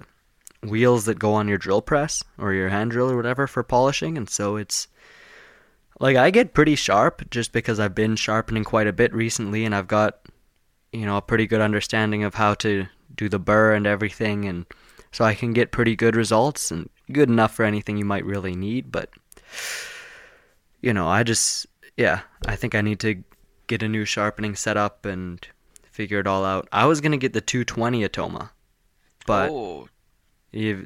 wheels 0.64 1.06
that 1.06 1.20
go 1.20 1.34
on 1.34 1.48
your 1.48 1.58
drill 1.58 1.82
press 1.82 2.24
or 2.38 2.54
your 2.54 2.70
hand 2.70 2.92
drill 2.92 3.12
or 3.12 3.16
whatever 3.16 3.48
for 3.48 3.64
polishing, 3.64 4.18
and 4.18 4.30
so 4.30 4.56
it's 4.56 4.88
like 6.00 6.16
I 6.18 6.30
get 6.30 6.54
pretty 6.54 6.76
sharp 6.76 7.30
just 7.30 7.52
because 7.52 7.80
I've 7.80 7.96
been 7.96 8.16
sharpening 8.16 8.64
quite 8.64 8.88
a 8.88 8.94
bit 8.94 9.14
recently, 9.14 9.66
and 9.66 9.74
I've 9.74 9.88
got 9.88 10.20
you 10.92 11.06
know 11.06 11.18
a 11.18 11.22
pretty 11.22 11.48
good 11.48 11.62
understanding 11.62 12.24
of 12.24 12.36
how 12.36 12.54
to 12.56 12.88
do 13.16 13.30
the 13.30 13.40
burr 13.40 13.74
and 13.74 13.88
everything, 13.88 14.46
and 14.46 14.66
so 15.12 15.26
I 15.26 15.34
can 15.34 15.54
get 15.54 15.72
pretty 15.72 15.96
good 15.96 16.16
results 16.16 16.72
and 16.72 16.90
good 17.12 17.30
enough 17.30 17.54
for 17.54 17.66
anything 17.66 17.98
you 17.98 18.06
might 18.06 18.26
really 18.26 18.56
need. 18.56 18.92
But 18.92 19.10
you 20.82 20.94
know, 20.94 21.08
I 21.08 21.24
just 21.24 21.68
yeah, 21.96 22.22
I 22.46 22.56
think 22.56 22.76
I 22.76 22.82
need 22.82 23.00
to 23.02 23.24
get 23.68 23.84
a 23.84 23.90
new 23.90 24.06
sharpening 24.06 24.56
setup 24.56 25.06
and 25.06 25.46
figure 25.92 26.20
it 26.20 26.28
all 26.28 26.46
out. 26.46 26.68
I 26.72 26.86
was 26.86 27.02
gonna 27.02 27.18
get 27.18 27.34
the 27.34 27.42
220 27.42 28.08
Atoma, 28.08 28.52
but 29.26 29.50
oh. 29.50 29.90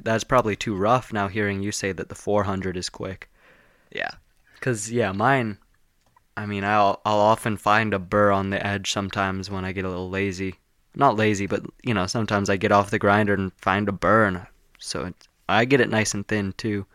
That's 0.02 0.24
probably 0.24 0.56
too 0.56 0.74
rough. 0.74 1.12
Now 1.12 1.28
hearing 1.28 1.62
you 1.62 1.72
say 1.72 1.92
that 1.92 2.08
the 2.08 2.14
400 2.14 2.76
is 2.76 2.88
quick. 2.88 3.30
Yeah. 3.90 4.10
Cause 4.60 4.90
yeah, 4.90 5.12
mine. 5.12 5.58
I 6.36 6.46
mean, 6.46 6.64
I'll 6.64 7.00
I'll 7.04 7.18
often 7.18 7.56
find 7.56 7.92
a 7.92 7.98
burr 7.98 8.30
on 8.30 8.50
the 8.50 8.64
edge 8.64 8.90
sometimes 8.90 9.50
when 9.50 9.64
I 9.64 9.72
get 9.72 9.84
a 9.84 9.88
little 9.88 10.10
lazy. 10.10 10.54
Not 10.94 11.16
lazy, 11.16 11.46
but 11.46 11.62
you 11.82 11.94
know, 11.94 12.06
sometimes 12.06 12.48
I 12.48 12.56
get 12.56 12.72
off 12.72 12.90
the 12.90 12.98
grinder 12.98 13.34
and 13.34 13.52
find 13.54 13.88
a 13.88 13.92
burr, 13.92 14.26
and 14.26 14.46
so 14.78 15.06
it's 15.06 15.28
I 15.48 15.64
get 15.64 15.80
it 15.80 15.90
nice 15.90 16.14
and 16.14 16.26
thin 16.26 16.54
too. 16.56 16.86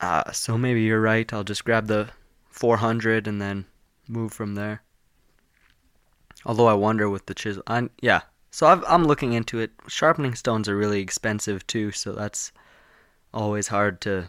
Uh, 0.00 0.30
so 0.32 0.58
maybe 0.58 0.82
you're 0.82 1.00
right. 1.00 1.32
I'll 1.32 1.44
just 1.44 1.64
grab 1.64 1.86
the 1.86 2.10
400 2.50 3.26
and 3.26 3.40
then 3.40 3.66
move 4.08 4.32
from 4.32 4.54
there. 4.54 4.82
Although 6.44 6.66
I 6.66 6.74
wonder 6.74 7.08
with 7.08 7.26
the 7.26 7.34
chisel, 7.34 7.62
I, 7.66 7.88
yeah. 8.00 8.22
So 8.50 8.66
i 8.66 8.94
am 8.94 9.04
looking 9.04 9.32
into 9.32 9.58
it. 9.58 9.72
Sharpening 9.86 10.34
stones 10.34 10.68
are 10.68 10.76
really 10.76 11.00
expensive 11.00 11.66
too, 11.66 11.92
so 11.92 12.12
that's 12.12 12.52
always 13.34 13.68
hard 13.68 14.00
to 14.02 14.28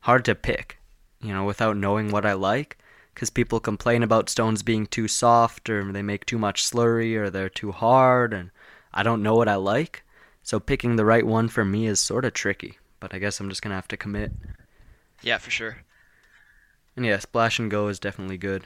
hard 0.00 0.24
to 0.26 0.34
pick. 0.34 0.78
You 1.20 1.32
know, 1.32 1.44
without 1.44 1.76
knowing 1.76 2.10
what 2.10 2.26
I 2.26 2.34
like, 2.34 2.78
because 3.14 3.30
people 3.30 3.58
complain 3.58 4.02
about 4.02 4.28
stones 4.28 4.62
being 4.62 4.86
too 4.86 5.08
soft, 5.08 5.70
or 5.70 5.90
they 5.90 6.02
make 6.02 6.26
too 6.26 6.38
much 6.38 6.62
slurry, 6.62 7.16
or 7.16 7.30
they're 7.30 7.48
too 7.48 7.72
hard, 7.72 8.34
and 8.34 8.50
I 8.92 9.02
don't 9.02 9.22
know 9.22 9.34
what 9.34 9.48
I 9.48 9.56
like. 9.56 10.04
So 10.42 10.60
picking 10.60 10.96
the 10.96 11.06
right 11.06 11.26
one 11.26 11.48
for 11.48 11.64
me 11.64 11.86
is 11.86 11.98
sort 11.98 12.26
of 12.26 12.34
tricky, 12.34 12.78
but 13.00 13.14
I 13.14 13.18
guess 13.18 13.40
I'm 13.40 13.48
just 13.48 13.62
gonna 13.62 13.74
have 13.74 13.88
to 13.88 13.96
commit. 13.96 14.32
Yeah, 15.22 15.38
for 15.38 15.50
sure. 15.50 15.78
And 16.96 17.06
yeah, 17.06 17.18
splash 17.18 17.58
and 17.58 17.70
go 17.70 17.88
is 17.88 17.98
definitely 17.98 18.36
good. 18.38 18.64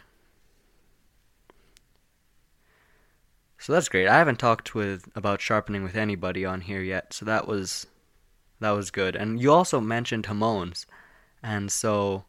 So 3.61 3.72
that's 3.72 3.88
great. 3.88 4.06
I 4.06 4.18
haven't 4.18 4.38
talked 4.38 4.74
with 4.74 5.09
about 5.16 5.40
sharpening 5.40 5.82
with 5.82 5.96
anybody 5.96 6.44
on 6.44 6.61
here 6.61 6.80
yet, 6.80 7.12
so 7.12 7.24
that 7.24 7.48
was 7.48 7.86
that 8.61 8.70
was 8.70 8.90
good. 8.92 9.16
And 9.16 9.40
you 9.40 9.52
also 9.52 9.80
mentioned 9.80 10.26
Hamones, 10.26 10.86
and 11.42 11.70
so 11.70 12.24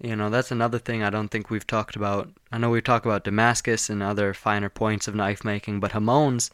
you 0.00 0.14
know 0.14 0.30
that's 0.30 0.52
another 0.52 0.78
thing 0.78 1.02
I 1.02 1.10
don't 1.10 1.28
think 1.28 1.50
we've 1.50 1.66
talked 1.66 1.96
about. 1.96 2.30
I 2.52 2.58
know 2.58 2.70
we 2.70 2.80
talk 2.80 3.04
about 3.04 3.24
Damascus 3.24 3.90
and 3.90 4.02
other 4.02 4.32
finer 4.32 4.68
points 4.68 5.08
of 5.08 5.16
knife 5.16 5.44
making, 5.44 5.80
but 5.80 5.92
Hamones 5.92 6.50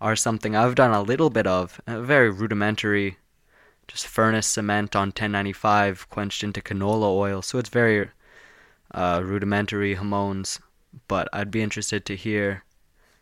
are 0.00 0.16
something 0.16 0.56
I've 0.56 0.74
done 0.74 0.92
a 0.92 1.02
little 1.02 1.30
bit 1.30 1.46
of, 1.46 1.80
very 1.86 2.30
rudimentary, 2.30 3.18
just 3.86 4.06
furnace 4.06 4.46
cement 4.46 4.94
on 4.96 5.08
1095 5.08 6.08
quenched 6.10 6.44
into 6.44 6.60
canola 6.60 7.12
oil. 7.16 7.42
So 7.42 7.58
it's 7.58 7.68
very 7.68 8.10
uh, 8.92 9.22
rudimentary 9.24 9.96
Hamones, 9.96 10.60
but 11.08 11.28
I'd 11.32 11.50
be 11.50 11.62
interested 11.62 12.04
to 12.06 12.16
hear 12.16 12.64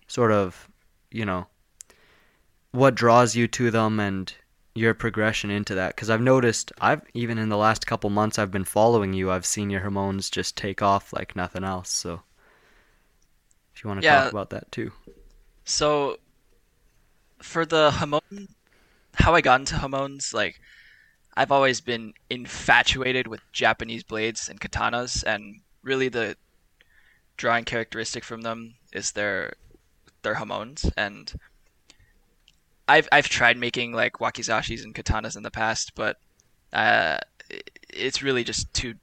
sort 0.07 0.33
of, 0.33 0.69
you 1.11 1.25
know, 1.25 1.47
what 2.73 2.95
draws 2.95 3.35
you 3.35 3.49
to 3.49 3.71
them 3.71 4.01
and 4.01 4.35
your 4.75 4.93
progression 4.93 5.51
into 5.51 5.75
that 5.75 5.97
because 5.97 6.11
I've 6.11 6.21
noticed 6.21 6.71
I've 6.83 7.01
even 7.15 7.39
in 7.39 7.49
the 7.49 7.57
last 7.57 7.87
couple 7.87 8.11
months 8.11 8.39
I've 8.39 8.51
been 8.51 8.65
following 8.65 9.15
you 9.15 9.31
I've 9.31 9.47
seen 9.47 9.71
your 9.71 9.81
hamones 9.81 10.31
just 10.31 10.55
take 10.55 10.83
off 10.83 11.15
like 11.15 11.35
nothing 11.35 11.65
else 11.65 11.89
so 11.89 12.21
if 13.75 13.83
you 13.83 13.89
want 13.89 14.03
to 14.03 14.05
yeah. 14.07 14.25
talk 14.25 14.33
about 14.33 14.51
that 14.51 14.71
too 14.71 14.93
so 15.65 16.19
for 17.39 17.65
the 17.65 17.91
hamone 17.91 18.49
how 19.15 19.35
I 19.35 19.41
got 19.41 19.61
into 19.61 19.77
hamones 19.77 20.35
like 20.35 20.61
I've 21.37 21.53
always 21.53 21.83
been 21.83 22.15
infatuated 22.31 23.27
with 23.27 23.41
Japanese 23.53 24.03
blades 24.03 24.49
and 24.49 24.59
katanas, 24.59 25.23
and 25.23 25.61
really 25.83 26.09
the 26.09 26.37
drawing 27.37 27.65
characteristic 27.65 28.25
from 28.25 28.41
them 28.41 28.77
is 28.93 29.13
their 29.13 29.53
their 30.27 30.35
Hamons. 30.35 30.91
And 30.97 31.33
I've 32.89 33.09
I've 33.13 33.29
tried 33.29 33.57
making 33.57 33.93
like 33.93 34.15
wakizashis 34.15 34.83
and 34.83 34.95
katanas 34.95 35.37
in 35.37 35.45
the 35.45 35.51
past, 35.51 35.95
but 35.95 36.17
uh, 36.73 37.19
it's 37.89 38.23
really 38.23 38.45
just 38.45 38.73
too 38.75 38.95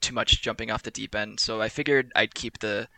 too 0.00 0.12
much 0.12 0.42
jumping 0.42 0.70
off 0.70 0.82
the 0.82 0.90
deep 0.90 1.14
end. 1.14 1.38
So 1.38 1.62
I 1.62 1.68
figured 1.68 2.10
I'd 2.16 2.34
keep 2.34 2.58
the 2.58 2.88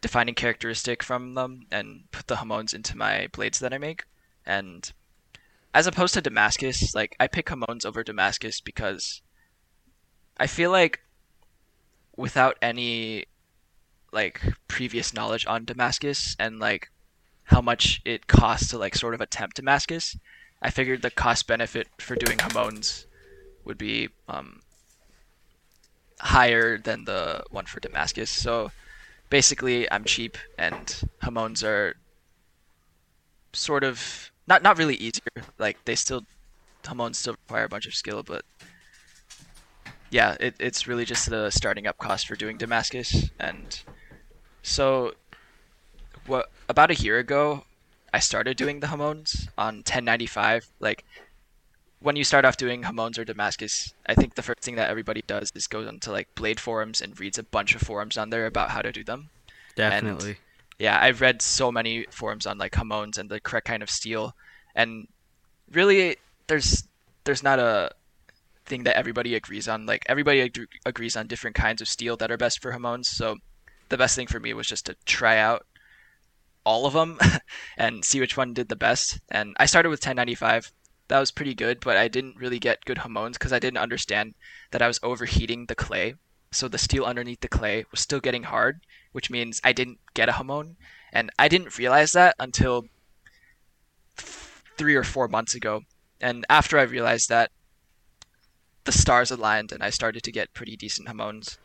defining 0.00 0.36
characteristic 0.36 1.02
from 1.02 1.34
them 1.34 1.66
and 1.72 2.04
put 2.12 2.28
the 2.28 2.36
Hamons 2.36 2.72
into 2.72 2.96
my 2.96 3.28
blades 3.32 3.58
that 3.58 3.74
I 3.74 3.78
make. 3.78 4.04
And 4.46 4.92
as 5.74 5.88
opposed 5.88 6.14
to 6.14 6.20
Damascus, 6.20 6.94
like 6.94 7.16
I 7.18 7.26
pick 7.26 7.48
Hamons 7.48 7.84
over 7.84 8.04
Damascus 8.04 8.60
because 8.60 9.20
I 10.38 10.46
feel 10.46 10.70
like 10.70 11.00
without 12.16 12.56
any 12.62 13.24
like 14.12 14.40
previous 14.68 15.12
knowledge 15.12 15.44
on 15.46 15.64
Damascus 15.64 16.36
and 16.38 16.60
like 16.60 16.90
how 17.46 17.60
much 17.60 18.00
it 18.04 18.26
costs 18.26 18.68
to 18.68 18.78
like 18.78 18.94
sort 18.94 19.14
of 19.14 19.20
attempt 19.20 19.56
Damascus, 19.56 20.16
I 20.60 20.70
figured 20.70 21.02
the 21.02 21.10
cost 21.10 21.46
benefit 21.46 21.88
for 21.98 22.16
doing 22.16 22.38
Hamones 22.38 23.06
would 23.64 23.78
be 23.78 24.08
um, 24.28 24.62
higher 26.20 26.78
than 26.78 27.04
the 27.04 27.44
one 27.50 27.66
for 27.66 27.80
Damascus. 27.80 28.30
So 28.30 28.70
basically, 29.30 29.90
I'm 29.90 30.04
cheap, 30.04 30.38
and 30.58 30.76
Hamones 31.22 31.64
are 31.64 31.96
sort 33.52 33.84
of 33.84 34.30
not 34.46 34.62
not 34.62 34.78
really 34.78 34.96
easier. 34.96 35.44
Like 35.58 35.84
they 35.84 35.94
still 35.94 36.24
Hamones 36.84 37.16
still 37.16 37.34
require 37.34 37.64
a 37.64 37.68
bunch 37.68 37.86
of 37.86 37.94
skill, 37.94 38.22
but 38.22 38.44
yeah, 40.10 40.36
it, 40.40 40.54
it's 40.58 40.86
really 40.86 41.04
just 41.04 41.28
the 41.28 41.50
starting 41.50 41.86
up 41.86 41.98
cost 41.98 42.26
for 42.26 42.36
doing 42.36 42.56
Damascus. 42.56 43.30
And 43.38 43.80
so, 44.62 45.14
what 46.26 46.50
about 46.68 46.90
a 46.90 46.94
year 46.94 47.18
ago, 47.18 47.64
I 48.12 48.18
started 48.18 48.56
doing 48.56 48.80
the 48.80 48.86
Hamones 48.88 49.48
on 49.58 49.76
1095. 49.76 50.68
Like 50.80 51.04
when 52.00 52.16
you 52.16 52.24
start 52.24 52.44
off 52.44 52.56
doing 52.56 52.82
Hamones 52.82 53.18
or 53.18 53.24
Damascus, 53.24 53.94
I 54.06 54.14
think 54.14 54.34
the 54.34 54.42
first 54.42 54.60
thing 54.60 54.76
that 54.76 54.90
everybody 54.90 55.22
does 55.26 55.52
is 55.54 55.66
goes 55.66 55.86
onto 55.86 56.10
like 56.10 56.34
Blade 56.34 56.60
forums 56.60 57.00
and 57.00 57.18
reads 57.18 57.38
a 57.38 57.42
bunch 57.42 57.74
of 57.74 57.82
forums 57.82 58.16
on 58.16 58.30
there 58.30 58.46
about 58.46 58.70
how 58.70 58.82
to 58.82 58.92
do 58.92 59.04
them. 59.04 59.30
Definitely. 59.74 60.30
And, 60.30 60.38
yeah, 60.78 60.98
I've 61.00 61.20
read 61.20 61.40
so 61.40 61.72
many 61.72 62.06
forums 62.10 62.46
on 62.46 62.58
like 62.58 62.72
Hamones 62.72 63.18
and 63.18 63.30
the 63.30 63.40
correct 63.40 63.66
kind 63.66 63.82
of 63.82 63.90
steel, 63.90 64.34
and 64.74 65.08
really, 65.72 66.16
there's 66.48 66.84
there's 67.24 67.42
not 67.42 67.58
a 67.58 67.90
thing 68.66 68.84
that 68.84 68.96
everybody 68.96 69.34
agrees 69.34 69.68
on. 69.68 69.86
Like 69.86 70.04
everybody 70.06 70.42
ag- 70.42 70.68
agrees 70.84 71.16
on 71.16 71.28
different 71.28 71.56
kinds 71.56 71.80
of 71.80 71.88
steel 71.88 72.16
that 72.18 72.30
are 72.30 72.36
best 72.36 72.60
for 72.60 72.72
Hamones. 72.72 73.06
So 73.06 73.38
the 73.88 73.96
best 73.96 74.16
thing 74.16 74.26
for 74.26 74.38
me 74.38 74.52
was 74.52 74.66
just 74.66 74.86
to 74.86 74.96
try 75.06 75.38
out 75.38 75.64
all 76.66 76.84
of 76.84 76.92
them 76.92 77.18
and 77.78 78.04
see 78.04 78.20
which 78.20 78.36
one 78.36 78.52
did 78.52 78.68
the 78.68 78.76
best. 78.76 79.20
And 79.30 79.56
I 79.58 79.64
started 79.66 79.88
with 79.88 80.00
1095. 80.00 80.72
That 81.08 81.20
was 81.20 81.30
pretty 81.30 81.54
good, 81.54 81.78
but 81.80 81.96
I 81.96 82.08
didn't 82.08 82.36
really 82.36 82.58
get 82.58 82.84
good 82.84 82.98
hamones 82.98 83.34
because 83.34 83.52
I 83.52 83.60
didn't 83.60 83.78
understand 83.78 84.34
that 84.72 84.82
I 84.82 84.88
was 84.88 84.98
overheating 85.02 85.66
the 85.66 85.76
clay. 85.76 86.16
So 86.50 86.66
the 86.66 86.78
steel 86.78 87.04
underneath 87.04 87.40
the 87.40 87.48
clay 87.48 87.84
was 87.92 88.00
still 88.00 88.18
getting 88.18 88.42
hard, 88.42 88.80
which 89.12 89.30
means 89.30 89.60
I 89.62 89.72
didn't 89.72 90.00
get 90.14 90.28
a 90.28 90.32
hamone. 90.32 90.74
And 91.12 91.30
I 91.38 91.46
didn't 91.48 91.78
realize 91.78 92.12
that 92.12 92.34
until 92.40 92.86
three 94.16 94.96
or 94.96 95.04
four 95.04 95.28
months 95.28 95.54
ago. 95.54 95.82
And 96.20 96.44
after 96.50 96.78
I 96.78 96.82
realized 96.82 97.28
that, 97.28 97.52
the 98.84 98.92
stars 98.92 99.30
aligned 99.30 99.70
and 99.72 99.82
I 99.82 99.90
started 99.90 100.22
to 100.24 100.32
get 100.32 100.54
pretty 100.54 100.76
decent 100.76 101.08
hamones. 101.08 101.58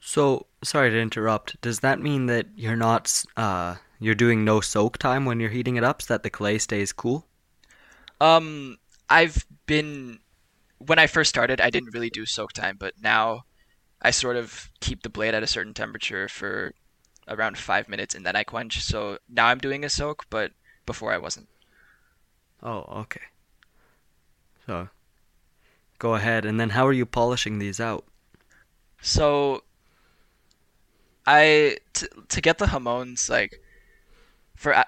So, 0.00 0.46
sorry 0.62 0.90
to 0.90 1.00
interrupt. 1.00 1.60
Does 1.60 1.80
that 1.80 2.00
mean 2.00 2.26
that 2.26 2.46
you're 2.54 2.76
not 2.76 3.24
uh 3.36 3.76
you're 3.98 4.14
doing 4.14 4.44
no 4.44 4.60
soak 4.60 4.98
time 4.98 5.24
when 5.24 5.40
you're 5.40 5.50
heating 5.50 5.76
it 5.76 5.84
up 5.84 6.02
so 6.02 6.14
that 6.14 6.22
the 6.22 6.30
clay 6.30 6.58
stays 6.58 6.92
cool? 6.92 7.26
Um 8.20 8.78
I've 9.08 9.46
been 9.66 10.18
when 10.78 10.98
I 10.98 11.06
first 11.06 11.28
started, 11.28 11.60
I 11.60 11.70
didn't 11.70 11.92
really 11.94 12.10
do 12.10 12.24
soak 12.26 12.52
time, 12.52 12.76
but 12.78 12.94
now 13.02 13.44
I 14.00 14.10
sort 14.10 14.36
of 14.36 14.70
keep 14.80 15.02
the 15.02 15.08
blade 15.08 15.34
at 15.34 15.42
a 15.42 15.46
certain 15.46 15.74
temperature 15.74 16.28
for 16.28 16.72
around 17.26 17.58
5 17.58 17.88
minutes 17.88 18.14
and 18.14 18.24
then 18.24 18.36
I 18.36 18.44
quench. 18.44 18.82
So 18.82 19.18
now 19.28 19.46
I'm 19.46 19.58
doing 19.58 19.84
a 19.84 19.90
soak, 19.90 20.26
but 20.30 20.52
before 20.86 21.12
I 21.12 21.18
wasn't. 21.18 21.48
Oh, 22.62 22.84
okay. 23.02 23.20
So, 24.66 24.88
go 25.98 26.14
ahead. 26.14 26.44
And 26.44 26.58
then 26.60 26.70
how 26.70 26.86
are 26.86 26.92
you 26.92 27.06
polishing 27.06 27.58
these 27.58 27.80
out? 27.80 28.04
So 29.00 29.62
I 31.26 31.78
to, 31.94 32.08
to 32.28 32.40
get 32.40 32.58
the 32.58 32.66
Hamones 32.66 33.28
like 33.28 33.60
for 34.58 34.74
uh, 34.74 34.84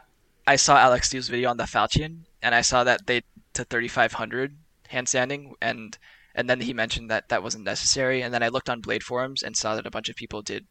I 0.47 0.57
saw 0.57 0.77
Alec 0.77 1.05
Steele's 1.05 1.29
video 1.29 1.51
on 1.51 1.57
the 1.57 1.65
Falchion 1.65 2.25
and 2.43 2.55
I 2.55 2.61
saw 2.61 2.85
that 2.85 3.07
they 3.07 3.23
to 3.55 3.65
3500 3.65 4.57
hand 4.89 5.09
sanding 5.09 5.55
and 5.61 5.97
and 6.35 6.49
then 6.49 6.61
he 6.61 6.73
mentioned 6.73 7.11
that 7.11 7.29
that 7.29 7.43
wasn't 7.43 7.65
necessary 7.65 8.23
and 8.23 8.33
then 8.33 8.43
I 8.43 8.49
looked 8.49 8.69
on 8.69 8.81
blade 8.81 9.03
forums 9.03 9.43
and 9.43 9.57
saw 9.57 9.75
that 9.75 9.87
a 9.87 9.91
bunch 9.91 10.09
of 10.09 10.17
people 10.17 10.43
did 10.43 10.67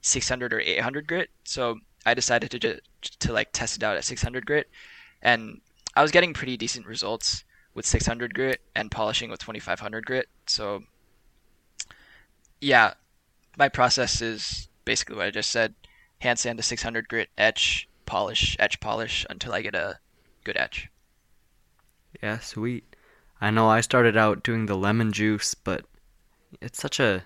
600 0.00 0.52
or 0.52 0.60
800 0.60 1.06
grit 1.06 1.30
so 1.44 1.78
I 2.06 2.14
decided 2.14 2.50
to 2.52 2.58
to, 2.58 2.80
to 3.20 3.32
like 3.32 3.50
test 3.52 3.76
it 3.76 3.82
out 3.82 3.96
at 3.96 4.04
600 4.04 4.46
grit 4.46 4.68
and 5.22 5.60
I 5.96 6.02
was 6.02 6.10
getting 6.10 6.34
pretty 6.34 6.56
decent 6.56 6.86
results 6.86 7.44
with 7.74 7.86
600 7.86 8.34
grit 8.34 8.60
and 8.74 8.90
polishing 8.90 9.30
with 9.30 9.40
2500 9.40 10.06
grit 10.06 10.28
so 10.46 10.82
yeah 12.60 12.94
my 13.56 13.68
process 13.68 14.20
is 14.20 14.68
basically 14.84 15.16
what 15.16 15.26
I 15.26 15.30
just 15.30 15.50
said. 15.50 15.74
Hand 16.20 16.38
sand 16.38 16.58
to 16.58 16.62
600 16.62 17.08
grit, 17.08 17.28
etch, 17.36 17.88
polish, 18.06 18.56
etch, 18.58 18.80
polish 18.80 19.26
until 19.28 19.52
I 19.52 19.62
get 19.62 19.74
a 19.74 19.98
good 20.44 20.56
etch. 20.56 20.88
Yeah, 22.22 22.38
sweet. 22.38 22.84
I 23.40 23.50
know 23.50 23.68
I 23.68 23.80
started 23.80 24.16
out 24.16 24.42
doing 24.42 24.66
the 24.66 24.76
lemon 24.76 25.12
juice, 25.12 25.54
but 25.54 25.84
it's 26.60 26.80
such 26.80 27.00
a 27.00 27.24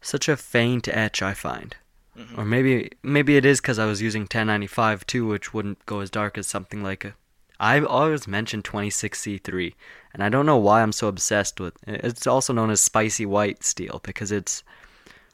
such 0.00 0.28
a 0.28 0.36
faint 0.36 0.88
etch 0.88 1.22
I 1.22 1.34
find. 1.34 1.76
Mm-hmm. 2.16 2.40
Or 2.40 2.44
maybe 2.44 2.90
maybe 3.02 3.36
it 3.36 3.44
is 3.44 3.60
because 3.60 3.78
I 3.78 3.86
was 3.86 4.02
using 4.02 4.22
1095 4.22 5.06
too, 5.06 5.26
which 5.26 5.54
wouldn't 5.54 5.84
go 5.86 6.00
as 6.00 6.10
dark 6.10 6.36
as 6.38 6.46
something 6.46 6.82
like 6.82 7.04
a. 7.04 7.14
I've 7.60 7.86
always 7.86 8.28
mentioned 8.28 8.64
26C3, 8.64 9.74
and 10.14 10.22
I 10.22 10.28
don't 10.28 10.46
know 10.46 10.56
why 10.56 10.82
I'm 10.82 10.92
so 10.92 11.08
obsessed 11.08 11.58
with. 11.58 11.74
It. 11.86 12.04
It's 12.04 12.26
also 12.26 12.52
known 12.52 12.70
as 12.70 12.80
spicy 12.80 13.26
white 13.26 13.64
steel 13.64 14.00
because 14.04 14.30
it's 14.30 14.62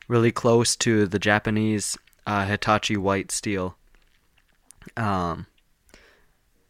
really 0.09 0.33
close 0.33 0.75
to 0.77 1.07
the 1.07 1.19
Japanese 1.19 1.99
uh, 2.27 2.47
Hitachi 2.47 2.97
white 2.97 3.31
steel. 3.31 3.77
Um, 4.97 5.47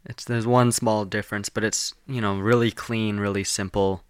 it's 0.04 0.24
there's 0.24 0.46
one 0.46 0.72
small 0.72 1.04
difference, 1.04 1.48
but 1.48 1.64
it's 1.64 1.94
you 2.06 2.20
know 2.20 2.38
really 2.38 2.70
clean, 2.70 3.18
really 3.18 3.44
simple, 3.44 4.04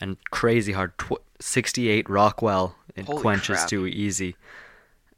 and 0.00 0.16
crazy 0.30 0.72
hard. 0.72 0.96
Tw- 0.98 1.22
68 1.40 2.08
Rockwell 2.08 2.76
it 2.96 3.06
Holy 3.06 3.20
quenches 3.20 3.58
crap. 3.58 3.68
too 3.68 3.86
easy. 3.86 4.36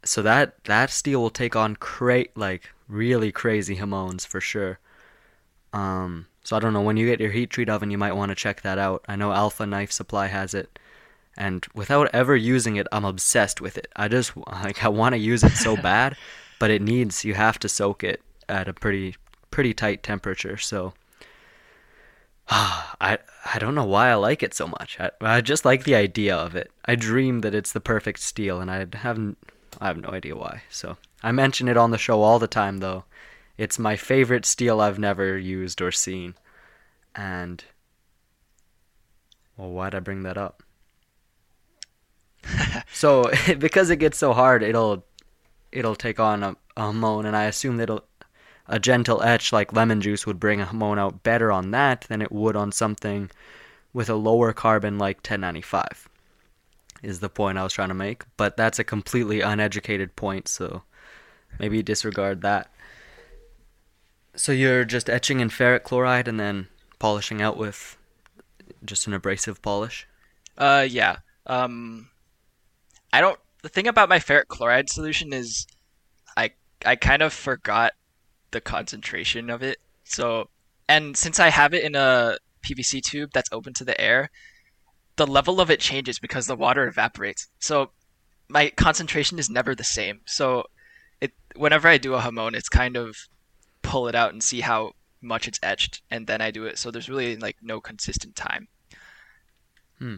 So 0.03 0.21
that 0.21 0.63
that 0.65 0.89
steel 0.89 1.21
will 1.21 1.29
take 1.29 1.55
on 1.55 1.75
cra- 1.75 2.25
like 2.35 2.71
really 2.87 3.31
crazy 3.31 3.77
Hamones 3.77 4.25
for 4.25 4.41
sure. 4.41 4.79
Um, 5.73 6.27
so 6.43 6.55
I 6.55 6.59
don't 6.59 6.73
know 6.73 6.81
when 6.81 6.97
you 6.97 7.05
get 7.05 7.19
your 7.19 7.31
heat 7.31 7.49
treat 7.49 7.69
oven, 7.69 7.91
you 7.91 7.97
might 7.97 8.15
want 8.15 8.29
to 8.29 8.35
check 8.35 8.61
that 8.61 8.77
out. 8.77 9.03
I 9.07 9.15
know 9.15 9.31
Alpha 9.31 9.65
Knife 9.65 9.91
Supply 9.91 10.27
has 10.27 10.53
it 10.53 10.79
and 11.37 11.67
without 11.73 12.09
ever 12.13 12.35
using 12.35 12.75
it 12.75 12.87
i'm 12.91 13.05
obsessed 13.05 13.61
with 13.61 13.77
it 13.77 13.87
i 13.95 14.07
just 14.07 14.35
like 14.63 14.83
i 14.83 14.89
want 14.89 15.13
to 15.13 15.19
use 15.19 15.43
it 15.43 15.51
so 15.51 15.77
bad 15.81 16.17
but 16.59 16.71
it 16.71 16.81
needs 16.81 17.23
you 17.23 17.35
have 17.35 17.59
to 17.59 17.69
soak 17.69 18.03
it 18.03 18.21
at 18.49 18.67
a 18.67 18.73
pretty 18.73 19.15
pretty 19.51 19.73
tight 19.73 20.03
temperature 20.03 20.57
so 20.57 20.93
i 22.49 23.17
i 23.53 23.59
don't 23.59 23.75
know 23.75 23.85
why 23.85 24.09
i 24.09 24.15
like 24.15 24.41
it 24.43 24.53
so 24.53 24.67
much. 24.67 24.97
I, 24.99 25.11
I 25.21 25.41
just 25.41 25.65
like 25.65 25.83
the 25.83 25.95
idea 25.95 26.35
of 26.35 26.55
it. 26.55 26.71
I 26.85 26.95
dream 26.95 27.41
that 27.41 27.55
it's 27.55 27.73
the 27.73 27.81
perfect 27.81 28.19
steel 28.19 28.61
and 28.61 28.71
i 28.71 28.85
haven't 28.93 29.37
i 29.79 29.87
have 29.87 29.97
no 29.97 30.09
idea 30.09 30.35
why 30.35 30.63
so. 30.69 30.97
I 31.23 31.31
mention 31.31 31.67
it 31.67 31.77
on 31.77 31.91
the 31.91 31.97
show 31.97 32.21
all 32.21 32.39
the 32.39 32.47
time 32.47 32.77
though. 32.77 33.03
It's 33.57 33.79
my 33.79 33.95
favorite 33.95 34.45
steel 34.45 34.79
i've 34.81 34.99
never 34.99 35.37
used 35.37 35.81
or 35.81 35.91
seen. 35.91 36.35
And 37.15 37.63
well 39.57 39.71
why'd 39.71 39.95
i 39.95 39.99
bring 39.99 40.23
that 40.23 40.37
up? 40.37 40.63
So 42.93 43.29
because 43.59 43.89
it 43.89 43.97
gets 43.97 44.17
so 44.17 44.33
hard, 44.33 44.63
it'll 44.63 45.05
it'll 45.71 45.95
take 45.95 46.19
on 46.19 46.43
a, 46.43 46.55
a 46.75 46.81
Hamone, 46.81 47.25
and 47.25 47.35
I 47.35 47.43
assume 47.43 47.77
that 47.77 47.83
it'll, 47.83 48.05
a 48.67 48.79
gentle 48.79 49.21
etch 49.23 49.51
like 49.53 49.73
lemon 49.73 50.01
juice 50.01 50.25
would 50.25 50.39
bring 50.39 50.61
a 50.61 50.65
Hamone 50.65 50.99
out 50.99 51.23
better 51.23 51.51
on 51.51 51.71
that 51.71 52.01
than 52.09 52.21
it 52.21 52.31
would 52.31 52.55
on 52.55 52.71
something 52.71 53.29
with 53.93 54.09
a 54.09 54.15
lower 54.15 54.53
carbon 54.53 54.97
like 54.97 55.17
1095. 55.17 56.09
Is 57.03 57.19
the 57.19 57.29
point 57.29 57.57
I 57.57 57.63
was 57.63 57.73
trying 57.73 57.89
to 57.89 57.93
make, 57.93 58.23
but 58.37 58.57
that's 58.57 58.79
a 58.79 58.83
completely 58.83 59.41
uneducated 59.41 60.15
point, 60.15 60.47
so 60.47 60.81
maybe 61.59 61.83
disregard 61.83 62.41
that. 62.41 62.71
So 64.35 64.51
you're 64.51 64.83
just 64.83 65.09
etching 65.09 65.39
in 65.39 65.49
ferric 65.49 65.83
chloride 65.83 66.27
and 66.27 66.39
then 66.39 66.67
polishing 66.99 67.41
out 67.41 67.55
with 67.55 67.97
just 68.83 69.07
an 69.07 69.13
abrasive 69.13 69.61
polish. 69.61 70.07
Uh, 70.57 70.87
yeah. 70.89 71.17
Um, 71.45 72.09
I 73.13 73.21
don't. 73.21 73.39
The 73.61 73.69
thing 73.69 73.87
about 73.87 74.09
my 74.09 74.19
ferric 74.19 74.47
chloride 74.47 74.89
solution 74.89 75.33
is, 75.33 75.67
I 76.35 76.51
I 76.85 76.95
kind 76.95 77.21
of 77.21 77.33
forgot 77.33 77.93
the 78.51 78.61
concentration 78.61 79.49
of 79.49 79.61
it. 79.63 79.79
So, 80.03 80.49
and 80.87 81.17
since 81.17 81.39
I 81.39 81.49
have 81.49 81.73
it 81.73 81.83
in 81.83 81.95
a 81.95 82.37
PVC 82.63 83.01
tube 83.01 83.31
that's 83.33 83.51
open 83.51 83.73
to 83.73 83.85
the 83.85 83.99
air, 83.99 84.29
the 85.15 85.27
level 85.27 85.59
of 85.59 85.71
it 85.71 85.79
changes 85.79 86.19
because 86.19 86.47
the 86.47 86.55
water 86.55 86.87
evaporates. 86.87 87.47
So, 87.59 87.91
my 88.49 88.69
concentration 88.69 89.39
is 89.39 89.49
never 89.49 89.75
the 89.75 89.83
same. 89.83 90.21
So, 90.25 90.65
it 91.19 91.33
whenever 91.55 91.87
I 91.87 91.97
do 91.97 92.13
a 92.13 92.21
hamone, 92.21 92.55
it's 92.55 92.69
kind 92.69 92.95
of 92.95 93.17
pull 93.81 94.07
it 94.07 94.15
out 94.15 94.33
and 94.33 94.43
see 94.43 94.61
how 94.61 94.91
much 95.21 95.47
it's 95.47 95.59
etched, 95.63 96.01
and 96.11 96.27
then 96.27 96.41
I 96.41 96.51
do 96.51 96.65
it. 96.65 96.77
So 96.77 96.91
there's 96.91 97.09
really 97.09 97.37
like 97.37 97.57
no 97.61 97.79
consistent 97.81 98.35
time. 98.35 98.67
Hmm. 99.99 100.15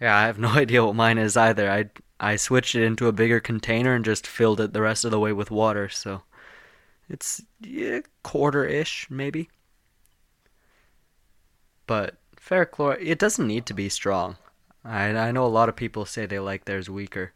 Yeah, 0.00 0.16
I 0.16 0.22
have 0.26 0.38
no 0.46 0.50
idea 0.50 0.84
what 0.84 0.94
mine 0.94 1.18
is 1.18 1.36
either. 1.36 1.70
I 1.70 1.90
I 2.20 2.36
switched 2.36 2.74
it 2.74 2.84
into 2.84 3.08
a 3.08 3.12
bigger 3.12 3.40
container 3.40 3.94
and 3.94 4.04
just 4.04 4.26
filled 4.26 4.60
it 4.60 4.72
the 4.72 4.82
rest 4.82 5.04
of 5.04 5.10
the 5.10 5.20
way 5.20 5.32
with 5.32 5.50
water, 5.50 5.88
so 5.88 6.22
it's 7.08 7.42
yeah, 7.60 8.00
quarter-ish 8.22 9.08
maybe. 9.10 9.48
But 11.86 12.16
ferric 12.36 12.70
chloride, 12.72 13.02
it 13.02 13.18
doesn't 13.18 13.46
need 13.46 13.66
to 13.66 13.74
be 13.74 13.88
strong. 13.88 14.36
I 14.84 15.16
I 15.16 15.32
know 15.32 15.46
a 15.46 15.48
lot 15.48 15.68
of 15.68 15.76
people 15.76 16.04
say 16.04 16.26
they 16.26 16.38
like 16.38 16.64
theirs 16.64 16.88
weaker. 16.90 17.32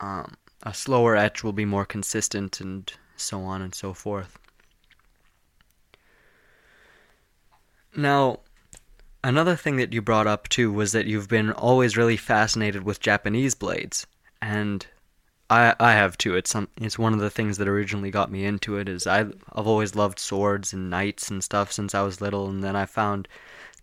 Um, 0.00 0.36
a 0.62 0.74
slower 0.74 1.16
etch 1.16 1.44
will 1.44 1.52
be 1.52 1.64
more 1.64 1.86
consistent 1.86 2.60
and 2.60 2.92
so 3.16 3.42
on 3.42 3.62
and 3.62 3.74
so 3.74 3.94
forth. 3.94 4.38
Now, 7.96 8.40
another 9.22 9.54
thing 9.54 9.76
that 9.76 9.92
you 9.92 10.02
brought 10.02 10.26
up 10.26 10.48
too 10.48 10.72
was 10.72 10.92
that 10.92 11.06
you've 11.06 11.28
been 11.28 11.52
always 11.52 11.96
really 11.96 12.16
fascinated 12.16 12.82
with 12.82 13.00
Japanese 13.00 13.54
blades, 13.54 14.06
and 14.42 14.86
I 15.50 15.74
I 15.78 15.92
have 15.92 16.16
too. 16.18 16.36
It's 16.36 16.50
some 16.50 16.68
it's 16.80 16.98
one 16.98 17.14
of 17.14 17.20
the 17.20 17.30
things 17.30 17.58
that 17.58 17.68
originally 17.68 18.10
got 18.10 18.30
me 18.30 18.44
into 18.44 18.76
it. 18.78 18.88
Is 18.88 19.06
I 19.06 19.20
I've 19.20 19.66
always 19.66 19.94
loved 19.94 20.18
swords 20.18 20.72
and 20.72 20.90
knights 20.90 21.30
and 21.30 21.42
stuff 21.44 21.72
since 21.72 21.94
I 21.94 22.02
was 22.02 22.20
little, 22.20 22.48
and 22.48 22.62
then 22.62 22.76
I 22.76 22.86
found 22.86 23.28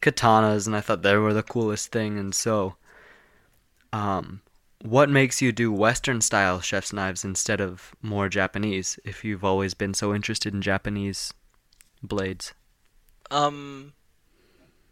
katanas 0.02 0.68
and 0.68 0.76
I 0.76 0.82
thought 0.82 1.04
they 1.04 1.16
were 1.18 1.34
the 1.34 1.44
coolest 1.44 1.92
thing, 1.92 2.18
and 2.18 2.34
so 2.34 2.76
um 3.94 4.42
what 4.84 5.10
makes 5.10 5.42
you 5.42 5.52
do 5.52 5.72
Western 5.72 6.22
style 6.22 6.60
chef's 6.60 6.92
knives 6.92 7.24
instead 7.24 7.62
of 7.62 7.94
more 8.02 8.28
Japanese 8.30 9.00
if 9.04 9.24
you've 9.24 9.44
always 9.44 9.74
been 9.74 9.94
so 9.94 10.14
interested 10.14 10.54
in 10.54 10.62
Japanese 10.62 11.34
blades? 12.02 12.54
Um, 13.30 13.94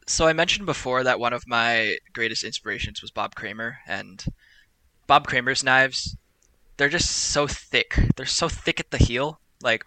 so 0.08 0.28
I 0.28 0.34
mentioned 0.34 0.66
before 0.66 1.04
that 1.04 1.20
one 1.20 1.34
of 1.34 1.48
my 1.48 1.98
greatest 2.14 2.44
inspirations 2.44 3.02
was 3.02 3.10
Bob 3.12 3.34
Kramer, 3.36 3.80
and 3.88 4.24
Bob 5.08 5.28
Kramer's 5.28 5.64
knives, 5.64 6.16
they're 6.80 6.88
just 6.88 7.12
so 7.12 7.46
thick. 7.46 8.00
They're 8.16 8.26
so 8.26 8.48
thick 8.48 8.80
at 8.80 8.90
the 8.90 8.98
heel. 8.98 9.42
Like, 9.62 9.86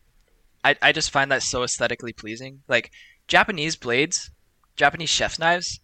I, 0.62 0.76
I 0.82 0.92
just 0.92 1.10
find 1.10 1.32
that 1.32 1.42
so 1.42 1.62
aesthetically 1.62 2.12
pleasing. 2.12 2.60
Like, 2.68 2.92
Japanese 3.26 3.76
blades, 3.76 4.30
Japanese 4.76 5.08
chef's 5.08 5.38
knives, 5.38 5.80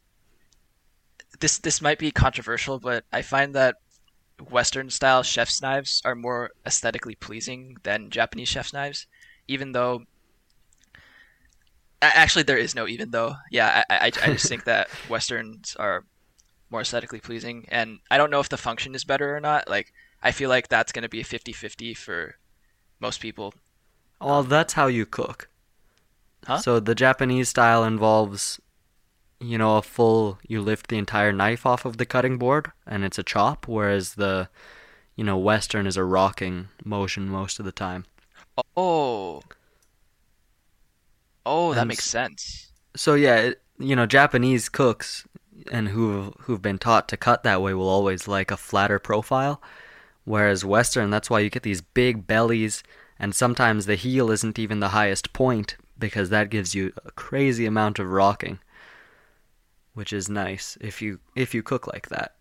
this 1.41 1.59
this 1.59 1.81
might 1.81 1.99
be 1.99 2.11
controversial, 2.11 2.79
but 2.79 3.05
I 3.11 3.23
find 3.23 3.55
that 3.55 3.77
Western 4.51 4.91
style 4.91 5.23
chef's 5.23 5.63
knives 5.63 6.03
are 6.05 6.15
more 6.15 6.51
aesthetically 6.67 7.15
pleasing 7.15 7.79
than 7.85 8.11
Japanese 8.11 8.49
chef's 8.49 8.75
knives, 8.75 9.07
even 9.49 9.73
though. 9.73 10.03
Actually, 12.03 12.43
there 12.43 12.59
is 12.59 12.75
no 12.75 12.87
even 12.87 13.13
though. 13.13 13.35
Yeah, 13.51 13.83
I, 13.89 13.95
I, 13.95 14.07
I 14.07 14.11
just 14.11 14.49
think 14.49 14.65
that 14.65 14.89
Westerns 15.09 15.75
are 15.79 16.05
more 16.71 16.83
aesthetically 16.83 17.21
pleasing, 17.21 17.65
and 17.71 18.01
I 18.11 18.19
don't 18.19 18.31
know 18.31 18.41
if 18.41 18.51
the 18.51 18.59
function 18.59 18.95
is 18.95 19.05
better 19.05 19.35
or 19.35 19.41
not. 19.41 19.71
Like, 19.71 19.93
I 20.23 20.33
feel 20.33 20.49
like 20.49 20.69
that's 20.69 20.93
going 20.93 21.03
to 21.03 21.09
be 21.09 21.21
a 21.21 21.25
50 21.25 21.53
50 21.53 21.95
for 21.95 22.37
most 23.01 23.21
people. 23.21 23.55
Well, 24.21 24.43
that's 24.43 24.75
how 24.75 24.87
you 24.87 25.07
cook. 25.07 25.49
Huh? 26.47 26.59
So 26.59 26.81
the 26.81 26.95
Japanese 26.95 27.49
style 27.49 27.85
involves, 27.85 28.61
you 29.41 29.59
know, 29.59 29.77
a 29.77 29.83
full, 29.83 30.39
you 30.47 30.61
lift 30.61 30.89
the 30.89 30.99
entire 30.99 31.33
knife 31.33 31.67
off 31.67 31.85
of 31.85 31.97
the 31.99 32.07
cutting 32.07 32.39
board 32.39 32.73
and 32.87 33.05
it's 33.05 33.19
a 33.19 33.23
chop, 33.23 33.69
whereas 33.69 34.15
the, 34.15 34.49
you 35.17 35.25
know, 35.25 35.37
Western 35.39 35.87
is 35.87 35.97
a 35.97 36.05
rocking 36.05 36.69
motion 36.85 37.29
most 37.29 37.59
of 37.59 37.65
the 37.65 37.73
time. 37.73 38.07
Oh. 38.77 39.43
Oh, 41.47 41.75
that 41.75 41.81
And 41.83 41.89
makes 41.89 42.05
sense. 42.05 42.73
So 42.97 43.15
yeah, 43.15 43.37
it, 43.37 43.63
you 43.79 43.97
know, 43.97 44.07
Japanese 44.07 44.69
cooks 44.69 45.27
and 45.71 45.89
who 45.89 46.33
who've 46.41 46.63
been 46.63 46.79
taught 46.79 47.09
to 47.09 47.17
cut 47.17 47.43
that 47.43 47.63
way 47.63 47.75
will 47.75 47.89
always 47.89 48.29
like 48.29 48.51
a 48.51 48.57
flatter 48.57 48.99
profile, 48.99 49.63
whereas 50.29 50.65
Western, 50.65 51.09
that's 51.09 51.31
why 51.31 51.41
you 51.41 51.49
get 51.49 51.63
these 51.63 51.81
big 51.81 52.27
bellies, 52.27 52.83
and 53.19 53.35
sometimes 53.35 53.87
the 53.87 53.95
heel 53.95 54.31
isn't 54.31 54.59
even 54.59 54.81
the 54.81 54.91
highest 54.91 55.33
point 55.33 55.77
because 55.99 56.29
that 56.31 56.51
gives 56.51 56.75
you 56.75 56.93
a 57.05 57.11
crazy 57.13 57.65
amount 57.65 57.99
of 57.99 58.11
rocking, 58.11 58.59
which 59.95 60.13
is 60.13 60.29
nice 60.29 60.77
if 60.81 61.01
you 61.01 61.19
if 61.35 61.55
you 61.55 61.63
cook 61.63 61.87
like 61.87 62.09
that. 62.09 62.37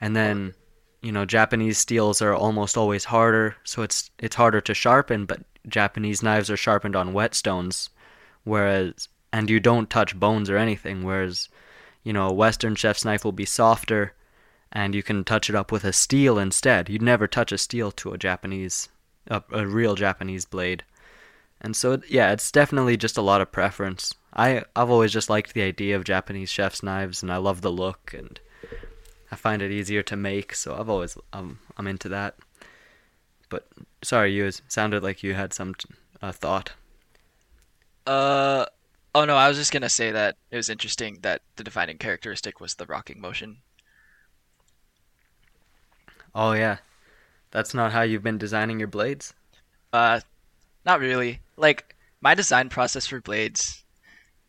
And 0.00 0.14
then, 0.16 0.54
you 1.00 1.12
know, 1.12 1.24
Japanese 1.24 1.78
steels 1.78 2.20
are 2.20 2.34
almost 2.34 2.76
always 2.76 3.04
harder, 3.04 3.56
so 3.62 3.82
it's 3.82 4.10
it's 4.18 4.36
harder 4.36 4.60
to 4.62 4.74
sharpen, 4.74 5.24
but 5.24 5.40
Japanese 5.68 6.22
knives 6.22 6.50
are 6.50 6.56
sharpened 6.56 6.96
on 6.96 7.14
whetstones, 7.14 7.88
whereas 8.42 9.08
and 9.32 9.48
you 9.48 9.60
don't 9.60 9.88
touch 9.88 10.18
bones 10.18 10.50
or 10.50 10.56
anything, 10.56 11.04
whereas 11.04 11.48
you 12.02 12.12
know, 12.12 12.28
a 12.28 12.32
Western 12.32 12.74
chef's 12.74 13.04
knife 13.04 13.24
will 13.24 13.32
be 13.32 13.44
softer 13.44 14.14
and 14.72 14.94
you 14.94 15.02
can 15.02 15.24
touch 15.24 15.48
it 15.48 15.56
up 15.56 15.72
with 15.72 15.84
a 15.84 15.92
steel 15.92 16.38
instead. 16.38 16.88
You'd 16.88 17.02
never 17.02 17.26
touch 17.26 17.52
a 17.52 17.58
steel 17.58 17.90
to 17.92 18.12
a 18.12 18.18
Japanese, 18.18 18.88
a, 19.28 19.42
a 19.52 19.66
real 19.66 19.94
Japanese 19.94 20.44
blade. 20.44 20.84
And 21.60 21.74
so, 21.74 22.00
yeah, 22.08 22.32
it's 22.32 22.52
definitely 22.52 22.96
just 22.96 23.16
a 23.16 23.22
lot 23.22 23.40
of 23.40 23.50
preference. 23.50 24.14
I, 24.32 24.64
I've 24.76 24.90
always 24.90 25.12
just 25.12 25.30
liked 25.30 25.54
the 25.54 25.62
idea 25.62 25.96
of 25.96 26.04
Japanese 26.04 26.50
chef's 26.50 26.82
knives 26.82 27.22
and 27.22 27.32
I 27.32 27.38
love 27.38 27.62
the 27.62 27.72
look 27.72 28.14
and 28.16 28.38
I 29.32 29.36
find 29.36 29.60
it 29.60 29.72
easier 29.72 30.02
to 30.04 30.16
make, 30.16 30.54
so 30.54 30.76
I've 30.78 30.88
always, 30.88 31.16
um, 31.32 31.58
I'm 31.76 31.86
into 31.86 32.08
that. 32.10 32.36
But, 33.48 33.66
sorry, 34.02 34.32
you 34.32 34.50
sounded 34.68 35.02
like 35.02 35.22
you 35.22 35.34
had 35.34 35.52
some 35.52 35.74
uh, 36.22 36.32
thought. 36.32 36.72
Uh, 38.06 38.66
oh 39.14 39.24
no, 39.24 39.36
I 39.36 39.48
was 39.48 39.58
just 39.58 39.72
gonna 39.72 39.90
say 39.90 40.12
that 40.12 40.36
it 40.50 40.56
was 40.56 40.70
interesting 40.70 41.18
that 41.22 41.42
the 41.56 41.64
defining 41.64 41.98
characteristic 41.98 42.60
was 42.60 42.74
the 42.74 42.86
rocking 42.86 43.20
motion. 43.20 43.58
Oh, 46.34 46.52
yeah. 46.52 46.78
That's 47.50 47.74
not 47.74 47.92
how 47.92 48.02
you've 48.02 48.22
been 48.22 48.38
designing 48.38 48.78
your 48.78 48.88
blades? 48.88 49.32
Uh, 49.92 50.20
not 50.84 51.00
really. 51.00 51.40
Like 51.56 51.96
my 52.20 52.34
design 52.34 52.68
process 52.68 53.06
for 53.06 53.20
blades, 53.20 53.84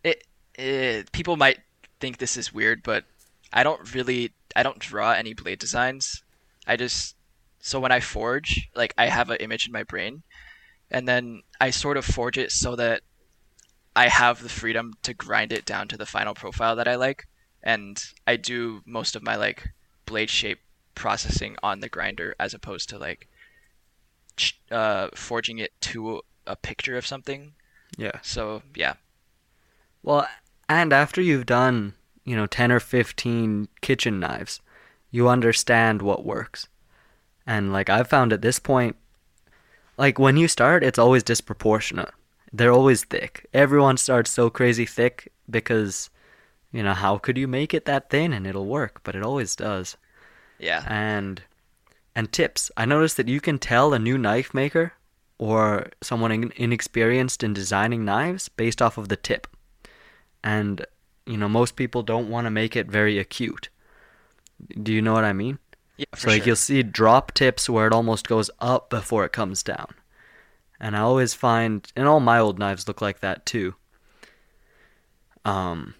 it, 0.04 0.26
it 0.56 1.12
people 1.12 1.38
might 1.38 1.60
think 2.00 2.18
this 2.18 2.38
is 2.38 2.54
weird, 2.54 2.84
but 2.84 3.06
I 3.54 3.64
don't 3.64 3.94
really 3.94 4.34
I 4.56 4.64
don't 4.64 4.80
draw 4.80 5.12
any 5.12 5.34
blade 5.34 5.60
designs. 5.60 6.24
I 6.68 6.76
just 6.76 7.16
so 7.60 7.80
when 7.80 7.92
I 7.92 8.00
forge, 8.00 8.70
like 8.76 8.94
I 8.98 9.08
have 9.08 9.30
an 9.30 9.38
image 9.38 9.68
in 9.68 9.74
my 9.74 9.84
brain, 9.84 10.24
and 10.92 11.08
then 11.08 11.42
I 11.60 11.72
sort 11.72 11.98
of 11.98 12.06
forge 12.06 12.38
it 12.38 12.52
so 12.52 12.76
that 12.76 13.02
I 13.96 14.08
have 14.08 14.42
the 14.42 14.50
freedom 14.50 14.94
to 15.04 15.14
grind 15.14 15.52
it 15.52 15.66
down 15.66 15.88
to 15.90 15.98
the 15.98 16.06
final 16.06 16.34
profile 16.34 16.76
that 16.78 16.88
I 16.88 16.96
like, 16.96 17.28
and 17.64 18.02
I 18.28 18.36
do 18.38 18.82
most 18.86 19.16
of 19.16 19.24
my 19.24 19.36
like 19.36 19.68
blade 20.06 20.30
shape 20.30 20.60
processing 21.00 21.56
on 21.64 21.80
the 21.80 21.88
grinder 21.90 22.36
as 22.40 22.54
opposed 22.54 22.90
to 22.90 22.98
like 23.00 23.28
uh, 24.70 25.08
forging 25.16 25.58
it 25.58 25.72
to 25.80 26.22
a 26.46 26.56
picture 26.58 26.98
of 26.98 27.08
something. 27.08 27.54
Yeah. 27.98 28.20
So 28.22 28.62
yeah, 28.76 28.96
Well, 30.04 30.28
and 30.68 30.92
after 30.94 31.22
you've 31.22 31.46
done, 31.46 31.94
you 32.26 32.36
know, 32.36 32.46
10 32.46 32.72
or 32.72 32.80
15 32.82 33.70
kitchen 33.82 34.20
knives, 34.20 34.62
you 35.10 35.28
understand 35.30 36.02
what 36.02 36.26
works. 36.26 36.68
And 37.48 37.72
like 37.72 37.90
I've 37.90 38.10
found 38.10 38.34
at 38.34 38.42
this 38.42 38.60
point, 38.60 38.96
like 39.98 40.20
when 40.20 40.38
you 40.38 40.48
start, 40.48 40.84
it's 40.84 41.00
always 41.00 41.24
disproportionate. 41.24 42.12
They're 42.52 42.72
always 42.74 43.06
thick. 43.06 43.48
Everyone 43.54 43.98
starts 43.98 44.32
so 44.32 44.50
crazy 44.50 44.86
thick 44.86 45.32
because, 45.50 46.10
you 46.72 46.84
know, 46.84 46.94
how 46.94 47.18
could 47.18 47.38
you 47.38 47.48
make 47.48 47.74
it 47.74 47.86
that 47.86 48.10
thin 48.10 48.34
and 48.34 48.46
it'll 48.46 48.66
work? 48.66 49.02
But 49.04 49.16
it 49.16 49.24
always 49.24 49.56
does. 49.56 49.98
Yeah, 50.60 50.86
And 50.88 51.42
and 52.16 52.32
tips. 52.32 52.72
I 52.78 52.86
noticed 52.86 53.18
that 53.18 53.28
you 53.30 53.40
can 53.42 53.60
tell 53.60 53.94
a 53.94 54.00
new 54.00 54.18
knife 54.18 54.54
maker 54.54 54.94
or 55.38 55.88
someone 56.02 56.32
in- 56.32 56.54
inexperienced 56.56 57.44
in 57.44 57.54
designing 57.54 58.04
knives 58.06 58.50
based 58.50 58.82
off 58.82 58.98
of 58.98 59.10
the 59.10 59.16
tip. 59.16 59.48
And 60.44 60.86
you 61.26 61.38
know, 61.38 61.50
most 61.50 61.76
people 61.76 62.04
don't 62.04 62.30
want 62.30 62.46
to 62.46 62.52
make 62.52 62.76
it 62.76 62.88
very 62.92 63.20
acute. 63.20 63.70
Do 64.82 64.92
you 64.94 65.02
know 65.02 65.14
what 65.14 65.24
I 65.26 65.34
mean? 65.34 65.60
yeah, 65.98 66.06
for 66.16 66.18
So 66.18 66.30
like 66.30 66.44
sure. 66.44 66.48
you'll 66.48 66.56
see 66.56 66.84
drop 66.84 67.34
tips 67.34 67.70
where 67.70 67.88
it 67.88 67.94
almost 67.94 68.28
goes 68.28 68.50
up 68.60 68.90
before 68.90 69.26
it 69.26 69.32
comes 69.32 69.64
down. 69.64 69.94
And 70.80 70.96
I 70.96 71.02
always 71.02 71.34
find 71.34 71.92
and 71.96 72.08
all 72.08 72.20
my 72.20 72.40
old 72.40 72.60
knives 72.60 72.88
look 72.88 73.02
like 73.02 73.20
that 73.22 73.46
too. 73.46 73.76
Um 75.46 75.96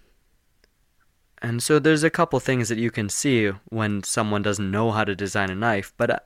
and 1.42 1.62
so 1.62 1.78
there's 1.78 2.04
a 2.04 2.10
couple 2.10 2.38
things 2.40 2.68
that 2.68 2.78
you 2.78 2.90
can 2.90 3.08
see 3.08 3.50
when 3.68 4.02
someone 4.02 4.42
doesn't 4.42 4.70
know 4.70 4.90
how 4.90 5.04
to 5.04 5.16
design 5.16 5.50
a 5.50 5.54
knife, 5.54 5.92
but 5.96 6.10
uh, 6.10 6.18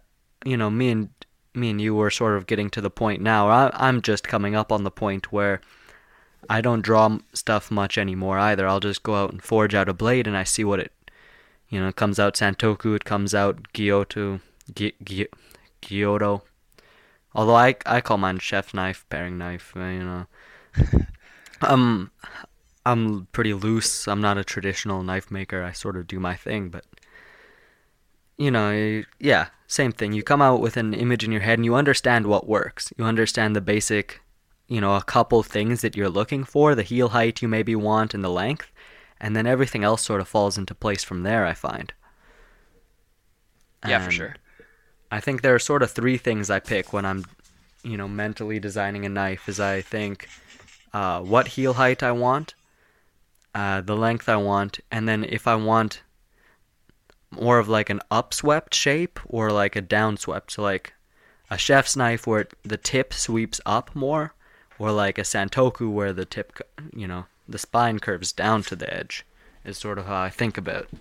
you 0.45 0.57
know, 0.57 0.71
me 0.71 0.91
and 0.91 1.09
me 1.55 1.71
and 1.71 1.81
you 1.81 1.95
were 1.95 2.11
sort 2.11 2.37
of 2.37 2.47
getting 2.47 2.69
to 2.71 2.81
the 2.81 2.91
point 2.91 3.23
now. 3.23 3.49
I, 3.49 3.71
I'm 3.75 4.03
just 4.03 4.27
coming 4.27 4.57
up 4.57 4.73
on 4.73 4.83
the 4.83 4.91
point 4.91 5.33
where 5.33 5.61
I 6.51 6.61
don't 6.61 6.83
draw 6.83 7.19
stuff 7.33 7.71
much 7.71 7.97
anymore 7.97 8.39
either. 8.39 8.67
I'll 8.67 8.81
just 8.81 9.03
go 9.03 9.15
out 9.15 9.31
and 9.31 9.43
forge 9.43 9.75
out 9.75 9.89
a 9.89 9.95
blade, 9.95 10.27
and 10.27 10.37
I 10.37 10.45
see 10.45 10.65
what 10.65 10.81
it, 10.81 10.93
you 11.69 11.81
know, 11.81 11.89
it 11.89 11.97
comes 11.97 12.19
out 12.19 12.35
Santoku, 12.35 12.97
it 12.97 13.05
comes 13.05 13.35
out 13.35 13.73
Gyuto, 13.73 14.41
Gi- 14.75 14.95
Gi-. 15.05 15.29
Although 17.37 17.57
I 17.57 17.77
I 17.87 18.01
call 18.01 18.19
mine 18.19 18.39
chef 18.39 18.75
knife, 18.75 19.05
paring 19.11 19.39
knife, 19.39 19.73
you 19.77 19.83
know. 19.83 20.27
um, 21.61 22.11
I'm 22.87 23.27
pretty 23.33 23.55
loose. 23.55 24.07
I'm 24.07 24.21
not 24.21 24.39
a 24.39 24.45
traditional 24.45 25.03
knife 25.03 25.31
maker. 25.31 25.63
I 25.63 25.73
sort 25.73 25.97
of 25.97 26.07
do 26.07 26.21
my 26.21 26.35
thing, 26.35 26.69
but 26.69 26.85
you 28.37 28.51
know, 28.51 29.03
yeah, 29.19 29.49
same 29.67 29.93
thing. 29.93 30.13
You 30.13 30.23
come 30.23 30.43
out 30.43 30.61
with 30.61 30.77
an 30.77 30.93
image 30.93 31.25
in 31.25 31.33
your 31.33 31.41
head 31.41 31.59
and 31.59 31.65
you 31.65 31.75
understand 31.75 32.27
what 32.27 32.49
works. 32.49 32.93
You 32.99 33.05
understand 33.05 33.55
the 33.55 33.61
basic, 33.61 34.21
you 34.69 34.81
know, 34.81 34.97
a 34.97 35.03
couple 35.03 35.43
things 35.43 35.81
that 35.83 35.97
you're 35.97 36.09
looking 36.09 36.45
for, 36.45 36.75
the 36.75 36.83
heel 36.83 37.11
height 37.11 37.43
you 37.43 37.49
maybe 37.49 37.77
want 37.77 38.13
and 38.13 38.25
the 38.25 38.31
length, 38.31 38.71
and 39.21 39.35
then 39.37 39.47
everything 39.47 39.85
else 39.85 40.03
sort 40.03 40.21
of 40.21 40.29
falls 40.29 40.59
into 40.59 40.75
place 40.75 41.05
from 41.05 41.23
there, 41.23 41.47
I 41.47 41.55
find. 41.55 41.93
Yeah, 43.87 44.01
for 44.01 44.11
sure. 44.11 44.37
I 45.11 45.21
think 45.21 45.43
there 45.43 45.55
are 45.55 45.61
sort 45.61 45.83
of 45.83 45.91
three 45.91 46.17
things 46.17 46.51
I 46.51 46.59
pick 46.59 46.93
when 46.93 47.05
I'm, 47.05 47.25
you 47.83 47.97
know, 47.97 48.09
mentally 48.09 48.59
designing 48.59 49.05
a 49.05 49.09
knife. 49.09 49.49
Is 49.49 49.61
I 49.61 49.81
think 49.81 50.29
uh, 50.93 51.21
what 51.21 51.49
heel 51.49 51.75
height 51.75 52.03
I 52.03 52.13
want, 52.13 52.55
uh, 53.55 53.81
the 53.81 53.97
length 53.97 54.29
I 54.29 54.37
want, 54.37 54.81
and 54.91 55.09
then 55.09 55.25
if 55.25 55.47
I 55.47 55.55
want 55.55 56.03
more 57.31 57.59
of 57.59 57.69
like 57.69 57.91
an 57.91 58.01
upswept 58.11 58.75
shape 58.75 59.21
or 59.27 59.51
like 59.51 59.77
a 59.77 59.83
downswept, 59.83 60.51
so 60.53 60.63
like 60.63 60.93
a 61.51 61.59
chef's 61.59 61.97
knife 61.97 62.27
where 62.27 62.47
the 62.63 62.77
tip 62.77 63.13
sweeps 63.13 63.61
up 63.65 63.95
more, 63.95 64.35
or 64.79 64.91
like 64.91 65.19
a 65.19 65.23
santoku 65.23 65.91
where 65.91 66.13
the 66.13 66.25
tip, 66.25 66.59
you 66.95 67.07
know, 67.07 67.27
the 67.49 67.59
spine 67.59 67.99
curves 68.01 68.33
down 68.33 68.63
to 68.65 68.77
the 68.77 68.93
edge, 68.93 69.25
is 69.65 69.79
sort 69.79 69.99
of 69.99 70.07
how 70.07 70.21
I 70.21 70.31
think 70.31 70.59
about. 70.59 70.87
it. 70.93 70.99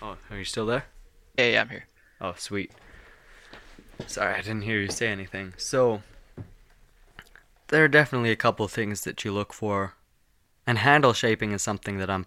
Oh, 0.00 0.16
are 0.30 0.38
you 0.38 0.44
still 0.44 0.66
there? 0.66 0.84
Yeah, 1.36 1.46
yeah, 1.46 1.60
I'm 1.60 1.68
here. 1.68 1.86
Oh, 2.20 2.34
sweet. 2.36 2.72
Sorry, 4.06 4.34
I 4.34 4.42
didn't 4.42 4.62
hear 4.62 4.80
you 4.80 4.88
say 4.88 5.08
anything. 5.08 5.54
So, 5.56 6.02
there 7.68 7.84
are 7.84 7.88
definitely 7.88 8.30
a 8.30 8.36
couple 8.36 8.66
things 8.68 9.02
that 9.02 9.24
you 9.24 9.32
look 9.32 9.52
for. 9.52 9.94
And 10.66 10.78
handle 10.78 11.12
shaping 11.12 11.52
is 11.52 11.62
something 11.62 11.98
that 11.98 12.10
I'm. 12.10 12.26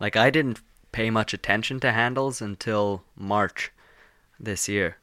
Like, 0.00 0.16
I 0.16 0.30
didn't 0.30 0.60
pay 0.90 1.10
much 1.10 1.32
attention 1.32 1.80
to 1.80 1.92
handles 1.92 2.42
until 2.42 3.04
March 3.16 3.70
this 4.38 4.68
year. 4.68 4.96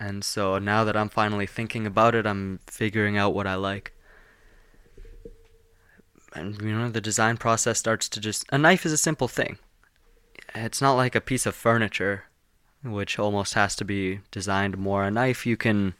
And 0.00 0.24
so 0.24 0.58
now 0.58 0.84
that 0.84 0.96
I'm 0.96 1.08
finally 1.08 1.46
thinking 1.46 1.86
about 1.86 2.14
it, 2.14 2.26
I'm 2.26 2.60
figuring 2.66 3.16
out 3.16 3.34
what 3.34 3.46
I 3.46 3.54
like. 3.54 3.92
And, 6.34 6.60
you 6.60 6.72
know, 6.72 6.88
the 6.88 7.00
design 7.00 7.36
process 7.36 7.78
starts 7.78 8.08
to 8.10 8.20
just. 8.20 8.44
A 8.52 8.58
knife 8.58 8.84
is 8.84 8.92
a 8.92 8.98
simple 8.98 9.28
thing. 9.28 9.58
It's 10.54 10.80
not 10.80 10.94
like 10.94 11.14
a 11.14 11.20
piece 11.20 11.46
of 11.46 11.54
furniture 11.54 12.24
which 12.82 13.18
almost 13.18 13.54
has 13.54 13.74
to 13.76 13.84
be 13.84 14.20
designed 14.30 14.78
more. 14.78 15.04
A 15.04 15.10
knife, 15.10 15.46
you 15.46 15.56
can 15.56 15.94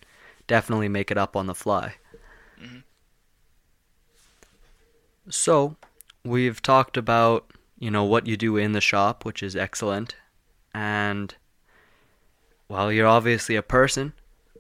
definitely 0.46 0.88
make 0.88 1.10
it 1.10 1.18
up 1.18 1.36
on 1.36 1.46
the 1.46 1.54
fly. 1.54 1.96
Mhm. 2.60 2.82
So, 5.28 5.76
we've 6.24 6.62
talked 6.62 6.96
about, 6.96 7.50
you 7.78 7.90
know, 7.90 8.04
what 8.04 8.26
you 8.26 8.36
do 8.36 8.56
in 8.56 8.72
the 8.72 8.80
shop, 8.80 9.24
which 9.24 9.42
is 9.42 9.54
excellent. 9.56 10.16
And, 10.72 11.34
well, 12.68 12.90
you're 12.92 13.06
obviously 13.06 13.56
a 13.56 13.62
person. 13.62 14.12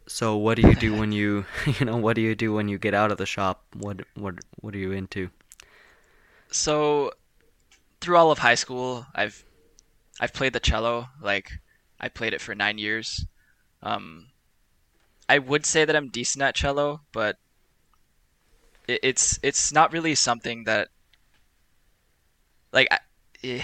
So, 0.06 0.36
what 0.36 0.56
do 0.56 0.66
you 0.66 0.74
do 0.74 0.94
when 0.98 1.12
you, 1.12 1.46
you 1.78 1.86
know, 1.86 1.96
what 1.96 2.16
do 2.16 2.22
you 2.22 2.34
do 2.34 2.52
when 2.52 2.68
you 2.68 2.78
get 2.78 2.94
out 2.94 3.12
of 3.12 3.18
the 3.18 3.26
shop? 3.26 3.64
What, 3.74 4.02
what, 4.14 4.36
what 4.60 4.74
are 4.74 4.78
you 4.78 4.92
into? 4.92 5.30
So, 6.50 7.12
through 8.00 8.16
all 8.16 8.30
of 8.30 8.38
high 8.38 8.54
school, 8.54 9.06
I've 9.14 9.44
I've 10.20 10.32
played 10.32 10.52
the 10.52 10.60
cello. 10.60 11.08
Like, 11.20 11.52
I 12.00 12.08
played 12.08 12.32
it 12.32 12.40
for 12.40 12.54
nine 12.54 12.78
years. 12.78 13.26
Um, 13.82 14.28
I 15.28 15.38
would 15.38 15.66
say 15.66 15.84
that 15.84 15.96
I'm 15.96 16.08
decent 16.08 16.42
at 16.42 16.54
cello, 16.54 17.02
but 17.12 17.36
it, 18.86 19.00
it's 19.02 19.38
it's 19.42 19.72
not 19.72 19.92
really 19.92 20.14
something 20.14 20.64
that 20.64 20.88
like 22.72 22.88
I, 22.90 22.98
eh, 23.44 23.62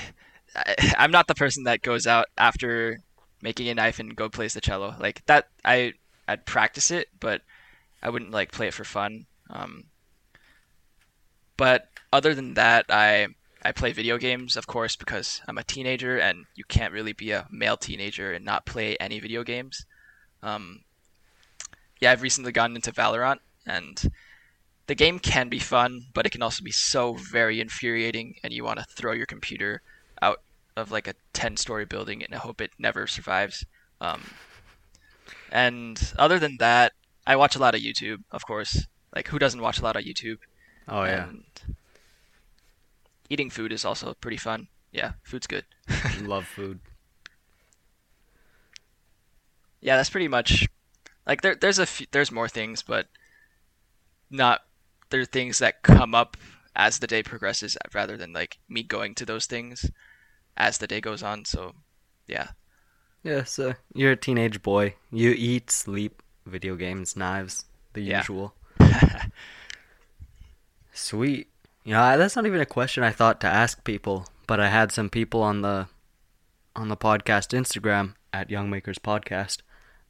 I, 0.55 0.95
I'm 0.99 1.11
not 1.11 1.27
the 1.27 1.35
person 1.35 1.65
that 1.65 1.83
goes 1.83 2.07
out 2.07 2.27
after 2.37 3.01
making 3.43 3.69
a 3.69 3.75
knife 3.75 3.99
and 3.99 4.17
go 4.17 4.29
plays 4.29 4.55
the 4.55 4.61
cello. 4.61 4.95
Like 4.99 5.25
that, 5.27 5.49
I 5.65 5.95
I'd 6.29 6.47
practice 6.47 6.91
it, 6.91 7.09
but 7.21 7.43
I 8.03 8.11
wouldn't 8.11 8.31
like 8.31 8.53
play 8.53 8.69
it 8.69 8.75
for 8.75 8.85
fun. 8.85 9.27
Um, 9.51 9.85
but 11.57 11.89
other 12.13 12.35
than 12.35 12.55
that, 12.55 12.87
I 12.89 13.29
I 13.65 13.73
play 13.73 13.93
video 13.93 14.19
games, 14.19 14.57
of 14.57 14.67
course, 14.67 14.95
because 14.95 15.41
I'm 15.49 15.59
a 15.59 15.65
teenager, 15.65 16.19
and 16.19 16.45
you 16.55 16.65
can't 16.65 16.93
really 16.93 17.15
be 17.15 17.31
a 17.31 17.47
male 17.51 17.77
teenager 17.77 18.33
and 18.33 18.45
not 18.45 18.67
play 18.67 18.97
any 18.99 19.21
video 19.21 19.43
games. 19.43 19.87
Um, 20.43 20.81
yeah, 22.01 22.13
I've 22.13 22.23
recently 22.23 22.53
gotten 22.53 22.77
into 22.77 22.93
Valorant, 22.93 23.39
and 23.67 24.11
the 24.87 24.95
game 24.95 25.19
can 25.19 25.49
be 25.49 25.59
fun, 25.59 26.07
but 26.13 26.27
it 26.27 26.31
can 26.31 26.43
also 26.43 26.63
be 26.63 26.73
so 26.73 27.15
very 27.15 27.61
infuriating, 27.61 28.35
and 28.45 28.53
you 28.53 28.65
want 28.65 28.81
to 28.81 28.85
throw 28.85 29.13
your 29.13 29.27
computer 29.27 29.81
out 30.21 30.43
of 30.77 30.91
like 30.91 31.09
a 31.09 31.15
10-story 31.33 31.87
building 31.87 32.23
and 32.23 32.35
hope 32.35 32.61
it 32.61 32.73
never 32.79 33.07
survives. 33.07 33.65
Um, 34.01 34.23
and 35.51 36.13
other 36.19 36.39
than 36.39 36.59
that, 36.59 36.93
I 37.27 37.37
watch 37.37 37.57
a 37.57 37.59
lot 37.59 37.75
of 37.75 37.81
YouTube, 37.81 38.25
of 38.31 38.47
course. 38.47 38.87
Like, 39.15 39.29
who 39.29 39.39
doesn't 39.39 39.61
watch 39.61 39.79
a 39.79 39.83
lot 39.83 39.97
of 39.97 40.05
YouTube? 40.05 40.39
Oh, 40.89 41.05
yeah. 41.05 41.29
And 41.29 41.45
eating 43.29 43.51
food 43.51 43.73
is 43.73 43.85
also 43.85 44.15
pretty 44.15 44.37
fun. 44.37 44.69
Yeah, 44.93 45.13
food's 45.23 45.47
good. 45.47 45.65
Love 46.23 46.47
food. 46.47 46.81
yeah, 49.81 49.97
that's 49.97 50.11
pretty 50.11 50.29
much 50.29 50.69
like 51.27 51.43
there. 51.43 51.55
There's 51.55 51.79
a 51.79 51.87
few, 51.87 52.07
there's 52.13 52.33
more 52.33 52.49
things, 52.49 52.83
but 52.83 53.07
not 54.31 54.63
there 55.11 55.21
are 55.21 55.25
things 55.27 55.59
that 55.59 55.83
come 55.83 56.15
up 56.15 56.37
as 56.77 56.99
the 56.99 57.07
day 57.07 57.23
progresses, 57.23 57.77
rather 57.95 58.17
than 58.17 58.33
like 58.33 58.59
me 58.69 58.83
going 58.83 59.15
to 59.17 59.27
those 59.27 59.47
things 59.47 59.91
as 60.57 60.79
the 60.79 60.87
day 60.87 61.01
goes 61.01 61.23
on. 61.23 61.45
So, 61.45 61.75
yeah, 62.27 62.49
Yeah, 63.23 63.45
so 63.45 63.75
you're 63.95 64.13
a 64.13 64.17
teenage 64.17 64.63
boy. 64.63 64.95
You 65.11 65.35
eat, 65.37 65.71
sleep, 65.71 66.23
video 66.47 66.77
games, 66.77 67.17
knives, 67.17 67.65
the 67.93 68.03
Yeah. 68.03 68.19
usual. 68.19 68.55
Sweet. 70.93 71.49
You 71.85 71.93
know, 71.93 72.17
that's 72.17 72.35
not 72.35 72.47
even 72.47 72.63
a 72.63 72.67
question 72.67 73.05
I 73.05 73.11
thought 73.11 73.43
to 73.43 73.47
ask 73.47 73.85
people, 73.85 74.27
but 74.47 74.59
I 74.59 74.69
had 74.69 74.91
some 74.91 75.11
people 75.11 75.43
on 75.43 75.61
the 75.61 75.89
on 76.75 76.89
the 76.89 76.97
podcast 76.97 77.57
Instagram 77.57 78.15
at 78.33 78.51
Young 78.51 78.71
Makers 78.71 78.99
Podcast, 78.99 79.59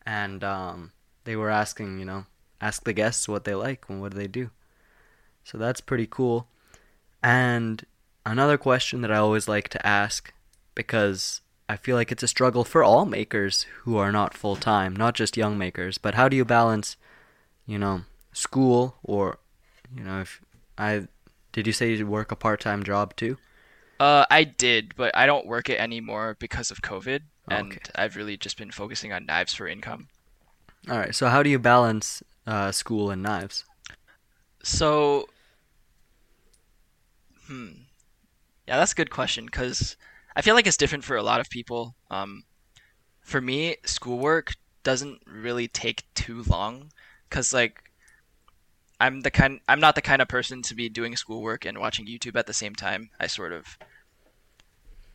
and 0.07 0.45
um, 0.45 0.93
they 1.25 1.35
were 1.35 1.51
asking, 1.51 1.99
you 1.99 2.05
know, 2.05 2.27
ask 2.61 2.85
the 2.85 2.93
guests 2.93 3.29
what 3.29 3.45
they 3.45 3.55
like 3.55 3.85
and 3.89 4.01
what 4.01 4.13
do 4.13 4.19
they 4.19 4.29
do. 4.29 4.51
So 5.43 5.59
that's 5.59 5.81
pretty 5.81 6.07
cool. 6.07 6.47
And 7.23 7.85
another 8.25 8.57
question 8.57 9.01
that 9.01 9.11
I 9.11 9.17
always 9.17 9.49
like 9.49 9.69
to 9.71 9.87
ask, 9.87 10.33
because 10.77 11.41
I 11.69 11.77
feel 11.77 11.97
like 11.97 12.13
it's 12.13 12.23
a 12.23 12.29
struggle 12.29 12.65
for 12.65 12.85
all 12.85 13.05
makers 13.05 13.67
who 13.83 13.97
are 13.97 14.13
not 14.13 14.33
full 14.33 14.57
time, 14.57 14.95
not 14.95 15.15
just 15.15 15.37
young 15.37 15.59
makers. 15.59 15.99
But 15.99 16.15
how 16.15 16.29
do 16.29 16.37
you 16.37 16.45
balance, 16.45 16.97
you 17.67 17.79
know, 17.79 18.03
school 18.33 18.97
or, 19.03 19.39
you 19.95 20.05
know, 20.05 20.21
if 20.21 20.41
I 20.79 21.09
did 21.55 21.67
you 21.67 21.73
say 21.73 21.95
you 21.95 22.07
work 22.07 22.31
a 22.33 22.37
part 22.37 22.61
time 22.61 22.83
job 22.85 23.17
too? 23.17 23.39
uh, 24.01 24.27
I 24.31 24.45
did, 24.45 24.95
but 24.97 25.17
I 25.17 25.27
don't 25.27 25.47
work 25.47 25.69
it 25.69 25.81
anymore 25.81 26.37
because 26.39 26.71
of 26.71 26.83
COVID, 26.83 27.23
Oh, 27.49 27.57
and 27.57 27.73
okay. 27.73 27.81
I've 27.95 28.17
really 28.17 28.37
just 28.37 28.57
been 28.59 28.71
focusing 28.71 29.13
on 29.13 29.27
knives 29.27 29.55
for 29.55 29.67
income. 29.69 30.09
All 30.89 30.99
right. 30.99 31.15
So 31.15 31.29
how 31.29 31.43
do 31.43 31.51
you 31.51 31.59
balance 31.59 32.23
uh, 32.47 32.73
school 32.73 33.11
and 33.11 33.23
knives? 33.23 33.65
So, 34.63 35.29
hmm, 37.47 37.69
yeah, 38.69 38.79
that's 38.79 38.93
a 38.93 38.97
good 38.97 39.11
question 39.11 39.47
because 39.47 39.97
I 40.37 40.43
feel 40.43 40.55
like 40.55 40.67
it's 40.67 40.77
different 40.77 41.05
for 41.05 41.17
a 41.17 41.23
lot 41.23 41.41
of 41.41 41.51
people. 41.51 41.97
Um, 42.11 42.45
for 43.23 43.41
me, 43.41 43.77
schoolwork 43.87 44.55
doesn't 44.85 45.23
really 45.27 45.69
take 45.69 46.05
too 46.15 46.45
long 46.45 46.91
because 47.29 47.53
like 47.55 47.91
I'm 49.01 49.21
the 49.23 49.31
kind 49.31 49.61
I'm 49.69 49.81
not 49.81 49.95
the 49.95 50.03
kind 50.03 50.23
of 50.23 50.29
person 50.29 50.63
to 50.63 50.75
be 50.75 50.89
doing 50.89 51.17
schoolwork 51.17 51.65
and 51.65 51.79
watching 51.79 52.07
YouTube 52.07 52.37
at 52.39 52.47
the 52.47 52.55
same 52.55 52.75
time. 52.75 53.11
I 53.21 53.27
sort 53.27 53.53
of 53.53 53.79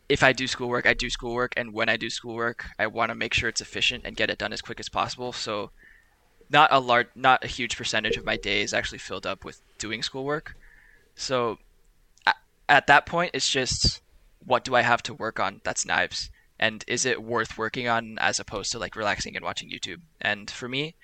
if 0.08 0.22
I 0.22 0.32
do 0.32 0.46
schoolwork, 0.48 0.86
I 0.86 0.94
do 0.94 1.08
schoolwork, 1.08 1.54
and 1.56 1.72
when 1.72 1.88
I 1.88 1.96
do 1.96 2.10
schoolwork, 2.10 2.66
I 2.78 2.88
want 2.88 3.10
to 3.10 3.14
make 3.14 3.32
sure 3.32 3.48
it's 3.48 3.60
efficient 3.60 4.04
and 4.04 4.16
get 4.16 4.28
it 4.28 4.38
done 4.38 4.52
as 4.52 4.60
quick 4.60 4.80
as 4.80 4.88
possible. 4.88 5.32
So 5.32 5.70
not 6.50 6.70
a 6.72 6.80
large 6.80 7.08
not 7.14 7.44
a 7.44 7.48
huge 7.48 7.76
percentage 7.76 8.16
of 8.16 8.24
my 8.24 8.36
day 8.36 8.62
is 8.62 8.74
actually 8.74 8.98
filled 8.98 9.26
up 9.26 9.44
with 9.44 9.60
doing 9.78 10.02
schoolwork. 10.02 10.56
So 11.14 11.58
at 12.68 12.86
that 12.86 13.06
point 13.06 13.32
it's 13.34 13.50
just 13.50 14.00
what 14.44 14.64
do 14.64 14.74
I 14.74 14.82
have 14.82 15.02
to 15.04 15.14
work 15.14 15.38
on 15.40 15.60
that's 15.64 15.84
knives 15.84 16.30
and 16.58 16.84
is 16.86 17.04
it 17.04 17.22
worth 17.22 17.58
working 17.58 17.88
on 17.88 18.18
as 18.18 18.38
opposed 18.40 18.72
to 18.72 18.78
like 18.78 18.96
relaxing 18.96 19.36
and 19.36 19.44
watching 19.44 19.70
YouTube. 19.70 20.00
And 20.20 20.50
for 20.50 20.68
me 20.68 20.94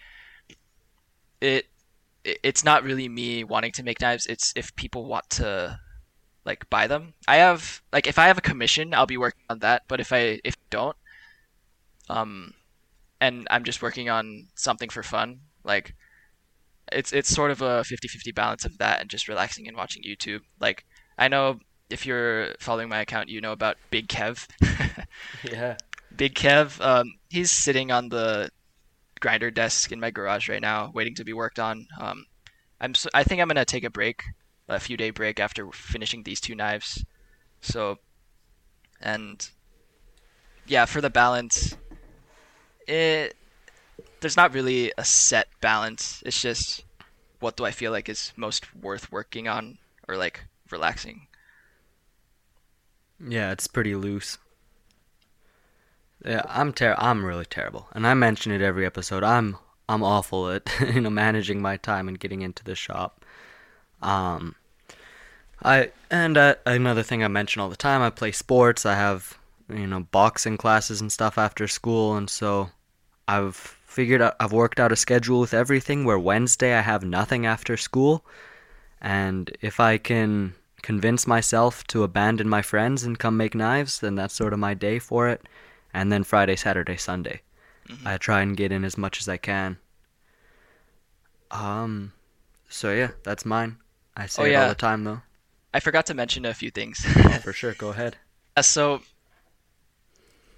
it 0.49 0.57
it- 1.41 1.66
it's 2.43 2.64
not 2.64 2.83
really 2.85 3.09
me 3.09 3.45
wanting 3.45 3.72
to 3.72 3.83
make 3.83 4.01
knives, 4.01 4.27
it's 4.27 4.53
if 4.57 4.74
people 4.77 5.07
want 5.07 5.29
to 5.31 5.79
like 6.45 6.68
buy 6.70 6.87
them. 6.87 7.14
I 7.29 7.37
have 7.37 7.83
like 7.93 8.07
if 8.07 8.18
I 8.18 8.27
have 8.27 8.39
a 8.39 8.43
commission, 8.43 8.95
I'll 8.95 9.07
be 9.07 9.16
working 9.16 9.43
on 9.51 9.61
that, 9.61 9.83
but 9.89 10.01
if 10.01 10.12
I 10.12 10.41
if 10.45 10.55
I 10.55 10.66
don't 10.70 10.97
um 12.09 12.55
and 13.20 13.47
I'm 13.51 13.64
just 13.64 13.83
working 13.83 14.09
on 14.09 14.49
something 14.55 14.89
for 14.89 15.03
fun. 15.03 15.41
Like 15.64 15.95
it's 16.93 17.12
it's 17.12 17.29
sort 17.29 17.51
of 17.51 17.62
a 17.62 17.83
50-50 17.83 18.35
balance 18.35 18.64
of 18.64 18.79
that 18.79 19.01
and 19.01 19.11
just 19.11 19.29
relaxing 19.29 19.66
and 19.68 19.77
watching 19.77 20.03
YouTube. 20.03 20.41
Like 20.61 20.85
I 21.18 21.29
know 21.29 21.61
if 21.91 22.05
you're 22.05 22.55
following 22.61 22.89
my 22.89 23.01
account, 23.01 23.29
you 23.29 23.41
know 23.41 23.53
about 23.53 23.77
Big 23.91 24.09
Kev. 24.09 24.47
Yeah. 25.51 25.77
Big 26.14 26.35
Kev, 26.35 26.81
um, 26.85 27.14
he's 27.29 27.53
sitting 27.53 27.91
on 27.91 28.09
the 28.09 28.51
grinder 29.20 29.50
desk 29.50 29.92
in 29.92 30.00
my 30.00 30.10
garage 30.10 30.48
right 30.48 30.60
now, 30.62 30.90
waiting 30.94 31.14
to 31.16 31.24
be 31.24 31.32
worked 31.32 31.58
on. 31.58 31.88
Um, 32.00 32.26
I'm 32.80 32.92
s- 32.92 33.06
I 33.14 33.24
think 33.24 33.40
I'm 33.40 33.48
gonna 33.48 33.64
take 33.64 33.84
a 33.84 33.90
break, 33.90 34.24
a 34.68 34.80
few 34.80 34.96
day 34.96 35.10
break 35.10 35.40
after 35.40 35.70
finishing 35.72 36.22
these 36.22 36.40
two 36.40 36.54
knives. 36.54 37.04
So, 37.60 37.98
and 39.00 39.48
yeah, 40.66 40.84
for 40.84 41.00
the 41.00 41.10
balance, 41.10 41.76
it 42.86 43.36
there's 44.20 44.36
not 44.36 44.54
really 44.54 44.92
a 44.98 45.04
set 45.04 45.48
balance. 45.60 46.22
It's 46.26 46.40
just 46.40 46.84
what 47.40 47.56
do 47.56 47.64
I 47.64 47.70
feel 47.70 47.92
like 47.92 48.08
is 48.08 48.32
most 48.36 48.74
worth 48.76 49.12
working 49.12 49.48
on 49.48 49.78
or 50.08 50.16
like 50.16 50.46
relaxing. 50.70 51.28
Yeah, 53.20 53.52
it's 53.52 53.66
pretty 53.66 53.94
loose. 53.94 54.38
Yeah, 56.27 56.43
I'm 56.49 56.72
ter- 56.72 56.97
I'm 56.99 57.24
really 57.24 57.45
terrible, 57.45 57.87
and 57.93 58.05
I 58.05 58.14
mention 58.14 58.51
it 58.51 58.61
every 58.61 58.85
episode. 58.85 59.22
I'm 59.22 59.59
I'm 59.89 60.03
awful 60.03 60.51
at 60.51 60.68
you 60.95 61.01
know 61.01 61.11
managing 61.11 61.62
my 61.62 61.77
time 61.77 62.09
and 62.09 62.18
getting 62.18 62.43
into 62.43 62.64
the 62.64 62.74
shop. 62.74 63.24
Um, 64.03 64.57
I 65.62 65.93
and 66.11 66.37
uh, 66.37 66.57
another 66.66 67.05
thing 67.05 67.22
I 67.22 67.29
mention 67.29 67.62
all 67.62 67.68
the 67.68 67.77
time. 67.77 68.03
I 68.03 68.11
play 68.11 68.33
sports. 68.33 68.85
I 68.85 68.97
have 68.97 69.39
you 69.68 69.87
know 69.87 70.01
boxing 70.01 70.57
classes 70.57 71.01
and 71.01 71.12
stuff 71.12 71.39
after 71.39 71.68
school, 71.68 72.16
and 72.16 72.29
so 72.29 72.70
I've 73.29 73.55
figured 73.55 74.20
out 74.20 74.35
I've 74.41 74.53
worked 74.53 74.81
out 74.81 74.91
a 74.91 74.97
schedule 74.97 75.39
with 75.41 75.55
everything 75.55 76.05
where 76.05 76.18
Wednesday 76.18 76.74
I 76.74 76.81
have 76.81 77.05
nothing 77.05 77.47
after 77.47 77.77
school, 77.77 78.24
and 79.01 79.57
if 79.61 79.79
I 79.79 79.97
can 79.97 80.55
convince 80.83 81.27
myself 81.27 81.85
to 81.89 82.03
abandon 82.03 82.49
my 82.49 82.62
friends 82.62 83.05
and 83.05 83.16
come 83.18 83.37
make 83.37 83.55
knives, 83.55 84.01
then 84.01 84.16
that's 84.16 84.35
sort 84.35 84.53
of 84.53 84.59
my 84.59 84.74
day 84.74 84.99
for 84.99 85.29
it. 85.29 85.47
And 85.97 86.12
then 86.12 86.22
Friday, 86.24 86.57
Saturday, 86.57 86.97
Sunday, 86.97 87.40
Mhm. 87.88 88.07
I 88.07 88.18
try 88.18 88.42
and 88.42 88.57
get 88.57 88.70
in 88.70 88.84
as 88.84 88.99
much 88.99 89.18
as 89.20 89.28
I 89.28 89.38
can. 89.38 89.78
Um, 91.51 92.12
so 92.68 92.92
yeah, 92.92 93.12
that's 93.22 93.44
mine. 93.44 93.78
I 94.16 94.26
say 94.26 94.42
Oh, 94.42 94.47
it 94.47 94.55
all 94.57 94.62
yeah. 94.62 94.68
the 94.68 94.74
time 94.74 95.05
though. 95.05 95.22
I 95.72 95.80
forgot 95.80 96.07
to 96.07 96.14
mention 96.14 96.44
a 96.44 96.55
few 96.55 96.70
things. 96.70 97.05
Oh, 97.07 97.38
for 97.42 97.53
sure, 97.53 97.74
go 97.74 97.90
ahead. 97.90 98.16
Uh, 98.57 98.62
so 98.62 99.03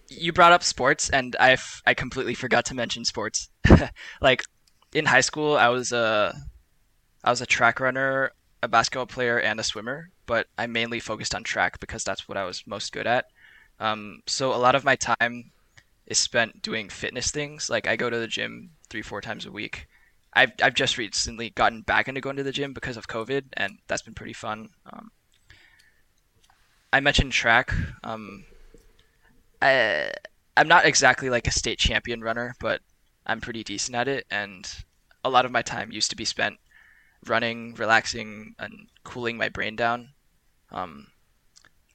you 0.08 0.32
brought 0.32 0.52
up 0.52 0.62
sports, 0.62 1.10
and 1.10 1.36
I 1.38 1.52
f- 1.52 1.82
I 1.86 1.94
completely 1.94 2.34
forgot 2.34 2.64
to 2.66 2.74
mention 2.74 3.04
sports. 3.04 3.48
like 4.20 4.42
in 4.92 5.06
high 5.06 5.20
school, 5.20 5.56
I 5.56 5.68
was 5.68 5.92
a 5.92 6.34
I 7.24 7.30
was 7.30 7.40
a 7.40 7.46
track 7.46 7.80
runner, 7.80 8.32
a 8.62 8.68
basketball 8.68 9.06
player, 9.06 9.38
and 9.38 9.60
a 9.60 9.64
swimmer. 9.64 10.10
But 10.26 10.46
I 10.58 10.66
mainly 10.66 11.00
focused 11.00 11.34
on 11.34 11.42
track 11.44 11.80
because 11.80 12.04
that's 12.04 12.28
what 12.28 12.38
I 12.38 12.44
was 12.44 12.64
most 12.66 12.92
good 12.92 13.06
at. 13.06 13.26
Um, 13.80 14.22
so 14.26 14.52
a 14.54 14.56
lot 14.56 14.74
of 14.74 14.84
my 14.84 14.96
time 14.96 15.52
is 16.06 16.18
spent 16.18 16.62
doing 16.62 16.88
fitness 16.88 17.30
things. 17.30 17.70
Like 17.70 17.86
I 17.86 17.96
go 17.96 18.10
to 18.10 18.18
the 18.18 18.26
gym 18.26 18.70
three 18.90 19.02
four 19.02 19.20
times 19.20 19.46
a 19.46 19.52
week. 19.52 19.86
I've 20.32 20.52
I've 20.62 20.74
just 20.74 20.98
recently 20.98 21.50
gotten 21.50 21.82
back 21.82 22.08
into 22.08 22.20
going 22.20 22.36
to 22.36 22.42
the 22.42 22.52
gym 22.52 22.72
because 22.72 22.96
of 22.96 23.08
COVID, 23.08 23.44
and 23.54 23.78
that's 23.86 24.02
been 24.02 24.14
pretty 24.14 24.32
fun. 24.32 24.70
Um, 24.86 25.10
I 26.92 27.00
mentioned 27.00 27.32
track. 27.32 27.74
Um, 28.02 28.44
I 29.62 30.10
I'm 30.56 30.68
not 30.68 30.86
exactly 30.86 31.30
like 31.30 31.46
a 31.46 31.52
state 31.52 31.78
champion 31.78 32.20
runner, 32.20 32.54
but 32.60 32.80
I'm 33.26 33.40
pretty 33.40 33.62
decent 33.62 33.96
at 33.96 34.08
it, 34.08 34.26
and 34.30 34.68
a 35.24 35.30
lot 35.30 35.44
of 35.44 35.52
my 35.52 35.62
time 35.62 35.92
used 35.92 36.10
to 36.10 36.16
be 36.16 36.24
spent 36.24 36.58
running, 37.26 37.74
relaxing, 37.74 38.54
and 38.58 38.88
cooling 39.04 39.36
my 39.36 39.48
brain 39.48 39.76
down. 39.76 40.10
Um, 40.70 41.08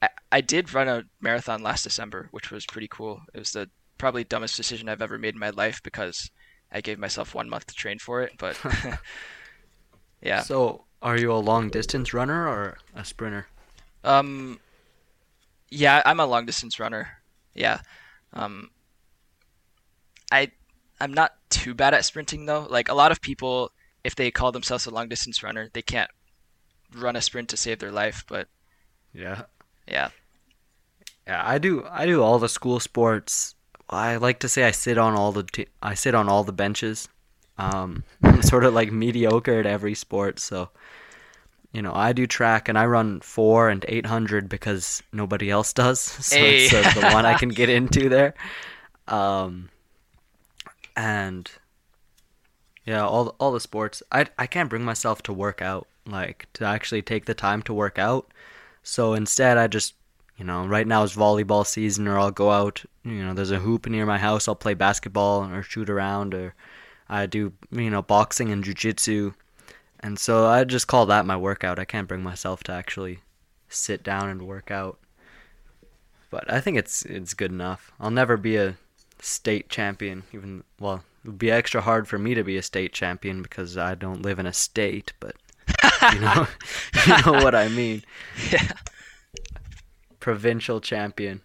I 0.04 0.10
I 0.32 0.41
did 0.41 0.74
run 0.74 0.88
a 0.88 1.04
marathon 1.22 1.64
last 1.64 1.84
December, 1.84 2.28
which 2.32 2.51
was 2.51 2.66
pretty 2.66 2.88
cool. 2.89 3.22
It 3.34 3.39
was 3.39 3.51
the 3.51 3.70
probably 3.97 4.24
dumbest 4.24 4.58
decision 4.58 4.89
I've 4.89 5.01
ever 5.01 5.18
made 5.18 5.36
in 5.36 5.39
my 5.39 5.51
life 5.51 5.82
because 5.84 6.30
I 6.72 6.82
gave 6.82 6.99
myself 6.99 7.34
one 7.34 7.49
month 7.49 7.68
to 7.68 7.76
train 7.76 7.99
for 7.99 8.22
it, 8.22 8.34
but 8.38 8.60
yeah. 10.22 10.41
So, 10.41 10.86
are 11.01 11.18
you 11.18 11.32
a 11.32 11.38
long 11.38 11.70
distance 11.70 12.14
runner 12.14 12.47
or 12.47 12.78
a 12.95 13.06
sprinter? 13.06 13.47
Um, 14.04 14.60
yeah, 15.70 16.01
I'm 16.06 16.20
a 16.20 16.26
long 16.26 16.45
distance 16.45 16.80
runner. 16.80 17.08
Yeah. 17.54 17.80
Um, 18.34 18.72
I 20.32 20.51
I'm 20.99 21.14
not 21.14 21.32
too 21.49 21.74
bad 21.74 21.93
at 21.93 22.06
sprinting 22.06 22.45
though. 22.45 22.68
Like 22.70 22.89
a 22.89 22.93
lot 22.93 23.12
of 23.12 23.22
people, 23.22 23.72
if 24.04 24.16
they 24.16 24.32
call 24.32 24.51
themselves 24.51 24.86
a 24.86 24.91
long 24.91 25.08
distance 25.08 25.43
runner, 25.43 25.70
they 25.74 25.82
can't 25.82 26.10
run 26.95 27.16
a 27.16 27.22
sprint 27.22 27.49
to 27.49 27.58
save 27.58 27.80
their 27.80 27.91
life. 27.91 28.26
But 28.28 28.47
Yeah. 29.14 29.43
Yeah, 29.88 30.10
Yeah, 31.28 31.42
I 31.46 31.58
do. 31.58 31.86
I 31.90 32.06
do 32.06 32.22
all 32.22 32.40
the 32.40 32.50
school 32.50 32.80
sports. 32.80 33.56
I 33.90 34.16
like 34.18 34.40
to 34.40 34.50
say 34.50 34.64
I 34.64 34.72
sit 34.72 34.98
on 34.98 35.14
all 35.14 35.32
the 35.32 35.68
I 35.82 35.94
sit 35.94 36.16
on 36.16 36.30
all 36.30 36.44
the 36.44 36.54
benches. 36.54 37.08
Um, 37.58 38.04
I'm 38.24 38.42
sort 38.42 38.66
of 38.66 38.74
like 38.74 38.92
mediocre 38.92 39.60
at 39.60 39.66
every 39.66 39.96
sport, 39.96 40.40
so 40.40 40.70
you 41.72 41.82
know 41.82 41.94
I 41.94 42.14
do 42.14 42.28
track 42.28 42.70
and 42.70 42.78
I 42.78 42.86
run 42.86 43.20
four 43.22 43.70
and 43.70 43.84
eight 43.88 44.06
hundred 44.06 44.50
because 44.50 45.02
nobody 45.12 45.50
else 45.50 45.74
does. 45.74 46.00
So 46.22 46.48
it's 46.48 46.64
Hey. 46.64 46.68
sort 46.68 46.86
of 46.86 46.94
the 46.94 47.04
one 47.04 47.26
I 47.26 47.34
can 47.36 47.50
get 47.50 47.70
into 47.70 48.10
there. 48.10 48.34
Um, 49.08 49.70
and 50.96 51.52
yeah, 52.86 53.06
all 53.06 53.30
all 53.40 53.52
the 53.52 53.60
sports. 53.60 54.04
I 54.12 54.26
I 54.38 54.48
can't 54.48 54.70
bring 54.70 54.84
myself 54.84 55.22
to 55.24 55.34
work 55.34 55.62
out, 55.62 55.88
like 56.06 56.48
to 56.54 56.66
actually 56.66 57.02
take 57.02 57.26
the 57.26 57.34
time 57.34 57.62
to 57.64 57.74
work 57.74 57.98
out. 57.98 58.32
So 58.84 59.14
instead, 59.14 59.58
I 59.58 59.68
just 59.68 59.96
you 60.38 60.46
know, 60.46 60.66
right 60.66 60.88
now 60.88 61.04
is 61.04 61.16
volleyball 61.16 61.66
season, 61.66 62.08
or 62.08 62.18
I'll 62.18 62.32
go 62.32 62.52
out. 62.52 62.84
You 63.04 63.24
know, 63.24 63.34
there's 63.34 63.52
a 63.52 63.60
hoop 63.60 63.88
near 63.88 64.06
my 64.06 64.18
house. 64.18 64.48
I'll 64.48 64.56
play 64.56 64.74
basketball 64.74 65.46
or 65.46 65.62
shoot 65.62 65.90
around, 65.90 66.34
or 66.34 66.56
I 67.10 67.26
do 67.26 67.54
you 67.72 67.90
know 67.90 68.02
boxing 68.02 68.52
and 68.52 68.64
jujitsu, 68.64 69.36
and 70.00 70.18
so 70.18 70.48
I 70.48 70.64
just 70.64 70.88
call 70.88 71.06
that 71.08 71.26
my 71.26 71.38
workout. 71.38 71.80
I 71.80 71.86
can't 71.86 72.08
bring 72.08 72.24
myself 72.24 72.64
to 72.64 72.72
actually 72.72 73.20
sit 73.70 74.04
down 74.04 74.30
and 74.30 74.48
work 74.48 74.72
out, 74.72 75.00
but 76.30 76.52
I 76.52 76.60
think 76.60 76.78
it's 76.78 77.04
it's 77.04 77.34
good 77.34 77.52
enough. 77.52 77.92
I'll 78.00 78.12
never 78.12 78.38
be 78.38 78.58
a 78.58 78.78
state 79.20 79.70
champion, 79.70 80.24
even 80.34 80.64
well, 80.80 81.04
it 81.24 81.28
would 81.28 81.38
be 81.38 81.52
extra 81.52 81.82
hard 81.82 82.08
for 82.08 82.18
me 82.18 82.34
to 82.34 82.44
be 82.44 82.58
a 82.58 82.64
state 82.64 82.94
champion 82.94 83.44
because 83.44 83.78
I 83.78 83.96
don't 83.96 84.22
live 84.22 84.40
in 84.40 84.46
a 84.46 84.54
state, 84.54 85.14
but 85.20 85.36
you 86.12 86.20
know, 86.20 86.47
you 87.08 87.14
know 87.26 87.43
what 87.43 87.56
I 87.56 87.68
mean 87.70 88.04
yeah, 88.51 88.72
provincial 90.20 90.82
champion. 90.82 91.41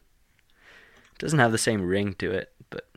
Doesn't 1.18 1.38
have 1.40 1.52
the 1.52 1.59
same 1.59 1.82
ring 1.82 2.14
to 2.14 2.30
it, 2.30 2.52
but 2.70 2.88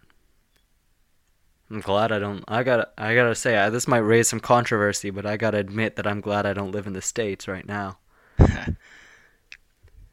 I'm 1.70 1.82
glad 1.82 2.12
I 2.12 2.20
don't. 2.20 2.44
I 2.48 2.64
gotta, 2.64 2.90
I 2.98 3.16
gotta 3.16 3.34
say, 3.36 3.58
I, 3.58 3.70
this 3.70 3.88
might 3.88 3.98
raise 4.00 4.28
some 4.28 4.40
controversy, 4.40 5.10
but 5.10 5.26
I 5.26 5.38
gotta 5.38 5.58
admit 5.58 5.96
that 5.96 6.06
I'm 6.08 6.22
glad 6.22 6.46
I 6.46 6.54
don't 6.54 6.72
live 6.72 6.86
in 6.88 6.94
the 6.94 7.02
states 7.02 7.48
right 7.48 7.66
now. 7.68 7.98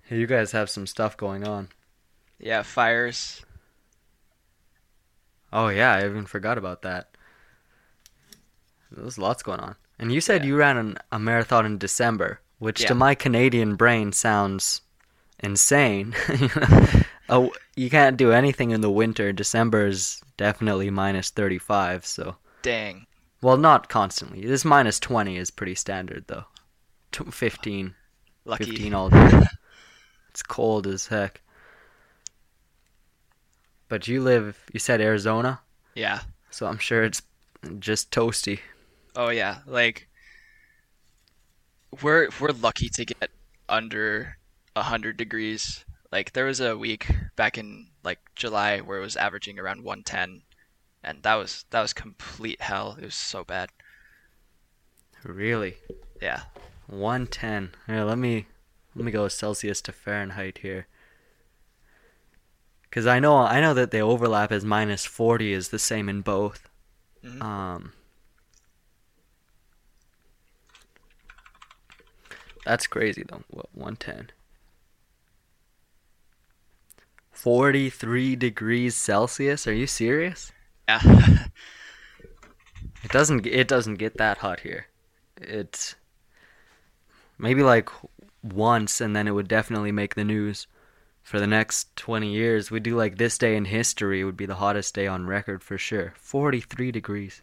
Hey, 0.02 0.18
you 0.18 0.26
guys 0.26 0.52
have 0.52 0.70
some 0.70 0.86
stuff 0.86 1.18
going 1.18 1.46
on. 1.46 1.68
yeah. 2.38 2.62
Fires. 2.62 3.44
Oh 5.52 5.68
yeah, 5.68 5.92
I 5.94 6.04
even 6.06 6.24
forgot 6.26 6.56
about 6.56 6.80
that. 6.82 7.10
There's 8.90 9.18
lots 9.18 9.42
going 9.42 9.60
on. 9.60 9.76
And 9.98 10.12
you 10.12 10.20
said 10.20 10.42
Yeah. 10.42 10.48
you 10.48 10.56
ran 10.56 10.76
an, 10.76 10.98
a 11.10 11.18
marathon 11.18 11.66
in 11.66 11.78
December, 11.78 12.40
which 12.58 12.82
Yeah. 12.82 12.88
to 12.88 12.94
my 12.94 13.14
Canadian 13.14 13.76
brain 13.76 14.12
sounds 14.12 14.82
insane. 15.40 16.14
oh, 17.28 17.52
you 17.76 17.90
can't 17.90 18.16
do 18.16 18.32
anything 18.32 18.70
in 18.70 18.80
the 18.80 18.90
winter. 18.90 19.32
December 19.32 19.86
is 19.86 20.20
definitely 20.36 20.90
minus 20.90 21.30
35, 21.30 22.06
so 22.06 22.36
Dang. 22.62 23.06
well, 23.42 23.56
not 23.56 23.88
constantly. 23.88 24.42
This 24.46 24.64
minus 24.64 25.00
20 25.00 25.36
is 25.36 25.50
pretty 25.50 25.74
standard 25.74 26.24
though. 26.28 26.44
Tw 27.12 27.32
15, 27.32 27.94
Lucky. 28.44 28.64
15 28.66 28.94
all 28.94 29.08
day. 29.10 29.40
it's 30.30 30.42
cold 30.42 30.86
as 30.86 31.06
heck. 31.08 31.40
But 33.88 34.06
you 34.06 34.22
live, 34.22 34.58
you 34.72 34.78
said 34.80 35.00
Arizona, 35.00 35.60
Yeah. 35.94 36.20
so 36.50 36.66
I'm 36.66 36.78
sure 36.78 37.02
it's 37.04 37.22
just 37.78 38.10
toasty. 38.10 38.60
Oh 39.16 39.28
yeah, 39.30 39.58
like 39.66 40.08
we're 42.02 42.28
we're 42.40 42.52
lucky 42.52 42.88
to 42.90 43.04
get 43.04 43.30
under 43.68 44.36
a 44.76 44.82
hundred 44.82 45.16
degrees. 45.16 45.84
Like 46.12 46.32
there 46.32 46.46
was 46.46 46.60
a 46.60 46.76
week 46.76 47.10
back 47.36 47.58
in 47.58 47.88
like 48.04 48.18
July 48.34 48.78
where 48.80 48.98
it 48.98 49.02
was 49.02 49.16
averaging 49.16 49.58
around 49.58 49.84
110, 49.84 50.42
and 51.02 51.22
that 51.22 51.34
was 51.34 51.64
that 51.70 51.82
was 51.82 51.92
complete 51.92 52.60
hell. 52.60 52.96
It 52.98 53.04
was 53.04 53.14
so 53.14 53.44
bad. 53.44 53.70
Really? 55.24 55.76
Yeah. 56.20 56.42
110. 56.86 57.72
Here, 57.86 58.04
let 58.04 58.18
me 58.18 58.46
let 58.94 59.04
me 59.04 59.10
go 59.12 59.28
Celsius 59.28 59.80
to 59.82 59.92
Fahrenheit 59.92 60.58
here. 60.58 60.86
Because 62.82 63.06
I 63.06 63.18
know 63.20 63.36
I 63.36 63.60
know 63.60 63.74
that 63.74 63.90
the 63.90 64.00
overlap 64.00 64.50
is 64.50 64.64
minus 64.64 65.04
forty 65.04 65.52
is 65.52 65.68
the 65.68 65.78
same 65.78 66.08
in 66.08 66.22
both. 66.22 66.68
Mhm. 67.22 67.42
Um, 67.42 67.92
that's 72.64 72.86
crazy 72.86 73.24
though. 73.28 73.42
What 73.48 73.66
one 73.74 73.96
ten? 73.96 74.30
Forty 77.30 77.88
three 77.88 78.36
degrees 78.36 78.94
Celsius. 78.94 79.66
Are 79.66 79.72
you 79.72 79.86
serious? 79.86 80.52
Yeah. 80.88 81.46
It 83.02 83.10
doesn't. 83.10 83.44
It 83.44 83.66
doesn't 83.66 83.96
get 83.96 84.18
that 84.18 84.38
hot 84.38 84.60
here. 84.60 84.86
It's 85.36 85.96
maybe 87.38 87.62
like 87.62 87.88
once, 88.42 89.00
and 89.00 89.14
then 89.16 89.26
it 89.26 89.32
would 89.32 89.48
definitely 89.48 89.90
make 89.92 90.14
the 90.14 90.24
news 90.24 90.66
for 91.22 91.40
the 91.40 91.46
next 91.46 91.94
twenty 91.96 92.32
years. 92.32 92.70
We 92.70 92.80
do 92.80 92.96
like 92.96 93.18
this 93.18 93.38
day 93.38 93.56
in 93.56 93.66
history 93.66 94.24
would 94.24 94.36
be 94.36 94.46
the 94.46 94.56
hottest 94.56 94.94
day 94.94 95.06
on 95.06 95.26
record 95.26 95.62
for 95.62 95.78
sure. 95.78 96.14
Forty-three 96.16 96.92
degrees. 96.92 97.42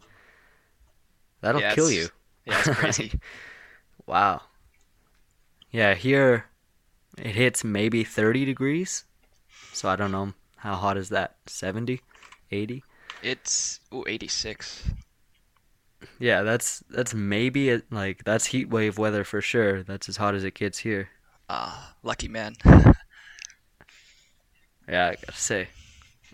That'll 1.40 1.62
Yeah, 1.62 1.74
kill 1.74 1.90
you. 1.90 2.10
yeah, 2.44 2.58
it's 2.60 2.68
crazy. 2.68 3.14
wow. 4.06 4.42
Yeah, 5.70 5.94
here 5.94 6.46
it 7.18 7.34
hits 7.34 7.64
maybe 7.64 8.04
thirty 8.04 8.44
degrees. 8.44 9.04
So 9.72 9.88
I 9.88 9.96
don't 9.96 10.12
know 10.12 10.32
how 10.56 10.74
hot 10.74 10.96
is 10.96 11.10
that. 11.10 11.36
70? 11.46 12.00
80? 12.50 12.82
it's 13.22 13.80
ooh, 13.92 14.04
86. 14.06 14.90
Yeah, 16.18 16.42
that's 16.42 16.80
that's 16.90 17.14
maybe 17.14 17.70
it, 17.70 17.90
like 17.90 18.24
that's 18.24 18.46
heat 18.46 18.68
wave 18.68 18.98
weather 18.98 19.24
for 19.24 19.40
sure. 19.40 19.82
That's 19.82 20.08
as 20.08 20.16
hot 20.18 20.34
as 20.34 20.44
it 20.44 20.54
gets 20.54 20.78
here. 20.78 21.08
Ah, 21.48 21.94
lucky 22.02 22.28
man. 22.28 22.56
Yeah, 24.88 25.06
I 25.08 25.14
gotta 25.16 25.32
say, 25.32 25.68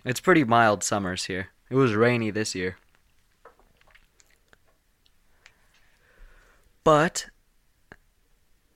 it's 0.05 0.19
pretty 0.19 0.43
mild 0.43 0.83
summers 0.83 1.25
here. 1.25 1.47
It 1.71 1.75
was 1.75 1.95
rainy 1.95 2.29
this 2.29 2.53
year, 2.53 2.77
but 6.83 7.25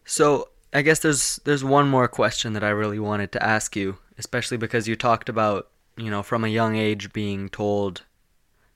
so 0.08 0.50
I 0.74 0.82
guess 0.82 1.00
there's 1.00 1.40
there's 1.44 1.64
one 1.64 1.88
more 1.90 2.08
question 2.08 2.54
that 2.54 2.64
I 2.64 2.70
really 2.70 3.00
wanted 3.00 3.32
to 3.34 3.44
ask 3.44 3.76
you, 3.76 3.98
especially 4.18 4.58
because 4.58 4.88
you 4.88 4.96
talked 4.96 5.30
about 5.30 5.70
you 5.98 6.10
know 6.10 6.24
from 6.24 6.44
a 6.44 6.48
young 6.50 6.76
age 6.76 7.14
being 7.14 7.50
told 7.50 8.04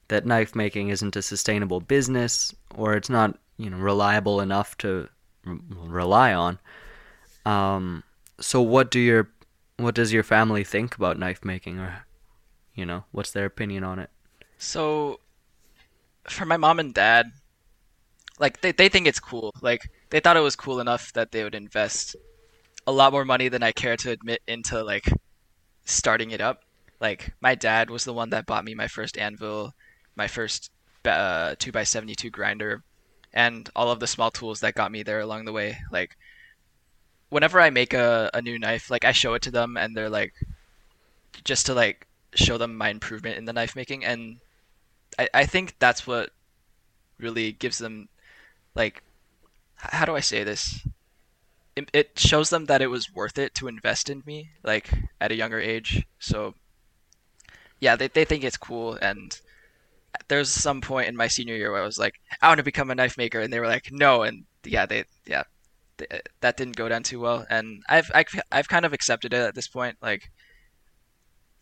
that 0.10 0.26
knife 0.26 0.56
making 0.56 0.90
isn't 0.90 1.16
a 1.16 1.22
sustainable 1.22 1.80
business 1.80 2.54
or 2.76 2.96
it's 2.96 3.10
not 3.10 3.40
you 3.58 3.70
know 3.70 3.78
reliable 3.78 4.42
enough 4.42 4.78
to 4.80 5.08
r- 5.48 5.60
rely 5.72 6.34
on. 6.34 6.60
Um, 7.46 8.04
so 8.40 8.62
what 8.62 8.92
do 8.92 9.00
your 9.00 9.30
what 9.78 9.96
does 9.96 10.14
your 10.14 10.24
family 10.24 10.64
think 10.64 10.96
about 10.96 11.18
knife 11.18 11.44
making 11.46 11.80
or 11.80 12.06
you 12.76 12.86
know 12.86 13.06
what's 13.12 13.32
their 13.32 13.46
opinion 13.46 13.84
on 13.84 14.00
it 14.00 14.10
So, 14.58 15.20
for 16.30 16.46
my 16.46 16.58
mom 16.58 16.80
and 16.80 16.94
dad, 16.94 17.32
like 18.40 18.62
they, 18.62 18.72
they 18.72 18.90
think 18.90 19.08
it's 19.08 19.20
cool. 19.20 19.52
Like 19.62 19.90
they 20.12 20.20
thought 20.20 20.38
it 20.38 20.42
was 20.42 20.56
cool 20.56 20.80
enough 20.80 21.12
that 21.14 21.32
they 21.32 21.44
would 21.44 21.56
invest 21.56 22.16
a 22.86 22.92
lot 22.92 23.14
more 23.14 23.26
money 23.26 23.48
than 23.48 23.64
I 23.64 23.72
care 23.72 23.98
to 23.98 24.12
admit 24.12 24.42
into 24.46 24.84
like 24.84 25.12
starting 25.86 26.32
it 26.32 26.42
up. 26.42 26.64
Like 27.00 27.34
my 27.42 27.56
dad 27.56 27.90
was 27.90 28.04
the 28.04 28.14
one 28.14 28.30
that 28.30 28.46
bought 28.46 28.66
me 28.66 28.76
my 28.76 28.88
first 28.88 29.18
anvil, 29.18 29.74
my 30.16 30.28
first 30.28 30.70
uh, 31.06 31.56
two 31.58 31.72
x 31.74 31.90
seventy 31.90 32.14
two 32.14 32.30
grinder, 32.30 32.84
and 33.34 33.70
all 33.76 33.90
of 33.90 34.00
the 34.00 34.08
small 34.08 34.30
tools 34.30 34.60
that 34.60 34.76
got 34.76 34.92
me 34.92 35.02
there 35.02 35.22
along 35.22 35.46
the 35.46 35.54
way. 35.54 35.78
Like 35.92 36.18
whenever 37.30 37.60
I 37.60 37.70
make 37.70 37.94
a, 37.94 38.30
a 38.34 38.42
new 38.42 38.60
knife, 38.60 38.92
like 38.92 39.06
I 39.06 39.14
show 39.14 39.34
it 39.34 39.42
to 39.44 39.52
them 39.52 39.78
and 39.78 39.96
they're 39.96 40.10
like 40.10 40.34
just 41.46 41.66
to 41.68 41.74
like 41.74 42.06
show 42.36 42.58
them 42.58 42.76
my 42.76 42.90
improvement 42.90 43.38
in 43.38 43.46
the 43.46 43.54
knife 43.54 43.76
making 43.76 44.06
and 44.06 44.38
I, 45.18 45.30
I 45.34 45.46
think 45.46 45.76
that's 45.80 46.06
what 46.06 46.32
really 47.18 47.54
gives 47.54 47.78
them 47.78 48.10
like 48.76 49.04
how 49.82 50.06
do 50.06 50.16
I 50.16 50.20
say 50.20 50.44
this? 50.44 50.86
It, 51.76 51.90
it 51.94 52.20
shows 52.20 52.50
them 52.50 52.66
that 52.66 52.82
it 52.82 52.88
was 52.88 53.14
worth 53.14 53.38
it 53.38 53.56
to 53.56 53.68
invest 53.68 54.10
in 54.10 54.24
me 54.26 54.52
like 54.64 54.90
at 55.20 55.32
a 55.32 55.36
younger 55.36 55.60
age. 55.60 56.06
So 56.20 56.54
yeah, 57.80 57.96
they 57.96 58.08
they 58.08 58.26
think 58.26 58.44
it's 58.44 58.58
cool. 58.58 58.94
And 59.02 59.38
there's 60.28 60.50
some 60.50 60.82
point 60.82 61.08
in 61.08 61.16
my 61.16 61.28
senior 61.28 61.56
year 61.56 61.72
where 61.72 61.82
I 61.82 61.86
was 61.86 61.98
like, 61.98 62.16
I 62.42 62.48
want 62.48 62.60
to 62.60 62.64
become 62.64 62.92
a 62.92 62.96
knife 62.96 63.18
maker. 63.18 63.40
And 63.40 63.52
they 63.52 63.60
were 63.60 63.68
like, 63.68 63.90
no. 63.92 64.24
And 64.24 64.46
yeah, 64.64 64.86
they 64.86 65.06
yeah, 65.26 65.44
th- 65.98 66.22
that 66.42 66.58
didn't 66.58 66.76
go 66.76 66.90
down 66.90 67.04
too 67.04 67.20
well. 67.20 67.46
And 67.50 67.82
I've 67.90 68.12
I've 68.14 68.28
I've 68.52 68.70
kind 68.70 68.86
of 68.86 68.94
accepted 68.94 69.34
it 69.34 69.42
at 69.42 69.56
this 69.56 69.68
point. 69.68 69.98
Like 70.02 70.30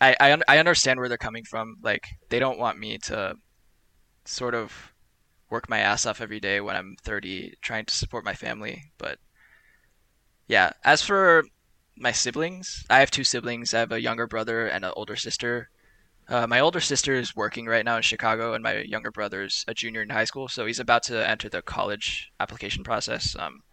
I 0.02 0.16
I, 0.20 0.38
I 0.48 0.58
understand 0.58 1.00
where 1.00 1.10
they're 1.10 1.18
coming 1.18 1.46
from. 1.46 1.78
Like 1.82 2.04
they 2.30 2.40
don't 2.40 2.60
want 2.60 2.80
me 2.80 2.98
to 3.06 3.36
sort 4.26 4.56
of 4.56 4.92
work 5.50 5.70
my 5.70 5.80
ass 5.80 6.06
off 6.06 6.22
every 6.22 6.40
day 6.40 6.62
when 6.62 6.76
I'm 6.76 6.96
30 7.02 7.56
trying 7.62 7.86
to 7.86 7.96
support 7.96 8.24
my 8.26 8.34
family 8.34 8.92
but 8.98 9.20
yeah 10.48 10.72
as 10.84 11.02
for 11.02 11.44
my 11.98 12.12
siblings 12.12 12.86
I 12.90 13.00
have 13.00 13.12
two 13.12 13.24
siblings 13.24 13.74
I 13.74 13.80
have 13.80 13.92
a 13.92 14.02
younger 14.02 14.28
brother 14.28 14.68
and 14.68 14.86
an 14.86 14.92
older 14.96 15.16
sister 15.16 15.70
uh, 16.30 16.46
my 16.46 16.60
older 16.60 16.80
sister 16.80 17.16
is 17.16 17.36
working 17.36 17.66
right 17.66 17.84
now 17.84 17.96
in 17.96 18.04
Chicago, 18.04 18.54
and 18.54 18.64
my 18.64 18.82
younger 18.82 19.10
brother's 19.10 19.66
a 19.68 19.74
junior 19.74 20.04
in 20.04 20.10
high 20.10 20.26
school, 20.26 20.48
so 20.48 20.68
he's 20.68 20.80
about 20.80 21.02
to 21.04 21.28
enter 21.28 21.50
the 21.50 21.64
college 21.64 22.32
application 22.40 22.84
process. 22.84 23.36
Um, 23.38 23.64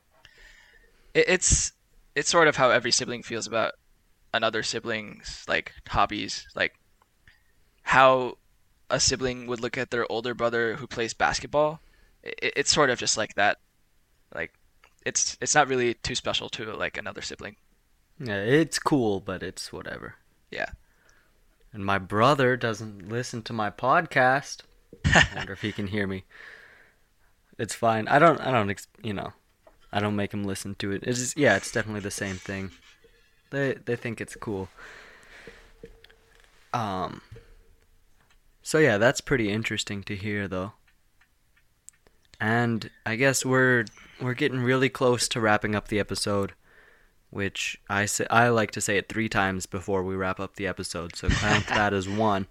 it, 1.12 1.26
it's 1.28 1.72
it's 2.14 2.30
sort 2.30 2.48
of 2.48 2.56
how 2.56 2.70
every 2.70 2.90
sibling 2.90 3.22
feels 3.22 3.46
about 3.46 3.74
another 4.32 4.62
sibling's 4.62 5.44
like 5.46 5.72
hobbies, 5.86 6.46
like 6.54 6.72
how 7.82 8.38
a 8.90 9.00
sibling 9.00 9.46
would 9.46 9.60
look 9.60 9.76
at 9.78 9.90
their 9.90 10.10
older 10.10 10.34
brother 10.34 10.74
who 10.76 10.86
plays 10.86 11.14
basketball. 11.14 11.80
It, 12.22 12.52
it's 12.56 12.72
sort 12.72 12.90
of 12.90 12.98
just 12.98 13.16
like 13.16 13.34
that. 13.34 13.58
Like 14.34 14.52
it's 15.04 15.36
it's 15.40 15.54
not 15.54 15.68
really 15.68 15.94
too 15.94 16.14
special 16.14 16.48
to 16.50 16.72
like 16.72 16.96
another 16.98 17.22
sibling. 17.22 17.56
yeah 18.18 18.36
it's 18.42 18.78
cool 18.78 19.20
but 19.20 19.42
it's 19.42 19.72
whatever 19.72 20.14
Yeah. 20.50 20.70
and 21.72 21.84
my 21.84 21.98
brother 21.98 22.56
doesn't 22.56 23.08
listen 23.08 23.42
to 23.42 23.52
my 23.52 23.70
podcast 23.70 24.62
i 25.04 25.26
wonder 25.36 25.52
if 25.52 25.60
he 25.60 25.70
can 25.70 25.86
hear 25.88 26.06
me 26.06 26.24
it's 27.58 27.74
fine 27.74 28.08
i 28.08 28.18
don't 28.18 28.40
i 28.40 28.50
don't 28.50 28.86
you 29.02 29.12
know 29.12 29.32
i 29.92 30.00
don't 30.00 30.16
make 30.16 30.32
him 30.32 30.44
listen 30.44 30.74
to 30.76 30.90
it 30.92 31.02
it's 31.04 31.18
just, 31.20 31.36
yeah 31.36 31.56
it's 31.56 31.70
definitely 31.70 32.00
the 32.00 32.10
same 32.10 32.36
thing 32.36 32.70
they 33.50 33.74
they 33.84 33.96
think 33.96 34.20
it's 34.20 34.34
cool 34.34 34.68
um 36.72 37.20
so 38.66 38.78
yeah 38.78 38.98
that's 38.98 39.20
pretty 39.20 39.48
interesting 39.48 40.02
to 40.02 40.16
hear 40.16 40.48
though. 40.48 40.72
And 42.40 42.90
i 43.06 43.14
guess 43.14 43.44
we're 43.44 43.84
we're 44.20 44.34
getting 44.34 44.58
really 44.58 44.88
close 44.88 45.28
to 45.28 45.40
wrapping 45.40 45.76
up 45.76 45.86
the 45.86 46.00
episode 46.00 46.52
which 47.30 47.78
i 47.88 48.06
say 48.06 48.26
i 48.28 48.48
like 48.48 48.72
to 48.72 48.80
say 48.80 48.96
it 48.96 49.08
three 49.08 49.28
times 49.28 49.66
before 49.66 50.02
we 50.02 50.16
wrap 50.16 50.40
up 50.40 50.56
the 50.56 50.66
episode 50.66 51.14
so 51.14 51.28
count 51.28 51.68
that 51.68 51.94
as 51.94 52.08
one. 52.26 52.48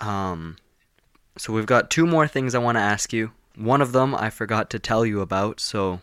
Um 0.00 0.56
so 1.36 1.52
we've 1.52 1.64
got 1.64 1.90
two 1.90 2.04
more 2.04 2.26
things 2.26 2.56
i 2.56 2.58
want 2.58 2.74
to 2.74 2.82
ask 2.82 3.12
you. 3.12 3.30
One 3.54 3.80
of 3.80 3.92
them 3.92 4.16
i 4.16 4.30
forgot 4.30 4.68
to 4.70 4.80
tell 4.80 5.06
you 5.06 5.20
about 5.20 5.60
so 5.60 6.00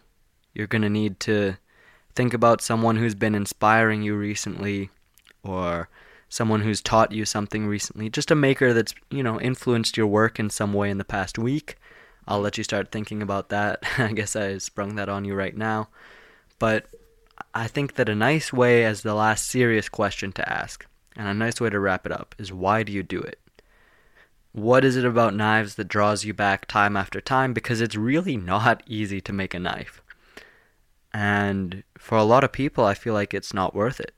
you're 0.53 0.67
going 0.67 0.83
to 0.83 0.89
need 0.89 1.19
to 1.19 1.57
think 2.15 2.33
about 2.33 2.61
someone 2.61 2.95
who's 2.95 3.13
been 3.13 3.35
inspiring 3.35 4.03
you 4.03 4.15
recently 4.15 4.89
or 5.43 5.89
someone 6.35 6.59
who's 6.59 6.81
taught 6.81 7.13
you 7.13 7.23
something 7.23 7.65
recently 7.65 8.09
just 8.09 8.29
a 8.29 8.35
maker 8.35 8.73
that's 8.73 8.93
you 9.09 9.23
know 9.23 9.39
influenced 9.39 9.95
your 9.95 10.05
work 10.05 10.37
in 10.37 10.49
some 10.49 10.73
way 10.73 10.89
in 10.89 10.97
the 10.97 11.05
past 11.05 11.37
week. 11.39 11.77
I'll 12.27 12.41
let 12.41 12.57
you 12.57 12.63
start 12.63 12.91
thinking 12.91 13.21
about 13.21 13.49
that. 13.49 13.83
I 13.97 14.11
guess 14.11 14.35
i 14.35 14.57
sprung 14.57 14.95
that 14.95 15.07
on 15.07 15.23
you 15.23 15.33
right 15.33 15.55
now. 15.55 15.87
But 16.59 16.87
i 17.53 17.67
think 17.67 17.95
that 17.95 18.09
a 18.09 18.15
nice 18.15 18.51
way 18.51 18.83
as 18.83 19.01
the 19.01 19.13
last 19.13 19.47
serious 19.47 19.87
question 19.87 20.33
to 20.33 20.49
ask 20.49 20.85
and 21.15 21.27
a 21.29 21.33
nice 21.33 21.61
way 21.61 21.69
to 21.69 21.79
wrap 21.79 22.05
it 22.05 22.11
up 22.11 22.35
is 22.37 22.51
why 22.51 22.83
do 22.83 22.91
you 22.91 23.03
do 23.03 23.21
it? 23.21 23.39
What 24.51 24.83
is 24.83 24.97
it 24.97 25.05
about 25.05 25.35
knives 25.35 25.75
that 25.75 25.87
draws 25.87 26.25
you 26.25 26.33
back 26.33 26.65
time 26.65 26.97
after 26.97 27.21
time? 27.21 27.53
Because 27.53 27.79
it's 27.79 27.95
really 27.95 28.35
not 28.35 28.83
easy 28.87 29.21
to 29.21 29.31
make 29.31 29.53
a 29.53 29.59
knife. 29.59 30.01
And 31.13 31.83
for 31.97 32.17
a 32.17 32.25
lot 32.25 32.43
of 32.43 32.51
people 32.51 32.83
i 32.83 32.93
feel 32.93 33.13
like 33.13 33.33
it's 33.33 33.53
not 33.53 33.73
worth 33.73 34.01
it 34.01 34.13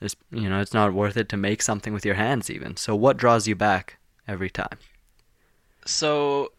it's, 0.00 0.16
you 0.30 0.48
know 0.48 0.60
it's 0.60 0.74
not 0.74 0.92
worth 0.92 1.16
it 1.16 1.28
to 1.30 1.36
make 1.36 1.62
something 1.62 1.92
with 1.92 2.04
your 2.04 2.14
hands 2.14 2.50
even. 2.50 2.76
So 2.76 2.94
what 2.94 3.16
draws 3.16 3.46
you 3.48 3.56
back 3.56 3.98
every 4.26 4.50
time? 4.50 4.78
So 5.84 6.52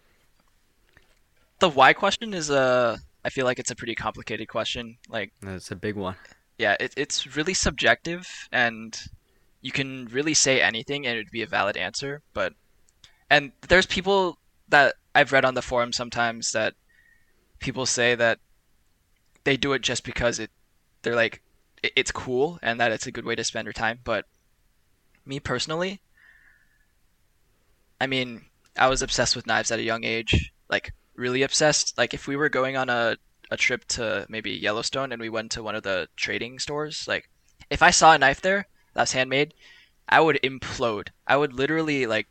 the 1.60 1.70
why 1.70 1.94
question 1.94 2.34
is 2.34 2.50
a 2.50 3.00
I 3.24 3.30
feel 3.30 3.46
like 3.46 3.60
it's 3.60 3.72
a 3.72 3.76
pretty 3.76 3.96
complicated 3.96 4.48
question. 4.48 4.98
Like 5.10 5.32
it's 5.44 5.72
a 5.72 5.76
big 5.76 5.96
one. 5.96 6.16
yeah, 6.58 6.76
it, 6.80 6.94
it's 6.98 7.36
really 7.36 7.54
subjective 7.54 8.28
and 8.52 8.98
you 9.62 9.72
can 9.72 10.06
really 10.08 10.34
say 10.34 10.62
anything 10.62 11.06
and 11.06 11.16
it 11.16 11.20
would 11.20 11.32
be 11.32 11.42
a 11.42 11.48
valid 11.48 11.78
answer, 11.78 12.22
but 12.34 12.54
and 13.30 13.52
there's 13.68 13.86
people 13.86 14.38
that 14.70 14.96
I've 15.14 15.32
read 15.32 15.46
on 15.46 15.54
the 15.54 15.62
forum 15.62 15.92
sometimes 15.92 16.52
that 16.52 16.74
people 17.60 17.86
say 17.86 18.16
that 18.16 18.40
they 19.44 19.58
do 19.58 19.74
it 19.74 19.82
just 19.82 20.04
because 20.04 20.40
it 20.40 20.50
they're 21.02 21.16
like 21.16 21.42
it's 21.84 22.12
cool 22.12 22.60
and 22.62 22.80
that 22.80 22.92
it's 22.92 23.08
a 23.08 23.12
good 23.12 23.26
way 23.26 23.36
to 23.36 23.44
spend 23.44 23.66
their 23.66 23.74
time, 23.74 24.00
but 24.04 24.26
me 25.26 25.40
personally, 25.40 26.02
I 28.02 28.08
mean, 28.08 28.46
I 28.78 28.88
was 28.88 29.02
obsessed 29.02 29.36
with 29.36 29.48
knives 29.48 29.72
at 29.72 29.80
a 29.80 29.84
young 29.84 30.04
age, 30.04 30.54
like 30.70 30.94
really 31.16 31.42
obsessed. 31.44 31.98
Like 31.98 32.14
if 32.14 32.28
we 32.28 32.36
were 32.36 32.50
going 32.50 32.78
on 32.78 32.90
a 32.90 33.18
a 33.52 33.58
trip 33.58 33.84
to 33.88 34.28
maybe 34.30 34.52
Yellowstone 34.52 35.12
and 35.12 35.20
we 35.20 35.30
went 35.30 35.52
to 35.52 35.64
one 35.64 35.76
of 35.76 35.84
the 35.84 36.08
trading 36.16 36.60
stores, 36.60 37.08
like 37.08 37.30
if 37.70 37.82
I 37.82 37.90
saw 37.92 38.14
a 38.14 38.18
knife 38.18 38.42
there 38.42 38.68
that's 38.94 39.14
handmade, 39.14 39.54
I 40.08 40.22
would 40.22 40.40
implode. 40.44 41.10
I 41.28 41.38
would 41.38 41.54
literally 41.54 42.06
like 42.06 42.28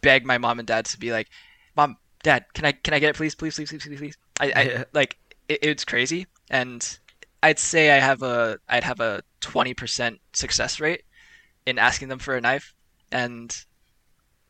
beg 0.00 0.26
my 0.26 0.38
mom 0.38 0.58
and 0.58 0.68
dad 0.68 0.86
to 0.86 0.98
be 0.98 1.12
like, 1.12 1.28
"Mom, 1.76 1.96
Dad, 2.22 2.46
can 2.54 2.64
I 2.64 2.72
can 2.72 2.94
I 2.94 2.98
get 2.98 3.10
it, 3.10 3.16
please, 3.16 3.34
please, 3.34 3.56
please, 3.56 3.70
please, 3.70 3.84
please, 3.86 3.98
please?" 3.98 4.16
I, 4.40 4.52
I 4.56 4.84
like 4.92 5.16
it, 5.48 5.60
it's 5.62 5.84
crazy, 5.84 6.26
and 6.50 6.98
I'd 7.44 7.58
say 7.58 7.90
I 7.90 8.00
have 8.00 8.22
a 8.22 8.58
I'd 8.68 8.84
have 8.84 9.00
a 9.00 9.22
twenty 9.40 9.74
percent 9.74 10.20
success 10.32 10.80
rate 10.80 11.02
in 11.66 11.78
asking 11.78 12.08
them 12.08 12.18
for 12.18 12.34
a 12.36 12.40
knife, 12.40 12.74
and 13.12 13.54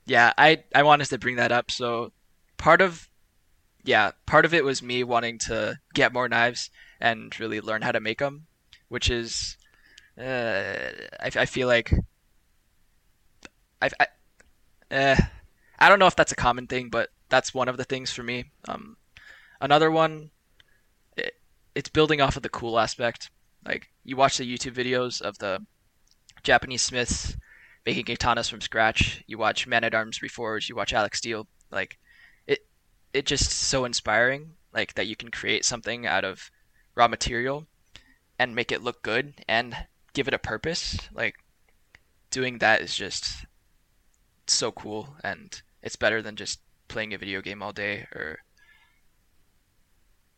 yeah, 0.07 0.33
I 0.39 0.65
I 0.75 0.83
wanted 0.85 1.07
to 1.09 1.19
bring 1.19 1.37
that 1.37 1.53
up. 1.53 1.71
So 1.71 2.13
part 2.57 2.81
of 2.81 3.09
yeah, 3.85 4.13
part 4.27 4.45
of 4.45 4.55
it 4.55 4.65
was 4.65 4.83
me 4.83 5.05
wanting 5.05 5.39
to 5.49 5.81
get 5.95 6.13
more 6.13 6.29
knives 6.29 6.71
and 7.01 7.39
really 7.41 7.61
learn 7.61 7.83
how 7.83 7.93
to 7.93 8.01
make 8.01 8.21
them, 8.21 8.47
which 8.89 9.11
is 9.11 9.57
uh, 10.19 10.91
I, 11.21 11.31
I 11.37 11.47
feel 11.47 11.69
like 11.69 11.93
I, 13.83 13.91
I 14.01 14.07
eh, 14.91 15.17
I 15.79 15.89
don't 15.89 15.99
know 15.99 16.07
if 16.07 16.17
that's 16.17 16.33
a 16.33 16.37
common 16.37 16.67
thing, 16.67 16.91
but 16.91 17.11
that's 17.29 17.55
one 17.55 17.69
of 17.69 17.77
the 17.77 17.85
things 17.85 18.13
for 18.13 18.23
me. 18.23 18.47
Um, 18.69 18.97
another 19.61 19.91
one, 19.91 20.31
it's 21.75 21.89
building 21.89 22.21
off 22.21 22.37
of 22.37 22.43
the 22.43 22.49
cool 22.49 22.79
aspect. 22.79 23.31
Like 23.65 23.91
you 24.05 24.17
watch 24.17 24.39
the 24.39 24.45
YouTube 24.45 24.75
videos 24.75 25.21
of 25.21 25.39
the 25.39 25.65
Japanese 26.43 26.83
smiths 26.83 27.37
making 27.87 28.05
katanas 28.05 28.51
from 28.51 28.61
scratch. 28.61 29.23
You 29.27 29.39
watch 29.39 29.67
Man 29.67 29.85
at 29.85 29.95
Arms 29.95 30.21
Reforged. 30.21 30.69
You 30.69 30.77
watch 30.77 30.93
Alec 30.93 31.15
Steele. 31.15 31.47
Like 31.71 31.99
it, 32.47 32.67
it 33.13 33.27
just 33.27 33.51
so 33.51 33.85
inspiring. 33.85 34.53
Like 34.73 34.95
that 34.95 35.07
you 35.07 35.17
can 35.17 35.31
create 35.31 35.65
something 35.65 36.07
out 36.07 36.25
of 36.25 36.51
raw 36.95 37.09
material 37.09 37.67
and 38.39 38.55
make 38.55 38.73
it 38.73 38.83
look 38.83 39.03
good 39.03 39.35
and 39.49 39.77
give 40.13 40.29
it 40.29 40.35
a 40.35 40.39
purpose. 40.39 40.99
Like 41.13 41.37
doing 42.31 42.59
that 42.59 42.81
is 42.81 42.95
just 42.95 43.47
so 44.47 44.73
cool 44.73 45.17
and 45.23 45.63
it's 45.83 45.97
better 45.97 46.21
than 46.21 46.37
just 46.37 46.61
playing 46.89 47.15
a 47.15 47.19
video 47.19 47.41
game 47.41 47.63
all 47.63 47.73
day 47.73 48.07
or 48.15 48.39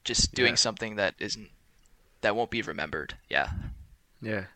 just 0.07 0.35
doing 0.35 0.53
Yeah. 0.53 0.57
something 0.57 0.97
that 0.97 1.15
isn't 1.19 1.51
that 2.23 2.35
won't 2.35 2.51
be 2.51 2.63
remembered. 2.63 3.19
Yeah. 3.29 3.53
Yeah. 4.23 4.47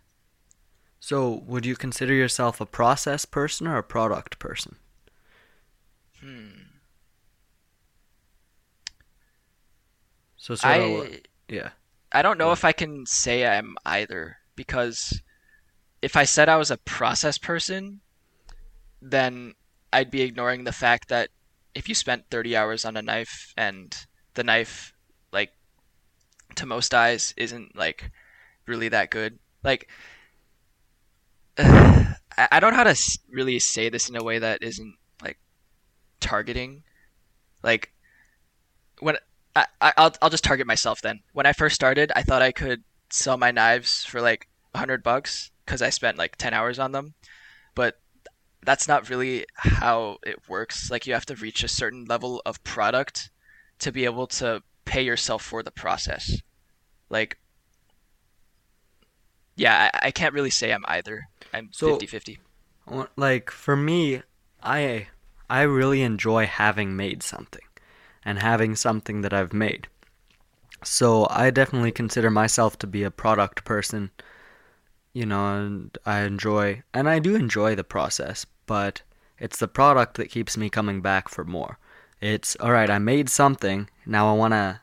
So, 0.98 1.42
would 1.46 1.64
you 1.66 1.76
consider 1.76 2.14
yourself 2.14 2.60
a 2.60 2.66
process 2.66 3.24
person 3.24 3.66
or 3.66 3.76
a 3.78 3.82
product 3.82 4.38
person? 4.38 4.76
Hmm. 6.20 6.50
So 10.36 10.54
sort 10.54 10.76
of, 10.76 11.20
yeah. 11.48 11.70
I 12.12 12.22
don't 12.22 12.38
know 12.38 12.48
Yeah. 12.48 12.52
if 12.54 12.64
I 12.64 12.72
can 12.72 13.06
say 13.06 13.46
I'm 13.46 13.76
either 13.84 14.38
because 14.56 15.20
if 16.02 16.16
I 16.16 16.24
said 16.24 16.48
I 16.48 16.56
was 16.56 16.70
a 16.70 16.78
process 16.78 17.38
person, 17.38 18.00
then 19.02 19.54
I'd 19.92 20.10
be 20.10 20.22
ignoring 20.22 20.64
the 20.64 20.72
fact 20.72 21.08
that 21.08 21.30
if 21.74 21.88
you 21.88 21.94
spent 21.94 22.30
30 22.30 22.56
hours 22.56 22.84
on 22.84 22.96
a 22.96 23.02
knife 23.02 23.52
and 23.56 23.94
the 24.34 24.44
knife 24.44 24.92
to 26.56 26.66
most 26.66 26.94
eyes 26.94 27.34
isn't 27.36 27.76
like 27.76 28.10
really 28.66 28.88
that 28.88 29.10
good. 29.10 29.38
Like 29.62 29.88
I 31.58 32.16
I 32.36 32.60
don't 32.60 32.70
know 32.70 32.76
how 32.76 32.84
to 32.84 33.18
really 33.30 33.58
say 33.58 33.88
this 33.88 34.08
in 34.08 34.16
a 34.16 34.24
way 34.24 34.38
that 34.38 34.62
isn't 34.62 34.94
like 35.22 35.38
targeting. 36.20 36.82
Like 37.62 37.92
when 39.00 39.16
I, 39.56 39.66
I'll 39.80 40.14
I'll 40.22 40.30
just 40.30 40.44
target 40.44 40.66
myself 40.66 41.00
then. 41.02 41.20
When 41.32 41.46
I 41.46 41.52
first 41.52 41.74
started, 41.74 42.12
I 42.14 42.22
thought 42.22 42.42
I 42.42 42.52
could 42.52 42.82
sell 43.10 43.36
my 43.36 43.50
knives 43.50 44.04
for 44.04 44.20
like 44.20 44.48
hundred 44.74 45.02
bucks 45.02 45.50
because 45.64 45.82
I 45.82 45.90
spent 45.90 46.18
like 46.18 46.36
ten 46.36 46.54
hours 46.54 46.78
on 46.78 46.92
them, 46.92 47.14
but 47.74 47.98
that's 48.64 48.86
not 48.88 49.08
really 49.08 49.46
how 49.56 50.18
it 50.24 50.48
works. 50.48 50.90
Like 50.90 51.06
you 51.06 51.14
have 51.14 51.26
to 51.26 51.36
reach 51.36 51.64
a 51.64 51.68
certain 51.68 52.04
level 52.04 52.42
of 52.46 52.62
product 52.62 53.30
to 53.80 53.90
be 53.90 54.04
able 54.04 54.26
to 54.26 54.62
pay 54.90 55.02
yourself 55.02 55.40
for 55.40 55.62
the 55.62 55.70
process. 55.70 56.36
Like, 57.10 57.38
yeah, 59.54 59.88
I, 59.94 60.06
I 60.08 60.10
can't 60.10 60.34
really 60.34 60.50
say 60.50 60.72
I'm 60.72 60.84
either. 60.88 61.28
I'm 61.54 61.68
So- 61.72 61.96
50-50. 61.96 62.38
Like 63.16 63.52
for 63.52 63.76
me, 63.76 64.22
I 64.64 65.06
I 65.48 65.62
really 65.62 66.02
enjoy 66.02 66.46
having 66.46 66.96
made 66.96 67.22
something 67.22 67.62
and 68.24 68.40
having 68.40 68.74
something 68.74 69.20
that 69.20 69.32
I've 69.32 69.52
made. 69.52 69.86
So 70.82 71.28
I 71.30 71.50
definitely 71.50 71.92
consider 71.92 72.30
myself 72.30 72.78
to 72.80 72.88
be 72.88 73.04
a 73.04 73.10
product 73.12 73.64
person. 73.64 74.10
You 75.12 75.24
know, 75.26 75.54
and 75.56 75.96
I 76.04 76.22
enjoy 76.22 76.82
and 76.92 77.08
I 77.08 77.20
do 77.20 77.36
enjoy 77.36 77.76
the 77.76 77.84
process, 77.84 78.44
but 78.66 79.02
it's 79.38 79.58
the 79.60 79.68
product 79.68 80.16
that 80.16 80.30
keeps 80.30 80.56
me 80.56 80.68
coming 80.68 81.00
back 81.00 81.28
for 81.28 81.44
more. 81.44 81.78
It's 82.20 82.56
all 82.60 82.72
right, 82.72 82.90
I 82.90 82.98
made 82.98 83.28
something, 83.30 83.88
now 84.06 84.30
I 84.30 84.36
want 84.36 84.52
to, 84.52 84.80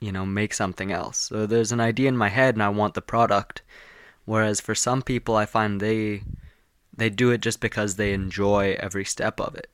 you 0.00 0.12
know, 0.12 0.26
make 0.26 0.52
something 0.54 0.90
else. 0.92 1.18
So 1.18 1.46
there's 1.46 1.72
an 1.72 1.80
idea 1.80 2.08
in 2.08 2.16
my 2.16 2.28
head 2.28 2.54
and 2.54 2.62
I 2.62 2.68
want 2.68 2.94
the 2.94 3.02
product. 3.02 3.62
Whereas 4.24 4.60
for 4.60 4.74
some 4.74 5.02
people 5.02 5.36
I 5.36 5.46
find 5.46 5.80
they 5.80 6.22
they 6.96 7.10
do 7.10 7.30
it 7.32 7.40
just 7.42 7.60
because 7.60 7.96
they 7.96 8.12
enjoy 8.14 8.76
every 8.80 9.04
step 9.04 9.40
of 9.40 9.54
it 9.56 9.70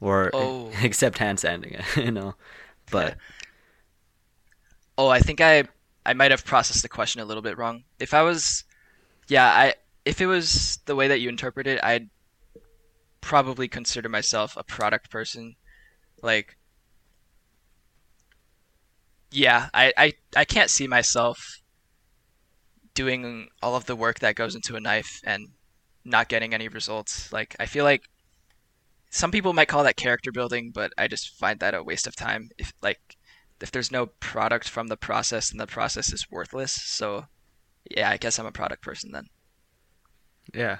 or 0.00 0.32
Oh. 0.32 0.72
except 0.82 1.18
hand 1.18 1.40
sanding 1.40 1.72
it 1.74 1.84
you 1.96 2.10
know 2.12 2.34
but 2.90 3.16
Oh, 4.98 5.08
I 5.08 5.20
think 5.20 5.40
I 5.40 5.64
I 6.04 6.12
might 6.14 6.30
have 6.30 6.44
processed 6.44 6.82
the 6.82 6.88
question 6.88 7.20
a 7.20 7.24
little 7.24 7.42
bit 7.42 7.58
wrong. 7.58 7.84
If 7.98 8.14
I 8.14 8.22
was, 8.22 8.64
yeah, 9.28 9.46
I 9.46 9.74
if 10.04 10.20
it 10.20 10.26
was 10.26 10.78
the 10.86 10.96
way 10.96 11.08
that 11.08 11.20
you 11.20 11.28
interpret 11.28 11.66
it, 11.66 11.80
I'd 11.84 12.10
probably 13.20 13.68
consider 13.68 14.08
myself 14.08 14.56
a 14.56 14.64
product 14.64 15.08
person. 15.10 15.54
Like, 16.22 16.56
yeah, 19.30 19.68
I 19.74 19.92
I, 19.96 20.12
I 20.36 20.44
can't 20.44 20.70
see 20.70 20.86
myself 20.86 21.38
doing 22.94 23.48
all 23.62 23.76
of 23.76 23.86
the 23.86 23.96
work 23.96 24.18
that 24.20 24.34
goes 24.34 24.54
into 24.54 24.76
a 24.76 24.80
knife 24.80 25.20
and 25.24 25.48
not 26.04 26.28
getting 26.28 26.54
any 26.54 26.68
results. 26.68 27.32
Like, 27.32 27.54
I 27.60 27.66
feel 27.66 27.84
like 27.84 28.08
some 29.10 29.30
people 29.30 29.52
might 29.52 29.68
call 29.68 29.84
that 29.84 29.96
character 29.96 30.32
building, 30.32 30.70
but 30.74 30.92
I 30.98 31.08
just 31.08 31.36
find 31.38 31.60
that 31.60 31.74
a 31.74 31.82
waste 31.82 32.06
of 32.06 32.16
time. 32.16 32.50
If 32.58 32.72
like 32.82 33.16
if 33.60 33.70
there's 33.72 33.92
no 33.92 34.06
product 34.06 34.68
from 34.68 34.88
the 34.88 34.96
process, 34.96 35.50
then 35.50 35.58
the 35.58 35.66
process 35.66 36.12
is 36.12 36.30
worthless. 36.30 36.72
So, 36.72 37.26
yeah, 37.90 38.10
I 38.10 38.16
guess 38.18 38.38
I'm 38.38 38.46
a 38.46 38.52
product 38.52 38.82
person 38.82 39.12
then. 39.12 39.26
yeah 40.54 40.78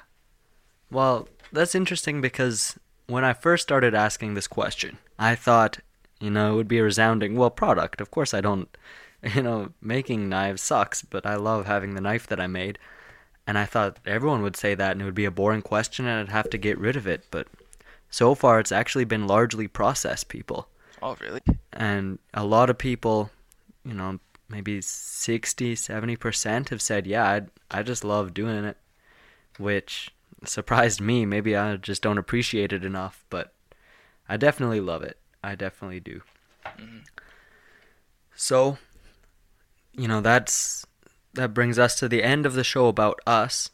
well 0.90 1.28
that's 1.52 1.74
interesting 1.74 2.20
because 2.20 2.78
when 3.06 3.24
i 3.24 3.32
first 3.32 3.62
started 3.62 3.94
asking 3.94 4.34
this 4.34 4.46
question 4.46 4.98
i 5.18 5.34
thought 5.34 5.78
you 6.20 6.30
know 6.30 6.52
it 6.52 6.56
would 6.56 6.68
be 6.68 6.78
a 6.78 6.82
resounding 6.82 7.36
well 7.36 7.50
product. 7.50 8.00
Of 8.00 8.10
course 8.10 8.34
i 8.34 8.40
don't 8.40 8.68
you 9.34 9.42
know 9.42 9.70
making 9.80 10.28
knives 10.28 10.62
sucks 10.62 11.02
but 11.02 11.26
i 11.26 11.34
love 11.34 11.66
having 11.66 11.94
the 11.94 12.00
knife 12.00 12.26
that 12.26 12.40
i 12.40 12.46
made. 12.46 12.78
And 13.46 13.56
i 13.58 13.64
thought 13.64 13.98
everyone 14.06 14.42
would 14.42 14.56
say 14.56 14.74
that 14.74 14.92
and 14.92 15.02
it 15.02 15.04
would 15.04 15.14
be 15.14 15.24
a 15.24 15.30
boring 15.30 15.62
question 15.62 16.06
and 16.06 16.28
i'd 16.28 16.32
have 16.32 16.50
to 16.50 16.58
get 16.58 16.78
rid 16.78 16.96
of 16.96 17.06
it. 17.06 17.24
But 17.30 17.48
so 18.10 18.34
far 18.34 18.60
it's 18.60 18.72
actually 18.72 19.04
been 19.04 19.26
largely 19.26 19.68
process 19.68 20.24
people. 20.24 20.68
Oh, 21.00 21.16
really? 21.20 21.40
and 21.72 22.18
a 22.34 22.44
lot 22.44 22.70
of 22.70 22.78
people 22.78 23.30
you 23.84 23.94
know 23.94 24.18
maybe 24.48 24.80
60 24.80 25.74
70% 25.76 26.68
have 26.70 26.82
said 26.82 27.06
yeah 27.06 27.24
I, 27.70 27.78
I 27.78 27.82
just 27.82 28.02
love 28.04 28.34
doing 28.34 28.64
it 28.64 28.76
which 29.58 30.10
surprised 30.44 31.00
me. 31.00 31.26
Maybe 31.26 31.56
i 31.56 31.76
just 31.76 32.02
don't 32.02 32.18
appreciate 32.18 32.72
it 32.72 32.84
enough 32.84 33.24
but 33.30 33.52
i 34.28 34.36
definitely 34.36 34.80
love 34.80 35.02
it 35.02 35.18
i 35.42 35.54
definitely 35.54 36.00
do 36.00 36.20
so 38.34 38.78
you 39.92 40.08
know 40.08 40.20
that's 40.20 40.86
that 41.34 41.54
brings 41.54 41.78
us 41.78 41.98
to 41.98 42.08
the 42.08 42.22
end 42.22 42.46
of 42.46 42.54
the 42.54 42.64
show 42.64 42.88
about 42.88 43.20
us 43.26 43.70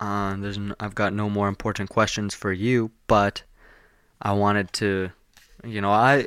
uh, 0.00 0.34
there's 0.36 0.58
n- 0.58 0.74
i've 0.80 0.94
got 0.94 1.12
no 1.12 1.30
more 1.30 1.48
important 1.48 1.88
questions 1.88 2.34
for 2.34 2.52
you 2.52 2.90
but 3.06 3.42
i 4.20 4.32
wanted 4.32 4.72
to 4.72 5.10
you 5.64 5.80
know 5.80 5.90
i 5.90 6.26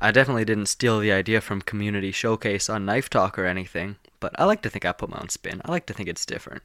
I 0.00 0.12
definitely 0.12 0.44
didn't 0.44 0.66
steal 0.66 1.00
the 1.00 1.10
idea 1.10 1.40
from 1.40 1.60
Community 1.60 2.12
Showcase 2.12 2.68
on 2.68 2.84
Knife 2.84 3.10
Talk 3.10 3.36
or 3.38 3.46
anything, 3.46 3.96
but 4.20 4.32
I 4.38 4.44
like 4.44 4.62
to 4.62 4.70
think 4.70 4.84
I 4.84 4.92
put 4.92 5.10
my 5.10 5.18
own 5.18 5.28
spin. 5.28 5.60
I 5.64 5.72
like 5.72 5.86
to 5.86 5.92
think 5.92 6.08
it's 6.08 6.24
different. 6.24 6.62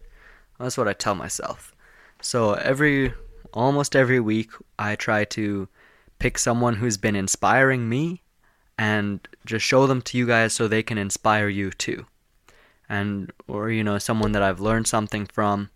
That's 0.59 0.77
what 0.77 0.87
I 0.87 0.93
tell 0.93 1.15
myself. 1.15 1.75
So 2.21 2.53
every 2.53 3.13
almost 3.53 3.95
every 3.95 4.19
week 4.19 4.51
I 4.77 4.95
try 4.95 5.25
to 5.25 5.67
pick 6.23 6.37
someone 6.37 6.75
who's 6.77 6.95
been 6.95 7.17
inspiring 7.17 7.89
me 7.89 8.21
and 8.77 9.27
just 9.45 9.65
show 9.65 9.85
them 9.87 10.01
to 10.01 10.17
you 10.17 10.25
guys 10.25 10.53
so 10.53 10.69
they 10.69 10.81
can 10.81 10.97
inspire 10.97 11.49
you 11.49 11.69
too. 11.69 12.05
And 12.87 13.29
or 13.45 13.69
you 13.69 13.83
know, 13.83 13.97
someone 13.97 14.31
that 14.31 14.41
I've 14.41 14.61
learned 14.61 14.87
something 14.87 15.25
from 15.25 15.69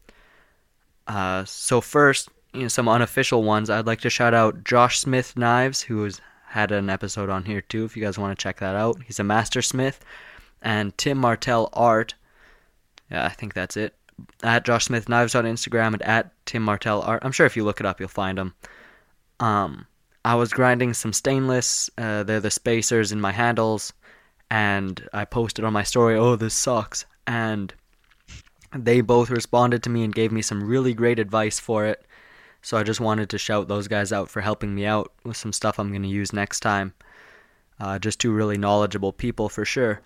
Uh, 1.06 1.44
so 1.45 1.82
first, 1.82 2.30
you 2.53 2.61
know, 2.61 2.68
some 2.69 2.88
unofficial 2.88 3.44
ones. 3.44 3.69
I'd 3.69 3.86
like 3.91 4.02
to 4.02 4.10
shout 4.10 4.34
out 4.34 4.64
Josh 4.64 4.99
Smith 4.99 5.36
Knives, 5.36 5.82
who's 5.82 6.22
had 6.45 6.72
an 6.72 6.90
episode 6.90 7.30
on 7.30 7.44
here 7.44 7.61
too. 7.61 7.84
If 7.84 7.98
you 7.98 8.03
guys 8.03 8.18
want 8.18 8.32
to 8.38 8.41
check 8.41 8.60
that 8.60 8.76
out, 8.76 9.02
he's 9.06 9.19
a 9.19 9.24
master 9.24 9.61
smith, 9.61 9.99
and 10.61 10.98
Tim 10.98 11.18
Martell 11.18 11.69
Art. 11.74 12.15
Yeah, 13.11 13.26
I 13.26 13.34
think 13.36 13.53
that's 13.53 13.76
it. 13.76 13.95
At 14.44 14.65
Josh 14.65 14.86
Smith 14.86 15.10
Knives 15.10 15.36
on 15.36 15.45
Instagram 15.45 15.94
and 15.94 16.02
at 16.03 16.32
Tim 16.45 16.64
Martell 16.64 17.02
Art. 17.02 17.24
I'm 17.26 17.34
sure 17.34 17.45
if 17.45 17.57
you 17.57 17.65
look 17.65 17.82
it 17.82 17.86
up, 17.86 17.99
you'll 17.99 18.22
find 18.24 18.40
him. 18.40 18.53
Um, 19.40 19.88
I 20.28 20.36
was 20.36 20.52
grinding 20.52 20.94
some 20.94 21.14
stainless. 21.14 21.90
Uh, 21.98 22.22
they're 22.24 22.41
the 22.41 22.52
spacers 22.52 23.14
in 23.14 23.22
my 23.22 23.32
handles, 23.32 23.94
and 24.52 25.08
I 25.14 25.24
posted 25.24 25.64
on 25.64 25.72
my 25.72 25.84
story, 25.84 26.18
"Oh, 26.18 26.36
this 26.36 26.54
sucks," 26.54 27.06
and 27.26 27.74
they 28.76 28.99
both 28.99 29.30
responded 29.30 29.84
to 29.84 29.90
me 29.90 30.04
and 30.04 30.14
gave 30.14 30.34
me 30.34 30.41
some 30.41 30.68
really 30.68 30.94
great 30.94 31.18
advice 31.18 31.62
for 31.62 31.86
it. 31.86 32.06
So 32.62 32.76
I 32.76 32.84
just 32.84 32.99
wanted 32.99 33.30
to 33.30 33.38
shout 33.38 33.70
those 33.70 33.88
guys 33.88 34.12
out 34.12 34.30
for 34.30 34.41
helping 34.41 34.76
me 34.76 34.86
out 34.86 35.14
with 35.24 35.38
some 35.38 35.54
stuff 35.54 35.80
I'm 35.80 35.91
going 35.91 36.04
to 36.04 36.10
use 36.10 36.34
next 36.34 36.60
time. 36.60 36.94
Uh, 37.80 37.98
just 37.98 38.20
two 38.20 38.34
really 38.34 38.58
knowledgeable 38.58 39.14
people 39.14 39.48
for 39.48 39.64
sure. 39.64 40.02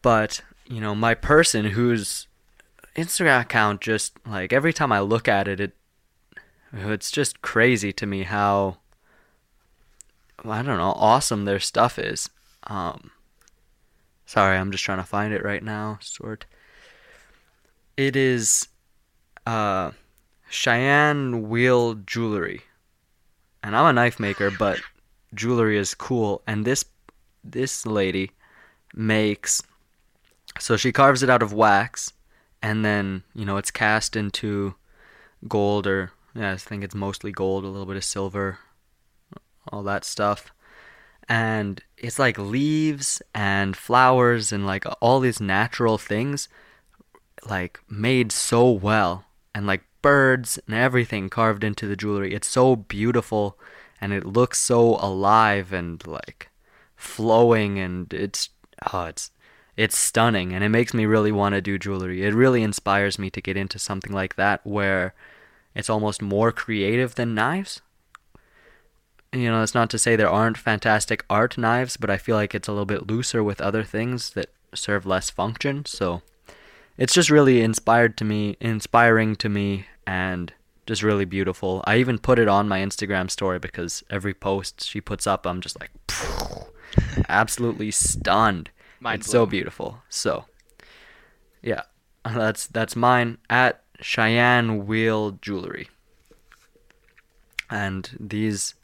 But, 0.00 0.40
you 0.64 0.80
know, 0.80 0.94
my 0.94 1.12
person 1.12 1.66
whose 1.66 2.28
Instagram 2.96 3.42
account 3.42 3.82
just 3.82 4.14
like 4.26 4.54
every 4.54 4.72
time 4.72 4.90
I 4.90 5.00
look 5.00 5.28
at 5.28 5.46
it, 5.48 5.60
it 5.60 5.76
it's 6.72 7.10
just 7.10 7.42
crazy 7.42 7.92
to 7.92 8.06
me 8.06 8.22
how 8.22 8.78
I 10.44 10.62
don't 10.62 10.78
know, 10.78 10.92
awesome 10.96 11.44
their 11.44 11.60
stuff 11.60 11.98
is. 11.98 12.30
Um, 12.64 13.10
sorry, 14.26 14.56
I'm 14.56 14.70
just 14.70 14.84
trying 14.84 14.98
to 14.98 15.04
find 15.04 15.32
it 15.32 15.44
right 15.44 15.62
now. 15.62 15.98
Sort. 16.00 16.46
It 17.96 18.14
is 18.14 18.68
uh, 19.46 19.90
Cheyenne 20.48 21.48
Wheel 21.48 21.94
Jewelry, 21.94 22.62
and 23.62 23.74
I'm 23.74 23.86
a 23.86 23.92
knife 23.92 24.20
maker, 24.20 24.50
but 24.50 24.80
jewelry 25.34 25.76
is 25.76 25.94
cool. 25.94 26.42
And 26.46 26.64
this 26.64 26.84
this 27.42 27.86
lady 27.86 28.30
makes 28.94 29.62
so 30.58 30.76
she 30.76 30.92
carves 30.92 31.22
it 31.22 31.30
out 31.30 31.42
of 31.42 31.52
wax, 31.52 32.12
and 32.62 32.84
then 32.84 33.22
you 33.34 33.44
know 33.44 33.56
it's 33.56 33.70
cast 33.70 34.16
into 34.16 34.74
gold 35.46 35.86
or 35.86 36.12
yeah, 36.34 36.52
I 36.52 36.56
think 36.56 36.84
it's 36.84 36.94
mostly 36.94 37.32
gold, 37.32 37.64
a 37.64 37.68
little 37.68 37.86
bit 37.86 37.96
of 37.96 38.04
silver, 38.04 38.58
all 39.72 39.82
that 39.84 40.04
stuff. 40.04 40.52
And 41.28 41.82
it's 41.96 42.18
like 42.18 42.38
leaves 42.38 43.20
and 43.34 43.76
flowers 43.76 44.52
and 44.52 44.66
like 44.66 44.84
all 45.00 45.20
these 45.20 45.40
natural 45.40 45.98
things 45.98 46.48
like 47.48 47.80
made 47.88 48.32
so 48.32 48.70
well 48.70 49.24
and 49.54 49.66
like 49.66 49.82
birds 50.02 50.58
and 50.66 50.74
everything 50.74 51.28
carved 51.28 51.64
into 51.64 51.86
the 51.86 51.96
jewelry. 51.96 52.34
It's 52.34 52.48
so 52.48 52.76
beautiful 52.76 53.58
and 54.00 54.12
it 54.12 54.24
looks 54.24 54.60
so 54.60 54.96
alive 54.96 55.72
and 55.72 56.04
like 56.06 56.48
flowing 56.96 57.78
and 57.78 58.12
it's 58.12 58.50
oh 58.92 59.04
it's 59.04 59.30
it's 59.76 59.96
stunning 59.96 60.52
and 60.52 60.64
it 60.64 60.68
makes 60.70 60.92
me 60.92 61.06
really 61.06 61.30
want 61.32 61.54
to 61.54 61.60
do 61.60 61.78
jewelry. 61.78 62.24
It 62.24 62.34
really 62.34 62.62
inspires 62.62 63.18
me 63.18 63.30
to 63.30 63.40
get 63.40 63.56
into 63.56 63.78
something 63.78 64.12
like 64.12 64.36
that 64.36 64.66
where 64.66 65.14
it's 65.74 65.90
almost 65.90 66.20
more 66.20 66.50
creative 66.50 67.14
than 67.14 67.34
knives. 67.34 67.80
You 69.32 69.50
know, 69.50 69.62
it's 69.62 69.74
not 69.74 69.90
to 69.90 69.98
say 69.98 70.16
there 70.16 70.30
aren't 70.30 70.56
fantastic 70.56 71.24
art 71.28 71.58
knives, 71.58 71.96
but 71.96 72.08
I 72.08 72.16
feel 72.16 72.36
like 72.36 72.54
it's 72.54 72.68
a 72.68 72.72
little 72.72 72.86
bit 72.86 73.06
looser 73.06 73.44
with 73.44 73.60
other 73.60 73.84
things 73.84 74.30
that 74.30 74.50
serve 74.74 75.04
less 75.04 75.28
function. 75.28 75.84
So 75.84 76.22
it's 76.96 77.12
just 77.12 77.30
really 77.30 77.60
inspired 77.60 78.16
to 78.18 78.24
me, 78.24 78.56
inspiring 78.60 79.36
to 79.36 79.48
me, 79.48 79.86
and 80.06 80.52
just 80.86 81.02
really 81.02 81.26
beautiful. 81.26 81.84
I 81.86 81.98
even 81.98 82.18
put 82.18 82.38
it 82.38 82.48
on 82.48 82.68
my 82.68 82.80
Instagram 82.80 83.30
story 83.30 83.58
because 83.58 84.02
every 84.08 84.32
post 84.32 84.84
she 84.84 85.00
puts 85.00 85.26
up, 85.26 85.46
I'm 85.46 85.60
just 85.60 85.78
like 85.78 85.90
absolutely 87.28 87.90
stunned. 87.90 88.70
Mind 88.98 89.20
it's 89.20 89.30
so 89.30 89.44
beautiful. 89.44 90.02
So 90.08 90.46
yeah, 91.62 91.82
that's 92.24 92.66
that's 92.66 92.96
mine 92.96 93.36
at 93.50 93.82
Cheyenne 94.00 94.86
Wheel 94.86 95.32
Jewelry. 95.42 95.88
And 97.70 98.08
these 98.18 98.74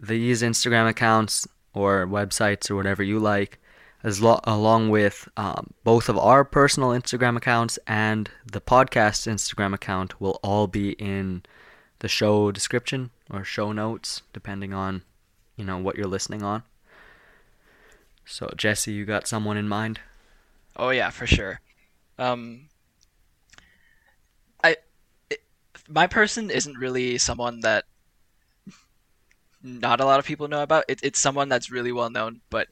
these 0.00 0.42
Instagram 0.42 0.88
accounts 0.88 1.46
or 1.74 2.06
websites 2.06 2.70
or 2.70 2.76
whatever 2.76 3.02
you 3.02 3.18
like, 3.18 3.58
as 4.02 4.20
lo- 4.20 4.40
along 4.44 4.90
with 4.90 5.28
um, 5.36 5.72
both 5.84 6.08
of 6.08 6.16
our 6.18 6.44
personal 6.44 6.90
Instagram 6.90 7.36
accounts 7.36 7.78
and 7.86 8.30
the 8.50 8.60
podcast 8.60 9.26
Instagram 9.26 9.74
account, 9.74 10.20
will 10.20 10.38
all 10.42 10.66
be 10.66 10.92
in 10.92 11.42
the 11.98 12.08
show 12.08 12.52
description 12.52 13.10
or 13.30 13.44
show 13.44 13.72
notes, 13.72 14.22
depending 14.32 14.72
on 14.72 15.02
you 15.56 15.64
know 15.64 15.78
what 15.78 15.96
you're 15.96 16.06
listening 16.06 16.42
on. 16.42 16.62
So 18.24 18.52
Jesse, 18.56 18.92
you 18.92 19.04
got 19.04 19.26
someone 19.26 19.56
in 19.56 19.68
mind? 19.68 20.00
Oh 20.76 20.90
yeah, 20.90 21.10
for 21.10 21.26
sure. 21.26 21.60
Um, 22.18 22.68
I, 24.62 24.76
it, 25.30 25.42
my 25.88 26.06
person 26.06 26.50
isn't 26.50 26.76
really 26.76 27.18
someone 27.18 27.60
that 27.60 27.84
not 29.68 30.00
a 30.00 30.04
lot 30.04 30.18
of 30.18 30.26
people 30.26 30.48
know 30.48 30.62
about. 30.62 30.84
It, 30.88 31.00
it's 31.02 31.20
someone 31.20 31.48
that's 31.48 31.70
really 31.70 31.92
well 31.92 32.10
known, 32.10 32.40
but 32.50 32.68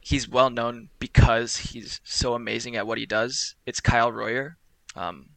he's 0.00 0.28
well 0.28 0.50
known 0.50 0.88
because 0.98 1.56
he's 1.56 2.00
so 2.04 2.34
amazing 2.34 2.76
at 2.76 2.86
what 2.86 2.98
he 2.98 3.06
does. 3.06 3.54
It's 3.66 3.80
Kyle 3.80 4.10
Royer. 4.12 4.56
Um, 4.96 5.30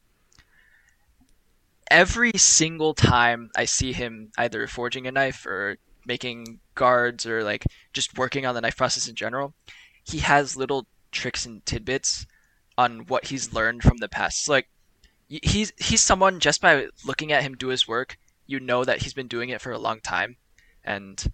every 1.89 2.31
single 2.35 2.93
time 2.93 3.51
I 3.55 3.65
see 3.65 3.91
him 3.91 4.31
either 4.38 4.65
forging 4.67 5.07
a 5.07 5.11
knife 5.11 5.45
or 5.45 5.77
making 6.05 6.59
guards 6.73 7.25
or 7.25 7.43
like 7.43 7.65
just 7.93 8.17
working 8.17 8.45
on 8.45 8.55
the 8.55 8.61
knife 8.61 8.77
process 8.77 9.07
in 9.07 9.15
general, 9.15 9.53
he 10.03 10.19
has 10.19 10.55
little 10.55 10.88
tricks 11.11 11.45
and 11.45 11.65
tidbits 11.65 12.25
on 12.77 13.05
what 13.07 13.25
he's 13.25 13.53
learned 13.53 13.83
from 13.83 13.97
the 13.97 14.09
past. 14.09 14.45
So, 14.45 14.53
like 14.53 14.69
he's 15.27 15.73
he's 15.77 16.01
someone 16.01 16.39
just 16.39 16.61
by 16.61 16.88
looking 17.05 17.31
at 17.31 17.43
him 17.43 17.55
do 17.55 17.67
his 17.67 17.88
work, 17.88 18.17
you 18.47 18.59
know 18.59 18.83
that 18.83 19.01
he's 19.01 19.13
been 19.13 19.27
doing 19.27 19.49
it 19.49 19.61
for 19.61 19.71
a 19.71 19.77
long 19.77 19.99
time, 19.99 20.38
and 20.84 21.32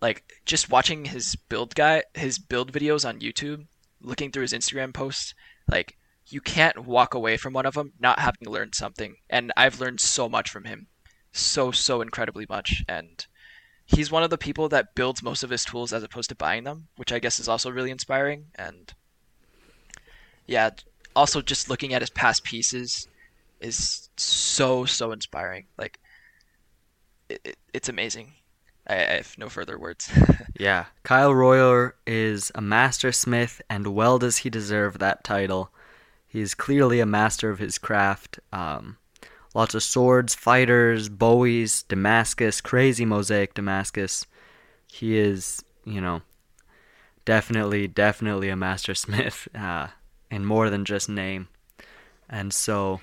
like 0.00 0.24
just 0.44 0.70
watching 0.70 1.06
his 1.06 1.36
build 1.48 1.74
guy 1.74 2.02
his 2.14 2.38
build 2.38 2.72
videos 2.72 3.08
on 3.08 3.20
YouTube, 3.20 3.66
looking 4.00 4.30
through 4.30 4.42
his 4.42 4.52
Instagram 4.52 4.92
posts, 4.92 5.34
like 5.70 5.96
you 6.28 6.40
can't 6.40 6.86
walk 6.86 7.14
away 7.14 7.36
from 7.36 7.52
one 7.52 7.66
of 7.66 7.74
them 7.74 7.92
not 7.98 8.18
having 8.18 8.48
learned 8.48 8.74
something. 8.74 9.16
And 9.28 9.52
I've 9.56 9.80
learned 9.80 10.00
so 10.00 10.28
much 10.28 10.50
from 10.50 10.64
him, 10.64 10.86
so 11.32 11.70
so 11.70 12.00
incredibly 12.00 12.46
much, 12.48 12.82
and 12.88 13.26
he's 13.86 14.10
one 14.10 14.22
of 14.22 14.30
the 14.30 14.38
people 14.38 14.68
that 14.70 14.94
builds 14.94 15.22
most 15.22 15.42
of 15.42 15.50
his 15.50 15.64
tools 15.64 15.92
as 15.92 16.02
opposed 16.02 16.28
to 16.30 16.34
buying 16.34 16.64
them, 16.64 16.88
which 16.96 17.12
I 17.12 17.18
guess 17.18 17.38
is 17.38 17.48
also 17.48 17.70
really 17.70 17.90
inspiring. 17.90 18.46
And 18.54 18.92
yeah, 20.46 20.70
also 21.14 21.40
just 21.42 21.70
looking 21.70 21.94
at 21.94 22.02
his 22.02 22.10
past 22.10 22.44
pieces 22.44 23.08
is 23.60 24.08
so 24.16 24.84
so 24.84 25.12
inspiring. 25.12 25.66
Like 25.78 25.98
it, 27.28 27.40
it, 27.44 27.58
it's 27.72 27.88
amazing. 27.88 28.32
I, 28.86 28.94
I 28.94 29.12
have 29.16 29.36
no 29.38 29.48
further 29.48 29.78
words. 29.78 30.10
Yeah, 30.56 30.84
Kyle 31.02 31.34
Royer 31.34 31.96
is 32.06 32.52
a 32.54 32.60
master 32.60 33.10
smith, 33.10 33.60
and 33.68 33.88
well 33.88 34.20
does 34.20 34.38
he 34.38 34.50
deserve 34.50 35.00
that 35.00 35.24
title. 35.24 35.70
He 36.28 36.40
is 36.40 36.54
clearly 36.54 37.00
a 37.00 37.06
master 37.06 37.50
of 37.50 37.58
his 37.58 37.76
craft. 37.76 38.38
Um, 38.52 38.98
lots 39.52 39.74
of 39.74 39.82
swords, 39.82 40.34
fighters, 40.34 41.08
bowies, 41.08 41.82
Damascus, 41.82 42.60
crazy 42.60 43.04
mosaic 43.04 43.54
Damascus. 43.54 44.26
He 44.86 45.18
is, 45.18 45.64
you 45.84 46.00
know, 46.00 46.22
definitely, 47.24 47.88
definitely 47.88 48.48
a 48.48 48.56
master 48.56 48.94
smith, 48.94 49.48
uh, 49.56 49.88
in 50.30 50.44
more 50.44 50.70
than 50.70 50.84
just 50.84 51.08
name. 51.08 51.48
And 52.28 52.54
so, 52.54 53.00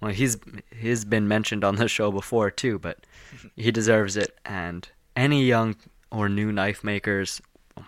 well, 0.00 0.12
he's 0.12 0.36
he's 0.74 1.04
been 1.04 1.26
mentioned 1.26 1.64
on 1.64 1.76
the 1.76 1.88
show 1.88 2.12
before 2.12 2.50
too, 2.50 2.78
but 2.78 3.04
he 3.56 3.72
deserves 3.72 4.16
it. 4.16 4.38
And 4.44 4.88
any 5.16 5.44
young 5.44 5.76
or 6.10 6.28
new 6.28 6.52
knife 6.52 6.84
makers, 6.84 7.40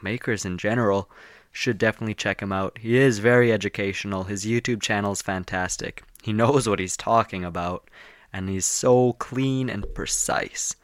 makers 0.03 0.45
in 0.45 0.59
general, 0.59 1.11
should 1.53 1.79
definitely 1.79 2.15
check 2.15 2.41
him 2.41 2.53
out. 2.53 2.79
He 2.79 2.97
is 2.97 3.19
very 3.19 3.53
educational. 3.53 4.25
His 4.25 4.45
YouTube 4.45 4.83
channel 4.83 5.13
is 5.13 5.23
fantastic. 5.23 6.03
He 6.23 6.33
knows 6.43 6.69
what 6.69 6.79
he's 6.79 6.97
talking 6.97 7.45
about, 7.45 7.89
and 8.33 8.49
he's 8.49 8.67
so 8.67 9.15
clean 9.15 9.69
and 9.69 9.93
precise. 9.95 10.75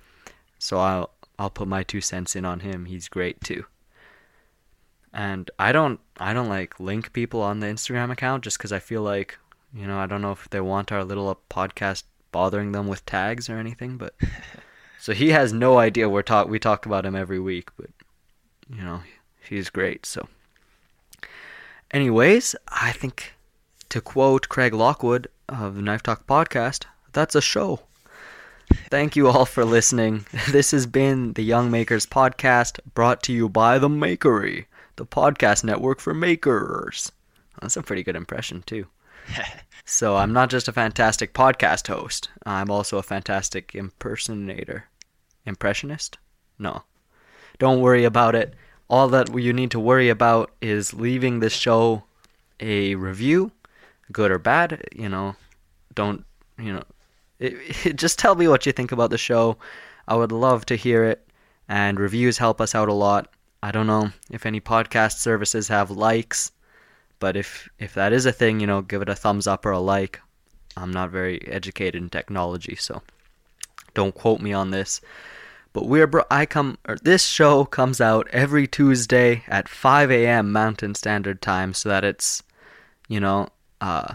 So 0.59 0.79
I'll 0.79 1.11
I'll 1.39 1.51
put 1.51 1.69
my 1.69 1.83
two 1.83 2.01
cents 2.01 2.37
in 2.37 2.45
on 2.45 2.61
him. 2.61 2.87
He's 2.87 3.09
great 3.09 3.41
too. 3.41 3.65
And 5.13 5.51
I 5.59 5.73
don't 5.73 6.01
I 6.19 6.33
don't 6.33 6.49
like 6.49 6.81
link 6.81 7.13
people 7.13 7.41
on 7.43 7.61
the 7.61 7.67
Instagram 7.67 8.11
account 8.11 8.45
just 8.45 8.59
because 8.59 8.73
I 8.73 8.79
feel 8.79 9.03
like 9.03 9.39
you 9.73 9.87
know 9.87 9.99
I 9.99 10.07
don't 10.07 10.23
know 10.23 10.33
if 10.33 10.49
they 10.51 10.61
want 10.61 10.93
our 10.93 11.05
little 11.05 11.41
podcast 11.51 12.05
bothering 12.33 12.73
them 12.73 12.89
with 12.89 13.07
tags 13.07 13.49
or 13.49 13.59
anything, 13.59 13.97
but 13.97 14.15
so 15.05 15.13
he 15.13 15.33
has 15.33 15.53
no 15.53 15.77
idea 15.77 16.09
we're 16.09 16.23
talk 16.23 16.49
we 16.49 16.59
talk 16.59 16.87
about 16.87 17.05
him 17.05 17.15
every 17.15 17.39
week, 17.39 17.69
but 17.77 17.91
you 18.75 18.83
know 18.83 19.03
he's 19.47 19.69
great. 19.69 20.07
So, 20.07 20.29
anyways, 21.91 22.57
I 22.69 22.93
think 22.93 23.35
to 23.91 24.01
quote 24.01 24.49
Craig 24.49 24.73
Lockwood 24.73 25.29
of 25.47 25.75
the 25.75 25.83
Knife 25.83 26.03
Talk 26.03 26.27
podcast, 26.27 26.87
that's 27.13 27.35
a 27.35 27.43
show. 27.43 27.81
Thank 28.89 29.15
you 29.15 29.29
all 29.29 29.45
for 29.45 29.67
listening. 29.67 30.25
This 30.51 30.71
has 30.71 30.87
been 30.87 31.35
the 31.35 31.45
Young 31.45 31.71
Makers 31.71 32.07
Podcast 32.07 32.81
brought 32.95 33.23
to 33.25 33.33
you 33.35 33.51
by 33.51 33.79
The 33.79 33.91
Makery, 33.91 34.65
the 34.97 35.05
podcast 35.05 35.65
network 35.65 36.01
for 36.01 36.15
makers. 36.15 37.13
That's 37.61 37.77
a 37.77 37.83
pretty 37.83 38.05
good 38.05 38.17
impression, 38.17 38.63
too. 38.63 38.87
so, 39.85 40.17
I'm 40.17 40.33
not 40.33 40.49
just 40.49 40.67
a 40.67 40.73
fantastic 40.73 41.35
podcast 41.35 41.89
host, 41.89 42.31
I'm 42.47 42.71
also 42.71 42.97
a 42.97 43.03
fantastic 43.03 43.75
impersonator. 43.75 44.87
Impressionist? 45.47 46.19
No. 46.59 46.83
Don't 47.59 47.81
worry 47.81 48.05
about 48.05 48.35
it. 48.35 48.55
All 48.89 49.09
that 49.09 49.37
you 49.39 49.53
need 49.53 49.71
to 49.73 49.81
worry 49.81 50.09
about 50.09 50.51
is 50.61 50.95
leaving 50.95 51.41
this 51.41 51.53
show 51.53 52.05
a 52.61 52.95
review, 52.95 53.51
good 54.13 54.31
or 54.31 54.39
bad. 54.39 54.87
You 54.95 55.09
know, 55.09 55.37
don't, 55.95 56.25
you 56.59 56.73
know, 56.73 56.85
it, 57.39 57.87
it, 57.87 57.97
just 57.97 58.19
tell 58.19 58.35
me 58.35 58.49
what 58.49 58.67
you 58.67 58.73
think 58.73 58.93
about 58.93 59.11
the 59.11 59.19
show. 59.19 59.57
I 60.07 60.17
would 60.17 60.33
love 60.33 60.67
to 60.67 60.77
hear 60.77 61.05
it, 61.05 61.27
and 61.69 61.99
reviews 61.99 62.39
help 62.39 62.61
us 62.61 62.75
out 62.75 62.89
a 62.89 62.93
lot. 62.93 63.33
I 63.63 63.71
don't 63.71 63.87
know 63.87 64.11
if 64.31 64.45
any 64.45 64.61
podcast 64.61 65.19
services 65.19 65.69
have 65.69 65.91
likes, 65.91 66.53
but 67.19 67.37
if 67.37 67.69
if 67.79 67.95
that 67.95 68.13
is 68.13 68.27
a 68.27 68.33
thing, 68.33 68.61
you 68.61 68.67
know, 68.67 68.83
give 68.83 69.03
it 69.03 69.09
a 69.09 69.15
thumbs 69.15 69.47
up 69.47 69.65
or 69.65 69.73
a 69.73 69.79
like. 69.79 70.21
I'm 70.77 70.93
not 70.93 71.11
very 71.11 71.47
educated 71.49 72.03
in 72.03 72.11
technology, 72.11 72.75
so 72.77 73.03
don't 73.95 74.15
quote 74.15 74.41
me 74.41 74.53
on 74.53 74.71
this. 74.71 75.01
But 75.75 75.87
we're 75.89 76.07
bro- 76.07 76.25
I 76.31 76.47
come 76.47 76.79
or 76.89 76.97
this 77.03 77.27
show 77.27 77.65
comes 77.65 78.01
out 78.01 78.29
every 78.31 78.67
Tuesday 78.67 79.43
at 79.49 79.69
5 79.69 80.11
a.m. 80.11 80.53
Mountain 80.53 80.95
Standard 80.95 81.43
Time, 81.43 81.75
so 81.75 81.89
that 81.91 82.05
it's, 82.05 82.45
you 83.09 83.21
know, 83.21 83.49
uh, 83.81 84.15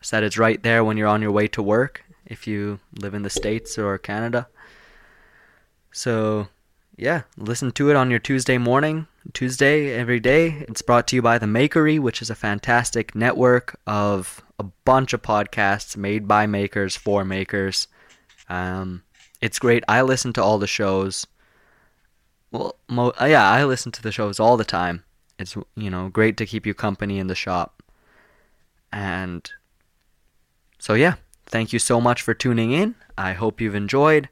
so 0.00 0.16
that 0.16 0.24
it's 0.24 0.38
right 0.38 0.62
there 0.62 0.84
when 0.84 0.96
you're 0.96 1.08
on 1.08 1.20
your 1.20 1.32
way 1.32 1.48
to 1.48 1.62
work 1.62 2.04
if 2.24 2.46
you 2.46 2.78
live 2.96 3.12
in 3.12 3.22
the 3.22 3.28
states 3.28 3.76
or 3.76 3.98
Canada. 3.98 4.46
So, 5.90 6.46
yeah, 6.96 7.22
listen 7.36 7.72
to 7.72 7.90
it 7.90 7.96
on 7.96 8.08
your 8.08 8.20
Tuesday 8.20 8.56
morning, 8.56 9.08
Tuesday 9.32 9.92
every 9.92 10.20
day. 10.20 10.64
It's 10.68 10.80
brought 10.80 11.08
to 11.08 11.16
you 11.16 11.22
by 11.22 11.38
The 11.38 11.46
Makery, 11.46 11.98
which 11.98 12.22
is 12.22 12.30
a 12.30 12.36
fantastic 12.36 13.16
network 13.16 13.80
of 13.84 14.42
a 14.60 14.62
bunch 14.62 15.12
of 15.12 15.22
podcasts 15.22 15.96
made 15.96 16.28
by 16.28 16.46
makers 16.46 16.94
for 16.94 17.24
makers. 17.24 17.88
Um, 18.48 19.02
it's 19.40 19.58
great. 19.58 19.84
I 19.88 20.02
listen 20.02 20.32
to 20.34 20.42
all 20.42 20.58
the 20.58 20.66
shows. 20.66 21.26
Well, 22.50 22.76
mo- 22.88 23.12
uh, 23.20 23.26
yeah, 23.26 23.48
I 23.48 23.64
listen 23.64 23.92
to 23.92 24.02
the 24.02 24.12
shows 24.12 24.40
all 24.40 24.56
the 24.56 24.64
time. 24.64 25.04
It's 25.38 25.56
you 25.76 25.90
know 25.90 26.08
great 26.08 26.36
to 26.38 26.46
keep 26.46 26.66
you 26.66 26.74
company 26.74 27.18
in 27.18 27.28
the 27.28 27.34
shop. 27.34 27.82
And 28.92 29.50
so 30.78 30.94
yeah, 30.94 31.14
thank 31.46 31.72
you 31.72 31.78
so 31.78 32.00
much 32.00 32.22
for 32.22 32.34
tuning 32.34 32.72
in. 32.72 32.94
I 33.16 33.32
hope 33.32 33.60
you've 33.60 33.74
enjoyed. 33.74 34.28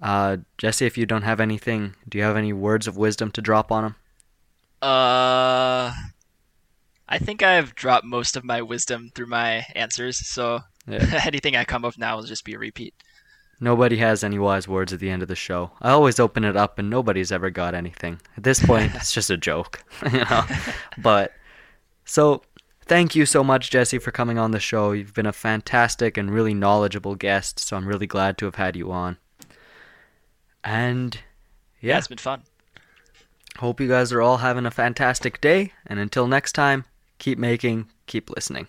Uh, 0.00 0.38
Jesse, 0.56 0.86
if 0.86 0.96
you 0.96 1.04
don't 1.04 1.22
have 1.22 1.40
anything, 1.40 1.94
do 2.08 2.16
you 2.16 2.24
have 2.24 2.36
any 2.36 2.52
words 2.52 2.86
of 2.86 2.96
wisdom 2.96 3.30
to 3.32 3.42
drop 3.42 3.70
on 3.70 3.84
him? 3.84 3.94
Uh, 4.80 5.92
I 7.06 7.18
think 7.18 7.42
I've 7.42 7.74
dropped 7.74 8.06
most 8.06 8.34
of 8.36 8.44
my 8.44 8.62
wisdom 8.62 9.10
through 9.14 9.26
my 9.26 9.66
answers, 9.74 10.26
so 10.26 10.60
yeah. 10.86 11.20
anything 11.26 11.54
I 11.54 11.64
come 11.64 11.84
up 11.84 11.98
now 11.98 12.16
will 12.16 12.22
just 12.22 12.44
be 12.44 12.54
a 12.54 12.58
repeat. 12.58 12.94
Nobody 13.62 13.98
has 13.98 14.24
any 14.24 14.38
wise 14.38 14.66
words 14.66 14.92
at 14.92 15.00
the 15.00 15.10
end 15.10 15.20
of 15.20 15.28
the 15.28 15.36
show. 15.36 15.70
I 15.82 15.90
always 15.90 16.18
open 16.18 16.44
it 16.44 16.56
up 16.56 16.78
and 16.78 16.88
nobody's 16.88 17.30
ever 17.30 17.50
got 17.50 17.74
anything. 17.74 18.18
At 18.36 18.42
this 18.42 18.64
point, 18.64 18.94
it's 18.94 19.12
just 19.12 19.28
a 19.28 19.36
joke, 19.36 19.84
you 20.12 20.24
know. 20.24 20.44
But 20.96 21.32
so 22.06 22.42
thank 22.86 23.14
you 23.14 23.26
so 23.26 23.44
much, 23.44 23.70
Jesse, 23.70 23.98
for 23.98 24.10
coming 24.10 24.38
on 24.38 24.52
the 24.52 24.60
show. 24.60 24.92
You've 24.92 25.12
been 25.12 25.26
a 25.26 25.32
fantastic 25.32 26.16
and 26.16 26.30
really 26.30 26.54
knowledgeable 26.54 27.16
guest, 27.16 27.60
so 27.60 27.76
I'm 27.76 27.86
really 27.86 28.06
glad 28.06 28.38
to 28.38 28.46
have 28.46 28.54
had 28.54 28.76
you 28.76 28.90
on. 28.90 29.18
And 30.64 31.16
yeah, 31.80 31.92
yeah 31.92 31.98
it's 31.98 32.08
been 32.08 32.18
fun. 32.18 32.42
Hope 33.58 33.78
you 33.78 33.88
guys 33.88 34.10
are 34.10 34.22
all 34.22 34.38
having 34.38 34.64
a 34.64 34.70
fantastic 34.70 35.38
day, 35.40 35.74
and 35.86 36.00
until 36.00 36.26
next 36.26 36.52
time, 36.52 36.86
keep 37.18 37.38
making, 37.38 37.90
keep 38.06 38.30
listening. 38.30 38.68